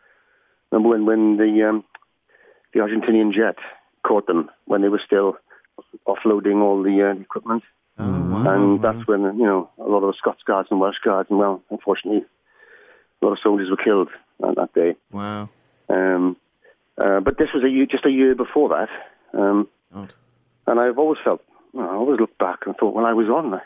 remember 0.70 0.90
when 0.90 1.06
when 1.06 1.36
the 1.38 1.68
um, 1.68 1.84
the 2.74 2.80
Argentinian 2.80 3.32
jet 3.32 3.56
caught 4.06 4.26
them 4.26 4.50
when 4.66 4.82
they 4.82 4.88
were 4.88 5.00
still 5.04 5.36
offloading 6.06 6.60
all 6.62 6.82
the 6.82 7.02
uh, 7.10 7.20
equipment. 7.20 7.62
Oh 8.00 8.30
wow. 8.30 8.54
and 8.54 8.82
that's 8.82 9.06
when 9.06 9.22
you 9.22 9.44
know 9.46 9.70
a 9.78 9.88
lot 9.88 10.02
of 10.04 10.12
the 10.12 10.18
Scots 10.18 10.42
guards 10.46 10.68
and 10.70 10.80
Welsh 10.80 10.98
guards, 11.04 11.30
and 11.30 11.38
well, 11.38 11.62
unfortunately, 11.70 12.24
a 13.20 13.24
lot 13.24 13.32
of 13.32 13.38
soldiers 13.42 13.68
were 13.70 13.76
killed 13.82 14.08
on 14.42 14.54
that 14.56 14.72
day. 14.74 14.94
Wow. 15.10 15.48
Um, 15.88 16.36
uh, 16.96 17.20
but 17.20 17.38
this 17.38 17.48
was 17.54 17.64
a 17.64 17.68
year, 17.68 17.86
just 17.86 18.04
a 18.06 18.10
year 18.10 18.34
before 18.34 18.68
that, 18.70 18.88
um, 19.38 19.68
God. 19.92 20.12
and 20.66 20.78
I've 20.80 20.98
always 20.98 21.18
felt, 21.24 21.42
well, 21.72 21.88
I 21.88 21.94
always 21.94 22.20
looked 22.20 22.38
back 22.38 22.60
and 22.66 22.76
thought, 22.76 22.94
well, 22.94 23.06
I 23.06 23.12
was 23.14 23.28
on 23.28 23.60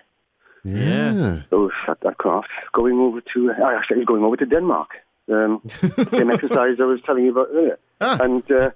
Yeah. 0.64 1.42
those 1.50 1.72
at 1.88 2.00
that 2.00 2.18
craft, 2.18 2.48
going 2.72 2.98
over 2.98 3.20
to, 3.34 3.50
I 3.64 3.74
actually 3.74 3.98
was 3.98 4.06
going 4.06 4.22
over 4.22 4.36
to 4.36 4.46
Denmark. 4.46 4.90
Um, 5.30 5.60
same 6.12 6.30
exercise 6.30 6.76
I 6.80 6.84
was 6.84 7.00
telling 7.04 7.24
you 7.24 7.32
about 7.32 7.48
earlier. 7.52 7.78
Ah. 8.00 8.18
And 8.20 8.42
uh, 8.50 8.70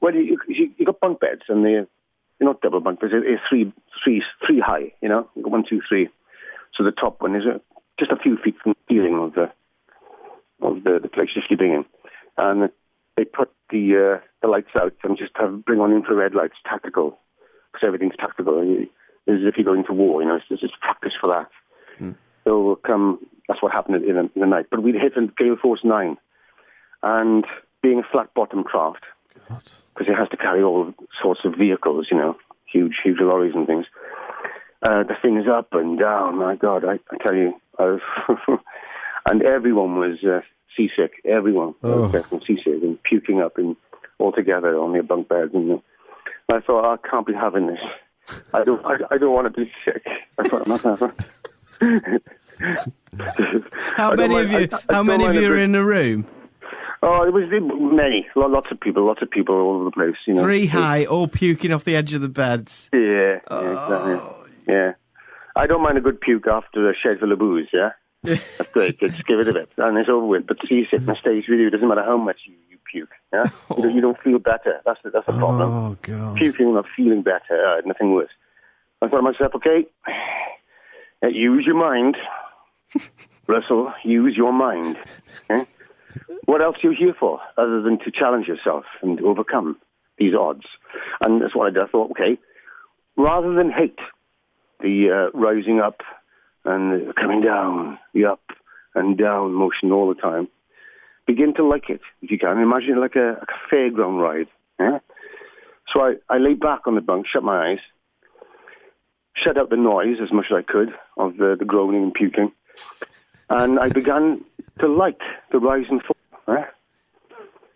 well, 0.00 0.14
you, 0.14 0.38
you 0.48 0.70
you 0.76 0.84
got 0.86 1.00
bunk 1.00 1.20
beds, 1.20 1.42
and 1.48 1.64
they're, 1.64 1.86
they're 2.38 2.48
not 2.48 2.60
double 2.60 2.80
bunk. 2.80 3.00
They're 3.00 3.08
they're 3.10 3.40
three, 3.48 3.72
three, 4.02 4.22
three 4.46 4.60
high. 4.60 4.92
You 5.00 5.08
know, 5.08 5.28
one, 5.34 5.64
two, 5.68 5.80
three. 5.88 6.08
So 6.76 6.84
the 6.84 6.92
top 6.92 7.20
one 7.22 7.34
is 7.34 7.44
just 7.98 8.10
a 8.10 8.16
few 8.16 8.36
feet 8.42 8.56
from 8.62 8.72
the 8.74 8.94
ceiling 8.94 9.18
of 9.18 9.34
the 9.34 9.50
of 10.60 10.84
the, 10.84 10.98
the 11.02 11.08
place 11.08 11.28
you're 11.34 11.44
sleeping 11.46 11.72
in, 11.72 11.84
and 12.38 12.70
they 13.16 13.24
put 13.24 13.50
the 13.70 14.18
uh, 14.18 14.24
the 14.42 14.48
lights 14.48 14.70
out 14.76 14.94
and 15.02 15.16
just 15.16 15.32
have 15.36 15.64
bring 15.64 15.80
on 15.80 15.92
infrared 15.92 16.34
lights, 16.34 16.56
tactical, 16.68 17.18
because 17.72 17.86
everything's 17.86 18.16
tactical. 18.18 18.64
You- 18.64 18.88
As 19.28 19.42
if 19.42 19.56
you're 19.56 19.64
going 19.64 19.84
to 19.86 19.92
war, 19.92 20.22
you 20.22 20.28
know. 20.28 20.36
It's, 20.36 20.44
it's 20.50 20.60
just 20.60 20.78
practice 20.80 21.14
for 21.20 21.26
that. 21.34 21.50
So 22.44 22.78
come, 22.86 23.18
that's 23.48 23.60
what 23.60 23.72
happened 23.72 24.04
in 24.04 24.14
the, 24.14 24.20
in 24.36 24.40
the 24.40 24.46
night. 24.46 24.66
But 24.70 24.84
we'd 24.84 24.94
hit 24.94 25.16
a 25.16 25.26
gale 25.36 25.56
force 25.60 25.80
nine, 25.82 26.16
and 27.02 27.44
being 27.82 27.98
a 27.98 28.06
flat 28.12 28.32
bottom 28.34 28.62
craft, 28.62 29.02
because 29.48 30.08
it 30.08 30.16
has 30.16 30.28
to 30.30 30.36
carry 30.36 30.62
all 30.62 30.92
sorts 31.22 31.40
of 31.44 31.54
vehicles, 31.54 32.08
you 32.10 32.16
know, 32.16 32.36
huge, 32.70 32.94
huge 33.02 33.18
lorries 33.20 33.54
and 33.54 33.66
things. 33.66 33.86
Uh, 34.82 35.02
the 35.04 35.14
thing 35.22 35.36
is 35.38 35.48
up 35.48 35.68
and 35.72 35.98
down. 35.98 36.38
My 36.38 36.56
God, 36.56 36.84
I, 36.84 36.98
I 37.10 37.16
tell 37.22 37.34
you, 37.34 37.54
and 39.26 39.42
everyone 39.42 39.98
was 39.98 40.22
uh, 40.24 40.40
seasick. 40.76 41.12
Everyone 41.24 41.74
was 41.82 42.12
definitely 42.12 42.56
seasick 42.56 42.82
and 42.82 43.02
puking 43.02 43.40
up 43.40 43.58
and 43.58 43.76
all 44.18 44.32
together 44.32 44.78
on 44.78 44.92
their 44.92 45.02
bunk 45.02 45.28
beds. 45.28 45.52
And 45.54 45.72
uh, 45.72 45.78
I 46.52 46.60
thought, 46.60 46.92
I 46.92 47.08
can't 47.08 47.26
be 47.26 47.34
having 47.34 47.66
this. 47.66 47.80
I 48.52 48.64
don't. 48.64 48.84
I, 48.84 48.96
I 49.12 49.18
don't 49.18 49.32
want 49.32 49.54
to 49.54 49.60
be 49.60 49.70
sick. 49.84 50.04
I 50.38 50.48
thought, 50.48 50.62
I'm 50.62 50.68
not 50.68 50.82
having. 50.82 51.12
How 53.96 54.14
many 54.14 54.34
mind- 54.34 54.44
of 54.44 54.50
you? 54.52 54.68
I- 54.72 54.92
how 54.92 55.02
many 55.02 55.24
of 55.26 55.34
you 55.34 55.52
are 55.52 55.58
in 55.58 55.72
the 55.72 55.84
room? 55.84 56.26
Oh, 57.02 57.22
it 57.22 57.32
was 57.32 57.44
many, 57.50 58.26
lots 58.34 58.70
of 58.70 58.80
people, 58.80 59.06
lots 59.06 59.22
of 59.22 59.30
people 59.30 59.54
all 59.54 59.76
over 59.76 59.84
the 59.84 59.90
place. 59.90 60.16
You 60.26 60.34
know, 60.34 60.42
Three 60.42 60.66
high, 60.66 61.04
all 61.04 61.28
puking 61.28 61.72
off 61.72 61.84
the 61.84 61.94
edge 61.94 62.14
of 62.14 62.20
the 62.22 62.28
beds. 62.28 62.88
Yeah, 62.92 63.40
yeah, 63.50 63.72
exactly. 63.72 64.46
Yeah, 64.66 64.92
I 65.54 65.66
don't 65.66 65.82
mind 65.82 65.98
a 65.98 66.00
good 66.00 66.20
puke 66.20 66.46
after 66.46 66.88
a 66.90 66.94
shed 66.94 67.20
full 67.20 67.32
of 67.32 67.38
booze. 67.38 67.68
Yeah, 67.72 67.90
that's 68.22 68.72
great. 68.72 68.98
Just 68.98 69.26
give 69.26 69.38
it 69.40 69.48
a 69.48 69.52
bit, 69.52 69.70
and 69.76 69.98
it's 69.98 70.08
over 70.08 70.26
with. 70.26 70.46
But 70.46 70.58
seasickness 70.68 71.18
stays 71.18 71.44
with 71.48 71.60
you. 71.60 71.68
It 71.68 71.70
doesn't 71.70 71.86
matter 71.88 72.02
how 72.02 72.16
much 72.16 72.38
you, 72.46 72.54
you 72.70 72.78
puke. 72.90 73.10
Yeah, 73.32 73.44
you, 73.76 73.82
don't, 73.82 73.94
you 73.94 74.00
don't 74.00 74.20
feel 74.20 74.38
better. 74.38 74.80
That's 74.84 75.00
the, 75.04 75.10
that's 75.10 75.26
the 75.26 75.34
problem. 75.34 75.70
Oh, 75.70 75.96
God. 76.00 76.36
Puking, 76.36 76.74
not 76.74 76.86
feeling 76.96 77.22
better. 77.22 77.66
Uh, 77.66 77.82
nothing 77.84 78.12
worse. 78.14 78.30
I 79.02 79.08
thought 79.08 79.16
to 79.16 79.22
myself, 79.22 79.54
okay, 79.56 79.86
uh, 81.22 81.28
use 81.28 81.64
your 81.66 81.76
mind, 81.76 82.16
Russell. 83.46 83.92
Use 84.02 84.34
your 84.34 84.52
mind. 84.52 84.98
What 86.44 86.62
else 86.62 86.76
are 86.82 86.90
you 86.90 86.96
here 86.96 87.14
for 87.18 87.40
other 87.56 87.82
than 87.82 87.98
to 88.00 88.10
challenge 88.10 88.46
yourself 88.46 88.84
and 89.02 89.20
overcome 89.20 89.76
these 90.18 90.34
odds? 90.34 90.64
And 91.22 91.42
that's 91.42 91.54
what 91.54 91.66
I 91.66 91.70
did. 91.70 91.82
I 91.82 91.86
thought, 91.86 92.12
okay, 92.12 92.38
rather 93.16 93.54
than 93.54 93.70
hate 93.70 93.98
the 94.80 95.30
uh, 95.32 95.38
rising 95.38 95.80
up 95.80 96.00
and 96.64 97.14
coming 97.16 97.42
down, 97.42 97.98
the 98.14 98.26
up 98.26 98.42
and 98.94 99.16
down 99.16 99.52
motion 99.52 99.92
all 99.92 100.08
the 100.08 100.20
time, 100.20 100.48
begin 101.26 101.54
to 101.54 101.66
like 101.66 101.90
it 101.90 102.00
if 102.22 102.30
you 102.30 102.38
can. 102.38 102.58
Imagine 102.58 103.00
like 103.00 103.16
a, 103.16 103.38
like 103.38 103.48
a 103.48 103.74
fairground 103.74 104.20
ride. 104.20 104.48
Yeah? 104.78 104.98
So 105.92 106.02
I, 106.02 106.14
I 106.28 106.38
lay 106.38 106.54
back 106.54 106.86
on 106.86 106.94
the 106.94 107.00
bunk, 107.00 107.26
shut 107.32 107.42
my 107.42 107.72
eyes, 107.72 107.78
shut 109.44 109.58
out 109.58 109.70
the 109.70 109.76
noise 109.76 110.16
as 110.22 110.32
much 110.32 110.46
as 110.50 110.56
I 110.56 110.62
could 110.62 110.90
of 111.16 111.36
the, 111.36 111.56
the 111.58 111.64
groaning 111.64 112.02
and 112.02 112.14
puking, 112.14 112.52
and 113.50 113.78
I 113.78 113.88
began 113.88 114.44
to 114.80 114.88
like 114.88 115.20
the 115.52 115.58
rise 115.58 115.86
and 115.88 116.02
fall. 116.02 116.16
Right? 116.46 116.66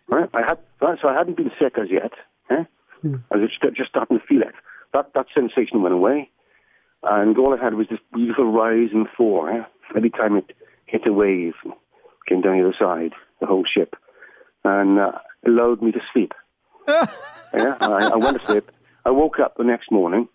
Right? 0.07 0.29
I 0.33 0.41
had 0.41 0.57
so 1.01 1.07
I 1.07 1.17
hadn't 1.17 1.37
been 1.37 1.51
sick 1.59 1.77
as 1.77 1.89
yet. 1.89 2.11
Eh? 2.49 2.63
I 3.31 3.37
was 3.37 3.49
just, 3.49 3.75
just 3.75 3.89
starting 3.89 4.19
to 4.19 4.25
feel 4.25 4.41
it. 4.41 4.53
That 4.93 5.13
that 5.13 5.27
sensation 5.33 5.81
went 5.81 5.93
away, 5.93 6.29
and 7.03 7.37
all 7.37 7.57
I 7.57 7.63
had 7.63 7.75
was 7.75 7.87
this 7.89 7.99
beautiful 8.13 8.51
rise 8.51 8.89
and 8.93 9.07
fall. 9.17 9.47
Eh? 9.47 9.63
Every 9.95 10.09
time 10.09 10.37
it 10.37 10.51
hit 10.85 11.07
a 11.07 11.13
wave, 11.13 11.53
came 12.27 12.41
down 12.41 12.57
the 12.57 12.65
other 12.65 12.75
side, 12.77 13.13
the 13.39 13.47
whole 13.47 13.63
ship, 13.65 13.95
and 14.63 14.99
uh, 14.99 15.11
allowed 15.45 15.81
me 15.81 15.91
to 15.91 15.99
sleep. 16.13 16.33
yeah, 16.87 17.77
I, 17.79 18.11
I 18.13 18.15
went 18.17 18.39
to 18.39 18.45
sleep. 18.45 18.69
I 19.05 19.11
woke 19.11 19.39
up 19.39 19.57
the 19.57 19.63
next 19.63 19.91
morning, 19.91 20.27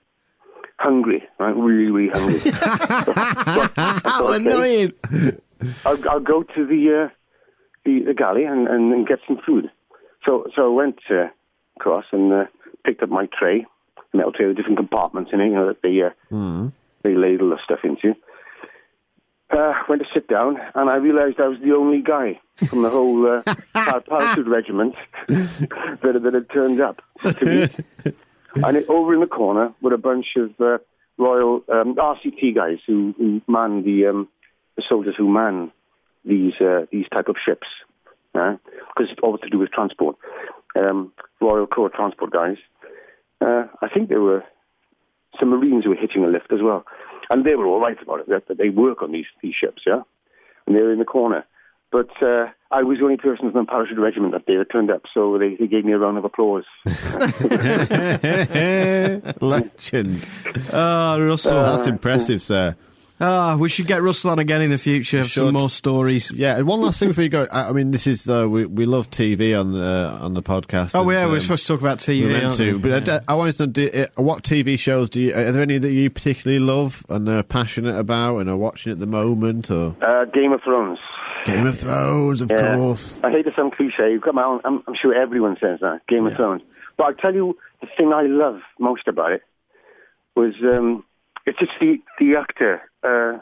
hungry, 0.79 1.23
right, 1.39 1.55
really, 1.57 1.91
really 1.91 2.11
hungry. 2.13 2.51
How 4.05 4.33
annoying! 4.33 4.93
I'll, 5.85 6.09
I'll 6.11 6.21
go 6.21 6.43
to 6.43 6.67
the, 6.67 7.05
uh, 7.05 7.15
the 7.85 8.01
the 8.07 8.15
galley 8.15 8.45
and, 8.45 8.69
and, 8.69 8.93
and 8.93 9.07
get 9.07 9.19
some 9.27 9.39
food. 9.45 9.71
So 10.27 10.47
so 10.55 10.73
I 10.73 10.75
went 10.75 10.99
uh, 11.11 11.29
across 11.77 12.05
and 12.13 12.33
uh, 12.33 12.45
picked 12.85 13.03
up 13.03 13.09
my 13.09 13.29
tray, 13.39 13.67
metal 14.13 14.33
tray 14.33 14.47
with 14.47 14.57
different 14.57 14.79
compartments 14.79 15.31
in 15.33 15.41
it, 15.41 15.47
you 15.47 15.55
know, 15.55 15.67
that 15.69 15.83
they 15.83 16.03
uh, 16.03 16.11
they 17.03 17.15
ladle 17.15 17.51
the 17.51 17.59
stuff 17.65 17.81
into. 17.85 18.15
Uh, 19.49 19.73
went 19.89 20.03
to 20.03 20.09
sit 20.13 20.27
down, 20.27 20.59
and 20.75 20.91
I 20.91 20.97
realised 20.97 21.39
I 21.41 21.47
was 21.47 21.61
the 21.61 21.73
only 21.73 22.03
guy 22.03 22.41
from 22.69 22.83
the 22.83 22.91
whole 22.91 23.25
uh, 23.27 23.43
parachute 24.09 24.49
regiment 24.49 24.97
that, 25.29 26.21
that 26.21 26.35
had 26.35 26.51
turned 26.51 26.81
up 26.81 27.01
to 27.23 27.47
meet. 27.47 28.15
And 28.65 28.77
it, 28.77 28.89
over 28.89 29.13
in 29.15 29.21
the 29.21 29.27
corner 29.27 29.75
were 29.83 29.95
a 29.95 29.99
bunch 29.99 30.27
of 30.37 30.51
uh, 30.61 30.79
Royal 31.19 31.63
um, 31.73 31.95
RCT 31.95 32.55
guys 32.55 32.79
who, 32.87 33.15
who 33.19 33.41
man 33.49 33.83
the 33.85 34.07
um, 34.07 34.29
the 34.77 34.83
soldiers 34.89 35.15
who 35.17 35.29
man 35.29 35.73
these 36.25 36.55
uh, 36.61 36.87
these 36.91 37.07
type 37.13 37.29
of 37.29 37.37
ships, 37.45 37.67
because 38.33 39.11
it's 39.11 39.21
all 39.23 39.39
to 39.39 39.49
do 39.49 39.59
with 39.59 39.71
transport. 39.71 40.17
Um, 40.75 41.13
Royal 41.41 41.67
Corps 41.67 41.91
transport 41.91 42.33
guys. 42.33 42.57
Uh, 43.41 43.65
I 43.83 43.89
think 43.93 44.09
there 44.09 44.21
were 44.21 44.43
some 45.39 45.51
Marines 45.51 45.85
who 45.85 45.91
were 45.91 45.97
hitching 45.97 46.25
a 46.25 46.29
lift 46.29 46.53
as 46.53 46.61
well, 46.63 46.85
and 47.31 47.45
they 47.45 47.55
were 47.55 47.67
all 47.67 47.81
right 47.81 48.01
about 48.03 48.21
it. 48.21 48.29
That, 48.29 48.49
that 48.49 48.59
they 48.59 48.69
work 48.69 49.03
on 49.03 49.13
these 49.13 49.27
these 49.43 49.55
ships, 49.55 49.83
yeah, 49.87 50.03
and 50.67 50.77
they 50.77 50.81
were 50.81 50.93
in 50.93 50.99
the 50.99 51.05
corner. 51.05 51.45
But 51.97 52.11
uh, 52.23 52.51
I 52.71 52.83
was 52.83 52.99
the 52.99 53.05
only 53.05 53.17
person 53.17 53.51
from 53.51 53.65
the 53.65 53.71
parachute 53.71 53.99
regiment 53.99 54.35
that 54.35 54.45
day 54.45 54.59
that 54.59 54.71
turned 54.71 54.91
up, 54.91 55.05
so 55.15 55.39
they, 55.39 55.55
they 55.55 55.67
gave 55.67 55.87
me 55.87 55.93
a 55.93 55.99
round 55.99 56.19
of 56.19 56.27
applause. 56.27 56.65
Legend. 59.41 60.29
Oh, 60.75 61.19
Russell. 61.19 61.63
That's 61.63 61.87
impressive, 61.87 62.43
sir. 62.43 62.77
Ah, 63.19 63.57
we 63.59 63.71
should 63.71 63.87
get 63.87 64.03
Russell 64.03 64.33
on 64.33 64.39
again 64.39 64.61
in 64.61 64.69
the 64.69 64.77
future. 64.77 65.17
Have 65.19 65.27
Some 65.27 65.47
Should. 65.47 65.55
more 65.55 65.71
stories. 65.71 66.31
Yeah, 66.33 66.59
and 66.59 66.67
one 66.69 66.83
last 66.83 66.99
thing 66.99 67.09
before 67.09 67.25
you 67.25 67.31
go. 67.31 67.47
I 67.51 67.71
I 67.71 67.73
mean, 67.73 67.91
this 67.91 68.07
is 68.07 68.29
uh, 68.29 68.47
we 68.47 68.67
we 68.67 68.85
love 68.85 69.09
TV 69.11 69.59
on 69.59 69.73
the 69.73 70.19
on 70.21 70.35
the 70.35 70.43
podcast. 70.43 70.95
Oh, 70.95 71.01
and, 71.01 71.13
yeah, 71.13 71.25
we're 71.25 71.35
um, 71.35 71.41
supposed 71.41 71.67
to 71.67 71.73
talk 71.73 71.81
about 71.81 71.97
TV. 71.97 72.25
We're 72.25 72.33
meant 72.33 72.45
aren't 72.45 72.57
to, 72.57 72.73
we? 72.75 72.79
but 72.79 72.93
I 72.93 73.01
d- 73.01 73.25
I, 73.27 73.35
wanted 73.35 73.53
to 73.55 73.67
do 73.69 73.91
uh, 73.95 74.23
what 74.23 74.43
TV 74.43 74.79
shows 74.79 75.09
do 75.09 75.21
you? 75.23 75.33
Are 75.35 75.51
there 75.51 75.63
any 75.63 75.79
that 75.79 75.91
you 75.93 76.11
particularly 76.11 76.63
love 76.63 77.07
and 77.09 77.27
are 77.31 77.43
passionate 77.43 77.97
about 77.99 78.37
and 78.37 78.51
are 78.51 78.57
watching 78.57 78.93
at 78.93 78.99
the 78.99 79.07
moment? 79.07 79.71
Or 79.71 79.97
Uh, 80.03 80.27
Game 80.27 80.53
of 80.53 80.61
Thrones. 80.63 80.99
Game 81.47 81.67
of 81.67 81.79
Thrones, 81.79 82.43
of 82.43 82.51
Yeah. 82.51 82.77
course. 82.77 83.21
I 83.25 83.31
hate 83.31 83.45
to 83.45 83.53
sound 83.55 83.73
cliche. 83.73 84.19
Come 84.23 84.39
on, 84.39 84.61
I'm, 84.65 84.83
I'm 84.87 84.95
sure 85.01 85.15
everyone 85.15 85.57
says 85.61 85.81
that. 85.81 86.01
Game 86.09 86.27
of 86.27 86.35
Thrones. 86.35 86.63
But 86.97 87.05
I'll 87.05 87.15
tell 87.15 87.35
you 87.35 87.57
the 87.81 87.89
thing 87.97 88.13
I 88.13 88.23
love 88.23 88.61
most 88.79 89.07
about 89.09 89.33
it 89.33 89.43
was 90.35 90.55
um, 90.63 91.05
it's 91.47 91.59
just 91.59 91.73
the 91.81 91.99
the 92.19 92.37
actor 92.37 92.83
uh, 93.03 93.39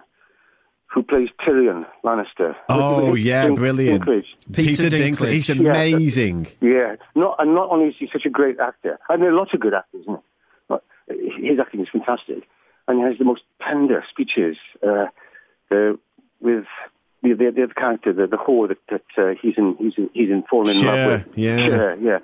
who 0.86 1.02
plays 1.02 1.28
Tyrion 1.40 1.86
Lannister. 2.05 2.55
Oh 2.68 3.14
yeah, 3.14 3.46
Dink- 3.46 3.59
brilliant. 3.59 4.05
Dinklage. 4.05 4.24
Peter 4.52 4.88
Dinklage. 4.90 5.32
He's 5.32 5.50
amazing. 5.50 6.46
Yeah, 6.61 6.96
not 7.14 7.36
and 7.38 7.55
not 7.55 7.70
only 7.70 7.88
is 7.88 7.94
he 7.98 8.09
such 8.12 8.26
a 8.26 8.30
great 8.30 8.59
actor, 8.61 8.98
I 9.09 9.16
mean, 9.16 9.34
lots 9.36 9.52
of 9.55 9.61
good 9.61 9.74
actors, 9.74 10.02
isn't 10.02 10.14
it? 10.14 10.20
But 10.68 10.84
his 11.09 11.59
acting 11.61 11.80
is 11.80 11.88
fantastic, 11.90 12.44
and 12.86 12.98
he 12.98 13.05
has 13.05 13.18
the 13.18 13.24
most 13.24 13.42
tender 13.66 14.05
speeches 14.11 14.57
uh, 14.86 15.07
the, 15.70 15.98
with 16.40 16.64
the, 17.31 17.51
the, 17.55 17.66
the 17.68 17.75
character, 17.75 18.12
the, 18.12 18.27
the 18.27 18.37
whore 18.37 18.68
that, 18.68 18.79
that 18.91 19.22
uh, 19.22 19.35
he's 19.41 19.55
in, 19.57 19.77
he's 19.79 19.95
in, 19.97 20.11
he's 20.12 20.31
in 20.31 20.45
falling 20.49 20.77
in 20.77 20.85
love 20.87 21.27
with. 21.27 21.39
yeah. 21.39 21.59
Shae, 21.59 22.03
yeah. 22.03 22.18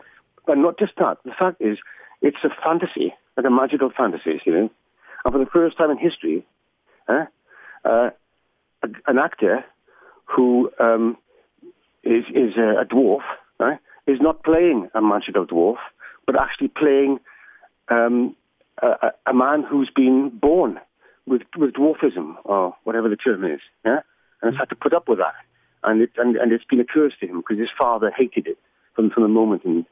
But 0.46 0.58
not 0.58 0.78
just 0.78 0.92
that. 0.98 1.18
The 1.24 1.32
fact 1.38 1.60
is, 1.60 1.78
it's 2.22 2.38
a 2.44 2.50
fantasy, 2.64 3.14
like 3.36 3.46
a 3.46 3.50
magical 3.50 3.90
fantasy, 3.96 4.40
you 4.44 4.52
know. 4.52 4.70
And 5.24 5.32
for 5.34 5.38
the 5.38 5.46
first 5.50 5.76
time 5.78 5.90
in 5.90 5.98
history, 5.98 6.46
eh, 7.08 7.24
uh, 7.84 8.10
a, 8.82 8.88
an 9.06 9.18
actor 9.18 9.64
who 10.24 10.70
um, 10.78 11.16
is 12.04 12.24
is 12.34 12.56
a, 12.56 12.80
a 12.80 12.84
dwarf, 12.84 13.20
right, 13.58 13.78
is 14.06 14.18
not 14.20 14.42
playing 14.44 14.88
a 14.94 15.00
magical 15.02 15.46
dwarf, 15.46 15.76
but 16.26 16.36
actually 16.40 16.68
playing 16.68 17.20
um, 17.88 18.34
a, 18.82 18.86
a- 18.86 19.30
a 19.30 19.34
man 19.34 19.62
who's 19.68 19.90
been 19.94 20.30
born 20.30 20.80
with 21.26 21.42
with 21.56 21.74
dwarfism 21.74 22.36
or 22.44 22.74
whatever 22.84 23.08
the 23.08 23.16
term 23.16 23.44
is, 23.44 23.60
yeah, 23.84 24.00
and 24.42 24.52
has 24.52 24.58
had 24.58 24.68
to 24.70 24.74
put 24.76 24.92
up 24.92 25.08
with 25.08 25.18
that, 25.18 25.34
and 25.84 26.02
it 26.02 26.10
and, 26.16 26.36
and 26.36 26.52
it's 26.52 26.64
been 26.64 26.80
a 26.80 26.84
curse 26.84 27.12
to 27.20 27.26
him 27.26 27.38
because 27.40 27.58
his 27.58 27.68
father 27.78 28.10
hated 28.16 28.46
it 28.46 28.58
from 28.94 29.10
from 29.10 29.22
the 29.24 29.28
moment 29.28 29.64
and 29.64 29.84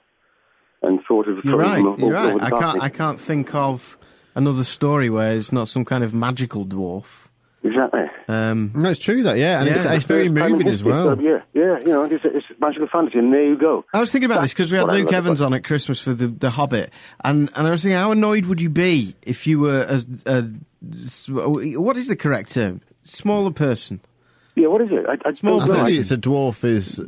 and 0.83 1.01
thought 1.09 1.27
of 1.29 1.37
You're 1.45 1.55
throwing 1.57 1.61
right. 1.61 1.79
him 1.79 1.87
over- 1.89 2.01
You're 2.01 2.13
right. 2.13 2.35
over 2.35 2.45
I 2.45 2.51
can't. 2.51 2.83
I 2.85 2.89
can't 2.89 3.21
think 3.21 3.55
of 3.55 3.99
another 4.35 4.63
story 4.65 5.11
where 5.11 5.37
it's 5.37 5.53
not 5.53 5.69
some 5.69 5.85
kind 5.85 6.05
of 6.05 6.15
magical 6.15 6.65
dwarf. 6.65 7.27
Exactly. 7.65 8.03
Um, 8.29 8.71
No, 8.73 8.89
it's 8.91 9.01
true 9.01 9.25
that 9.25 9.37
yeah, 9.37 9.59
and 9.59 9.67
Yeah. 9.67 9.75
It's, 9.75 9.85
it's 9.85 10.05
very 10.07 10.29
First 10.29 10.39
time 10.39 10.51
moving 10.53 10.69
as 10.69 10.85
well. 10.85 11.17
so, 11.17 11.21
yeah, 11.23 11.41
yeah, 11.55 11.79
you 11.85 11.89
know, 11.93 12.05
it's, 12.05 12.25
it's 12.25 12.47
magical 12.61 12.87
fantasy, 12.87 13.19
and 13.19 13.33
there 13.33 13.45
you 13.45 13.57
go. 13.59 13.85
I 13.93 13.99
was 13.99 14.13
thinking 14.13 14.31
about 14.31 14.43
this 14.43 14.55
because 14.55 14.71
we 14.71 14.79
had 14.79 14.87
Luke 14.87 15.13
Evans 15.13 15.41
on 15.41 15.53
at 15.55 15.65
Christmas 15.65 16.01
for 16.01 16.13
the, 16.15 16.29
the 16.29 16.51
Hobbit, 16.51 16.93
and, 17.25 17.51
and 17.57 17.67
I 17.67 17.71
was 17.71 17.83
thinking, 17.83 17.99
how 17.99 18.13
annoyed 18.13 18.47
would 18.47 18.61
you 18.61 18.71
be 18.71 19.17
if 19.27 19.49
you 19.49 19.59
were 19.59 19.85
a, 19.89 20.01
a 20.27 20.43
what 21.81 21.97
is 21.97 22.07
the 22.07 22.15
correct 22.17 22.53
term? 22.53 22.81
Smaller 23.03 23.51
person. 23.51 24.01
Yeah, 24.59 24.69
what 24.69 24.81
is 24.81 24.89
it? 24.91 25.07
I, 25.09 25.17
I 25.29 25.33
Small 25.33 25.61
don't 25.61 25.71
I 25.71 25.75
think 25.75 25.87
person. 25.87 26.01
it's 26.01 26.11
a 26.11 26.17
dwarf 26.17 26.65
is 26.65 26.99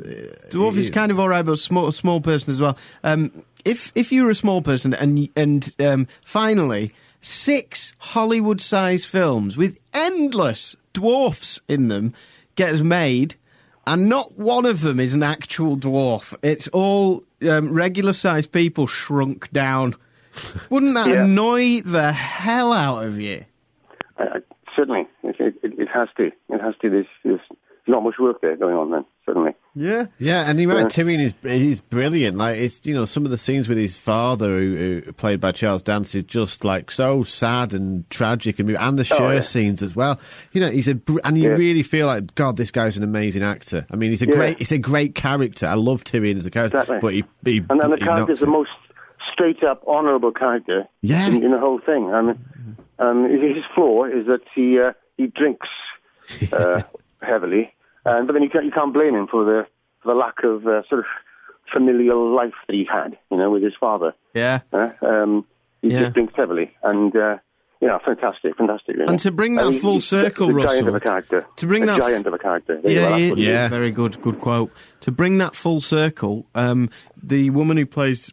Dwarf 0.51 0.77
is 0.77 0.91
kind 0.91 1.11
of 1.11 1.19
all 1.19 1.29
right, 1.29 1.45
but 1.45 1.59
small 1.59 1.91
small 1.93 2.21
person 2.21 2.53
as 2.53 2.61
well. 2.61 2.79
Um, 3.03 3.31
if 3.65 3.93
if 3.95 4.13
you're 4.13 4.31
a 4.31 4.35
small 4.35 4.63
person 4.63 4.95
and 4.95 5.29
and 5.37 5.75
um, 5.81 6.07
finally 6.23 6.93
six 7.21 7.93
Hollywood-sized 7.99 9.07
films 9.09 9.57
with 9.57 9.79
endless 9.93 10.77
dwarfs 10.93 11.61
in 11.69 11.89
them 11.89 12.15
gets 12.55 12.81
made, 12.83 13.35
and 13.87 14.09
not 14.09 14.39
one 14.39 14.65
of 14.65 14.81
them 14.81 15.01
is 15.01 15.13
an 15.15 15.23
actual 15.23 15.77
dwarf. 15.77 16.35
It's 16.43 16.69
all 16.69 17.23
um, 17.49 17.73
regular-sized 17.73 18.53
people 18.53 18.87
shrunk 18.87 19.51
down. 19.53 19.95
Wouldn't 20.71 20.95
that 20.95 21.09
Yeah. 21.11 21.25
annoy 21.25 21.81
the 21.83 22.13
hell 22.13 22.73
out 22.73 23.05
of 23.05 23.19
you? 23.21 23.45
I, 24.17 24.23
I, 24.25 24.39
certainly, 24.77 25.07
has 25.93 26.09
to. 26.17 26.27
It 26.27 26.61
has 26.61 26.75
to. 26.83 26.91
There's, 26.91 27.07
there's 27.25 27.41
not 27.87 28.03
much 28.03 28.15
work 28.21 28.41
there 28.41 28.57
going 28.57 28.75
on 28.77 28.91
then. 28.91 29.05
Certainly. 29.27 29.55
Yeah. 29.75 30.07
Yeah, 30.19 30.49
and 30.51 30.61
you're 30.61 30.73
right. 30.75 30.87
Tyrion 30.87 31.21
is 31.21 31.35
he's 31.43 31.81
brilliant. 31.81 32.37
Like 32.37 32.57
it's 32.59 32.85
you 32.85 32.95
know 32.95 33.05
some 33.05 33.25
of 33.25 33.31
the 33.31 33.39
scenes 33.39 33.69
with 33.69 33.79
his 33.79 33.97
father, 33.97 34.59
who, 34.59 35.01
who 35.05 35.13
played 35.13 35.41
by 35.41 35.53
Charles 35.53 35.83
Dance, 35.83 36.15
is 36.15 36.25
just 36.25 36.65
like 36.65 36.91
so 36.91 37.23
sad 37.23 37.73
and 37.73 38.09
tragic, 38.11 38.59
and 38.59 38.69
and 38.71 38.99
the 38.99 39.03
Shae 39.05 39.21
Oh, 39.21 39.31
yeah. 39.31 39.41
scenes 39.41 39.83
as 39.83 39.95
well. 39.95 40.19
You 40.53 40.61
know, 40.63 40.71
he's 40.71 40.89
a 40.89 41.01
and 41.25 41.39
you 41.39 41.51
Yeah. 41.51 41.57
really 41.57 41.83
feel 41.83 42.07
like 42.09 42.35
God, 42.35 42.57
this 42.57 42.71
guy's 42.73 42.97
an 42.97 43.05
amazing 43.05 43.43
actor. 43.45 43.87
I 43.93 43.97
mean, 43.97 44.11
he's 44.11 44.23
a 44.23 44.27
Yeah. 44.27 44.35
great, 44.35 44.59
he's 44.59 44.73
a 44.73 44.79
great 44.79 45.15
character. 45.15 45.67
I 45.67 45.75
love 45.75 46.03
Tyrion 46.05 46.37
as 46.39 46.47
a 46.47 46.51
character, 46.51 46.79
Exactly. 46.79 46.99
but 47.01 47.15
he, 47.15 47.25
he 47.51 47.59
And, 47.71 47.83
and 47.83 47.93
the 47.93 47.97
he 47.97 48.03
character's 48.05 48.29
knocks 48.29 48.41
the 48.41 48.47
most 48.47 48.71
straight 49.33 49.63
up, 49.63 49.85
honourable 49.87 50.33
character 50.33 50.87
Yeah. 51.03 51.27
in, 51.29 51.45
in 51.45 51.53
the 51.53 51.59
whole 51.59 51.79
thing. 51.81 52.11
And 52.13 52.37
um, 52.99 53.31
his 53.31 53.63
flaw 53.75 54.05
is 54.05 54.27
that 54.27 54.41
he 54.55 54.79
uh, 54.81 54.93
he 55.21 55.27
drinks 55.29 55.69
uh, 56.53 56.83
heavily, 57.23 57.73
and 58.05 58.27
but 58.27 58.33
then 58.35 58.43
you 58.43 58.51
can't, 58.51 58.65
you 58.65 58.71
can't 58.73 58.93
blame 58.95 59.15
him 59.15 59.27
for 59.27 59.45
the 59.45 59.67
for 60.03 60.13
the 60.15 60.19
lack 60.19 60.43
of 60.45 60.67
uh, 60.67 60.83
sort 60.89 61.01
of 61.01 61.07
familial 61.73 62.35
life 62.35 62.55
that 62.67 62.75
he 62.75 62.85
had, 62.91 63.17
you 63.31 63.37
know, 63.37 63.51
with 63.51 63.63
his 63.63 63.75
father. 63.79 64.13
Yeah. 64.35 64.61
Uh, 64.73 64.91
um, 65.03 65.47
he 65.83 65.89
Yeah. 65.89 66.01
just 66.01 66.15
drinks 66.15 66.35
heavily, 66.37 66.73
and 66.83 67.15
uh, 67.15 67.37
you 67.81 67.89
know, 67.89 67.99
fantastic, 68.05 68.57
fantastic. 68.57 68.97
Really. 68.97 69.09
And 69.09 69.19
to 69.21 69.31
bring 69.31 69.55
that 69.57 69.67
mean, 69.71 69.81
full 69.81 70.01
circle, 70.01 70.49
the 70.49 70.55
Russell, 70.55 70.71
giant 70.73 70.89
of 70.89 70.95
a 70.95 71.01
character. 71.01 71.47
to 71.57 71.67
bring 71.67 71.83
a 71.85 71.87
that 71.87 71.99
giant 72.01 72.27
of 72.27 72.35
a 72.35 72.39
character. 72.39 72.81
There 72.83 72.93
you 72.93 72.99
Yeah, 73.01 73.05
yeah, 73.17 73.29
what 73.31 73.39
he 73.39 73.45
is. 73.47 73.53
Yeah. 73.53 73.69
very 73.69 73.91
good, 73.91 74.21
good 74.21 74.39
quote. 74.41 74.71
To 75.03 75.11
bring 75.13 75.39
that 75.39 75.55
full 75.55 75.81
circle, 75.81 76.47
um, 76.55 76.91
the 77.23 77.51
woman 77.51 77.77
who 77.77 77.87
plays 77.87 78.33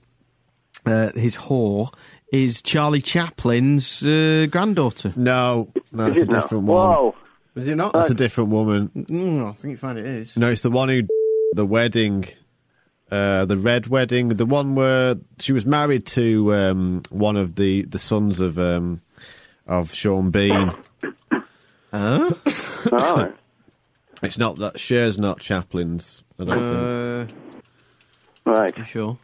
uh, 0.85 1.11
his 1.15 1.37
whore 1.37 1.93
is 2.31 2.61
Charlie 2.61 3.01
Chaplin's 3.01 4.03
uh, 4.05 4.47
granddaughter. 4.49 5.13
No, 5.15 5.71
no, 5.91 6.05
that's 6.05 6.17
a 6.17 6.21
it 6.23 6.29
now? 6.31 6.41
different 6.41 6.63
one. 6.65 6.87
Whoa. 6.89 7.15
Is 7.55 7.67
it 7.67 7.75
not? 7.75 7.93
That's 7.93 8.09
a 8.09 8.13
different 8.15 8.49
woman. 8.51 8.89
Mm, 8.95 9.49
I 9.49 9.53
think 9.53 9.71
you 9.71 9.77
find 9.77 9.97
it 9.97 10.05
is. 10.05 10.37
No, 10.37 10.49
it's 10.51 10.61
the 10.61 10.69
one 10.69 10.89
who 10.89 11.01
the 11.53 11.65
wedding, 11.65 12.25
uh, 13.09 13.45
the 13.45 13.57
red 13.57 13.87
wedding, 13.87 14.29
the 14.29 14.45
one 14.45 14.75
where 14.75 15.15
she 15.39 15.53
was 15.53 15.65
married 15.65 16.05
to 16.07 16.53
um, 16.53 17.01
one 17.09 17.35
of 17.35 17.55
the, 17.55 17.81
the 17.83 17.97
sons 17.97 18.39
of 18.39 18.59
um, 18.59 19.01
of 19.65 19.91
Sean 19.93 20.29
Bean. 20.29 20.71
Huh? 21.91 22.29
All 22.91 23.17
right. 23.17 23.33
It's 24.23 24.39
not 24.39 24.57
that 24.57 24.79
shares 24.79 25.19
not 25.19 25.39
Chaplin's. 25.41 26.23
I 26.39 26.43
don't 26.43 26.59
think. 27.27 27.31
Uh, 27.31 28.51
Right. 28.51 28.75
you 28.75 28.83
sure? 28.83 29.17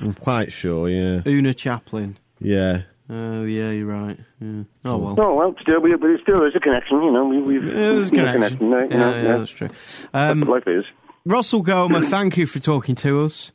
I'm 0.00 0.14
quite 0.14 0.52
sure. 0.52 0.88
Yeah, 0.88 1.20
Oona 1.26 1.52
Chaplin. 1.52 2.16
Yeah. 2.40 2.82
Oh 3.10 3.44
yeah, 3.44 3.70
you're 3.70 3.86
right. 3.86 4.18
Yeah. 4.40 4.64
Oh 4.84 4.98
well. 4.98 5.16
Oh 5.18 5.34
well, 5.34 5.54
still, 5.62 5.80
we, 5.80 5.94
but 5.96 6.08
still, 6.22 6.40
there's 6.40 6.54
a 6.56 6.60
connection. 6.60 7.02
You 7.02 7.10
know, 7.12 7.24
we, 7.26 7.40
we've 7.40 7.64
Yeah, 7.64 7.72
there's 7.72 7.98
a 8.00 8.04
seen 8.06 8.16
connection. 8.18 8.70
right? 8.70 8.90
Yeah, 8.90 8.94
You 8.96 9.00
know, 9.00 9.16
yeah, 9.30 9.36
that's 9.38 9.50
true. 9.50 9.68
Um, 10.12 10.40
That's 10.40 10.48
what 10.48 10.66
life 10.66 10.76
is. 10.78 10.84
Russell 11.24 11.62
Gomer, 11.62 12.00
thank 12.00 12.36
you 12.36 12.46
for 12.46 12.58
talking 12.58 12.94
to 12.96 13.22
us. 13.22 13.52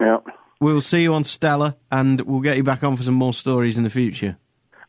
Yeah. 0.00 0.18
We'll 0.60 0.80
see 0.82 1.02
you 1.02 1.14
on 1.14 1.24
Stella, 1.24 1.76
and 1.90 2.20
we'll 2.22 2.40
get 2.40 2.56
you 2.56 2.62
back 2.62 2.82
on 2.84 2.96
for 2.96 3.02
some 3.02 3.14
more 3.14 3.32
stories 3.32 3.78
in 3.78 3.84
the 3.84 3.90
future. 3.90 4.36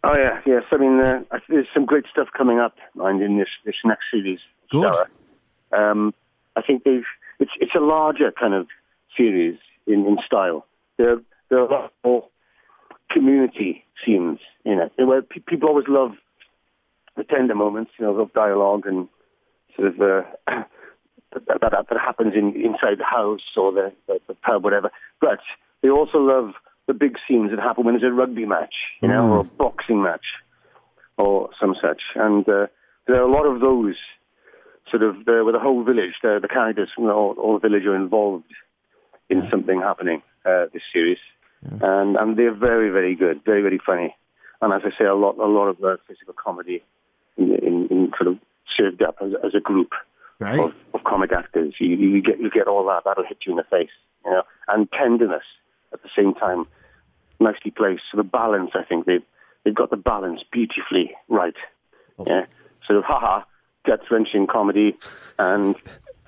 Oh 0.03 0.15
yeah, 0.15 0.39
yes. 0.45 0.63
I 0.71 0.77
mean, 0.77 0.99
uh, 0.99 1.23
there's 1.47 1.67
some 1.73 1.85
great 1.85 2.05
stuff 2.11 2.27
coming 2.37 2.59
up, 2.59 2.75
mind 2.95 3.21
in 3.21 3.37
this 3.37 3.49
this 3.65 3.75
next 3.85 4.03
series. 4.11 4.39
Good. 4.69 4.93
Stella. 4.93 5.07
Um, 5.91 6.13
I 6.55 6.61
think 6.61 6.83
they've 6.85 7.03
it's 7.39 7.51
it's 7.59 7.75
a 7.75 7.79
larger 7.81 8.31
kind 8.31 8.53
of 8.53 8.67
series 9.17 9.57
in, 9.85 10.05
in 10.07 10.17
style. 10.25 10.65
There 10.97 11.17
there 11.49 11.59
are 11.59 11.65
a 11.67 11.71
lot 11.71 11.93
more 12.03 12.27
community 13.13 13.83
scenes 14.05 14.39
in 14.65 14.79
it. 14.79 14.91
Where 14.97 15.21
pe- 15.21 15.39
people 15.39 15.69
always 15.69 15.87
love 15.87 16.11
the 17.17 17.23
tender 17.23 17.55
moments, 17.55 17.91
you 17.97 18.05
know, 18.05 18.19
of 18.19 18.33
dialogue 18.33 18.85
and 18.85 19.07
sort 19.75 19.89
of 19.89 20.01
uh, 20.01 20.21
that, 21.33 21.61
that 21.61 21.85
that 21.89 21.99
happens 21.99 22.33
in 22.35 22.55
inside 22.55 22.97
the 22.99 23.05
house 23.05 23.41
or 23.57 23.71
the, 23.71 23.91
the, 24.07 24.19
the 24.27 24.33
pub, 24.35 24.63
whatever. 24.63 24.91
But 25.19 25.39
they 25.81 25.89
also 25.89 26.17
love 26.19 26.53
the 26.87 26.93
big 26.93 27.17
scenes 27.27 27.51
that 27.51 27.59
happen 27.59 27.85
when 27.85 27.95
there's 27.97 28.11
a 28.11 28.15
rugby 28.15 28.45
match, 28.45 28.73
you 29.01 29.07
know, 29.07 29.27
or 29.29 29.39
a 29.41 29.43
boxing 29.43 30.01
match, 30.01 30.25
or 31.17 31.49
some 31.59 31.75
such. 31.81 32.01
And 32.15 32.47
uh, 32.47 32.67
there 33.07 33.17
are 33.17 33.27
a 33.27 33.31
lot 33.31 33.45
of 33.45 33.61
those 33.61 33.95
sort 34.89 35.03
of 35.03 35.25
the, 35.25 35.43
with 35.45 35.55
the 35.55 35.59
whole 35.59 35.83
village. 35.83 36.13
The, 36.21 36.39
the 36.41 36.47
characters 36.47 36.89
from 36.95 37.05
the 37.05 37.13
whole, 37.13 37.35
whole 37.35 37.59
village 37.59 37.85
are 37.85 37.95
involved 37.95 38.45
in 39.29 39.49
something 39.49 39.79
happening 39.79 40.21
uh, 40.45 40.65
this 40.73 40.81
series, 40.91 41.17
and 41.63 42.15
and 42.15 42.37
they're 42.37 42.53
very 42.53 42.89
very 42.89 43.15
good, 43.15 43.41
very 43.45 43.61
very 43.61 43.79
funny. 43.85 44.15
And 44.61 44.73
as 44.73 44.81
I 44.85 44.89
say, 44.97 45.05
a 45.05 45.15
lot 45.15 45.37
a 45.37 45.45
lot 45.45 45.67
of 45.67 45.83
uh, 45.83 45.97
physical 46.07 46.33
comedy 46.33 46.83
in, 47.37 47.53
in, 47.55 47.87
in 47.89 48.11
sort 48.17 48.27
of 48.27 48.37
served 48.79 49.01
up 49.01 49.17
as, 49.21 49.31
as 49.43 49.53
a 49.55 49.59
group 49.59 49.91
Right. 50.39 50.59
of, 50.59 50.71
of 50.95 51.03
comic 51.03 51.31
actors. 51.31 51.75
You, 51.79 51.95
you 51.95 52.21
get 52.21 52.39
you 52.39 52.49
get 52.49 52.67
all 52.67 52.83
that. 52.87 53.03
That'll 53.05 53.23
hit 53.27 53.37
you 53.45 53.51
in 53.53 53.57
the 53.57 53.63
face, 53.63 53.91
you 54.25 54.31
know, 54.31 54.41
and 54.67 54.91
tenderness 54.91 55.43
at 55.93 56.01
the 56.01 56.09
same 56.15 56.33
time. 56.33 56.65
Nicely 57.39 57.69
placed. 57.71 58.01
So 58.11 58.17
the 58.17 58.23
balance, 58.23 58.71
I 58.73 58.83
think 58.83 59.05
they've 59.05 59.21
they've 59.63 59.75
got 59.75 59.91
the 59.91 59.97
balance 59.97 60.41
beautifully 60.51 61.11
right. 61.27 61.53
Yeah. 62.25 62.45
sort 62.87 62.97
of 62.97 63.03
haha, 63.03 63.43
gut 63.85 64.01
wrenching 64.09 64.47
comedy 64.47 64.97
and 65.37 65.75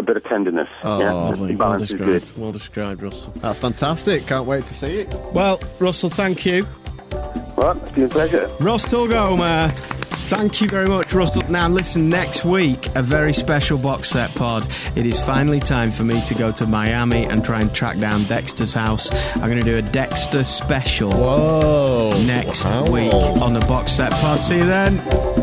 a 0.04 0.06
bit 0.06 0.18
of 0.18 0.24
tenderness. 0.24 0.70
Oh, 0.84 0.99
yeah, 0.99 1.12
lovely. 1.14 1.54
the 1.54 1.58
Well 1.58 1.70
balance 1.74 1.91
good. 1.91 2.06
described. 2.06 2.38
Well 2.38 2.51
described, 2.51 3.04
Russell. 3.04 3.34
That's 3.38 3.60
fantastic. 3.60 4.26
Can't 4.28 4.45
wait 4.45 4.66
to 4.68 4.74
see 4.74 4.99
it. 4.99 5.14
Well, 5.34 5.60
Russell, 5.80 6.10
thank 6.10 6.45
you. 6.45 6.66
Well, 7.56 7.78
it's 7.78 7.91
been 7.91 8.06
a 8.06 8.10
pleasure. 8.10 8.49
Russell 8.60 9.08
Gomer. 9.08 9.70
Thank 10.26 10.62
you 10.62 10.68
very 10.70 10.88
much, 10.88 11.14
Russell. 11.14 11.43
Now, 11.51 11.68
listen, 11.68 12.10
next 12.10 12.43
week, 12.45 12.88
a 12.95 13.01
very 13.04 13.34
special 13.34 13.78
box 13.78 14.10
set 14.10 14.34
pod. 14.36 14.66
It 14.95 15.06
is 15.06 15.20
finally 15.22 15.60
time 15.60 15.91
for 15.91 16.04
me 16.04 16.20
to 16.28 16.34
go 16.34 16.51
to 16.54 16.66
Miami 16.66 17.26
and 17.26 17.43
try 17.43 17.60
and 17.62 17.74
track 17.76 17.99
down 17.99 18.24
Dexter's 18.24 18.74
house. 18.74 19.12
I'm 19.36 19.49
going 19.49 19.60
to 19.60 19.66
do 19.66 19.78
a 19.78 19.82
Dexter 19.82 20.43
special 20.45 21.12
Whoa. 21.12 22.14
next 22.26 22.66
Wow. 22.66 22.89
week 22.89 23.14
on 23.14 23.54
the 23.54 23.60
box 23.62 23.91
set 23.91 24.12
pod. 24.14 24.39
See 24.39 24.58
you 24.58 24.66
then. 24.66 25.43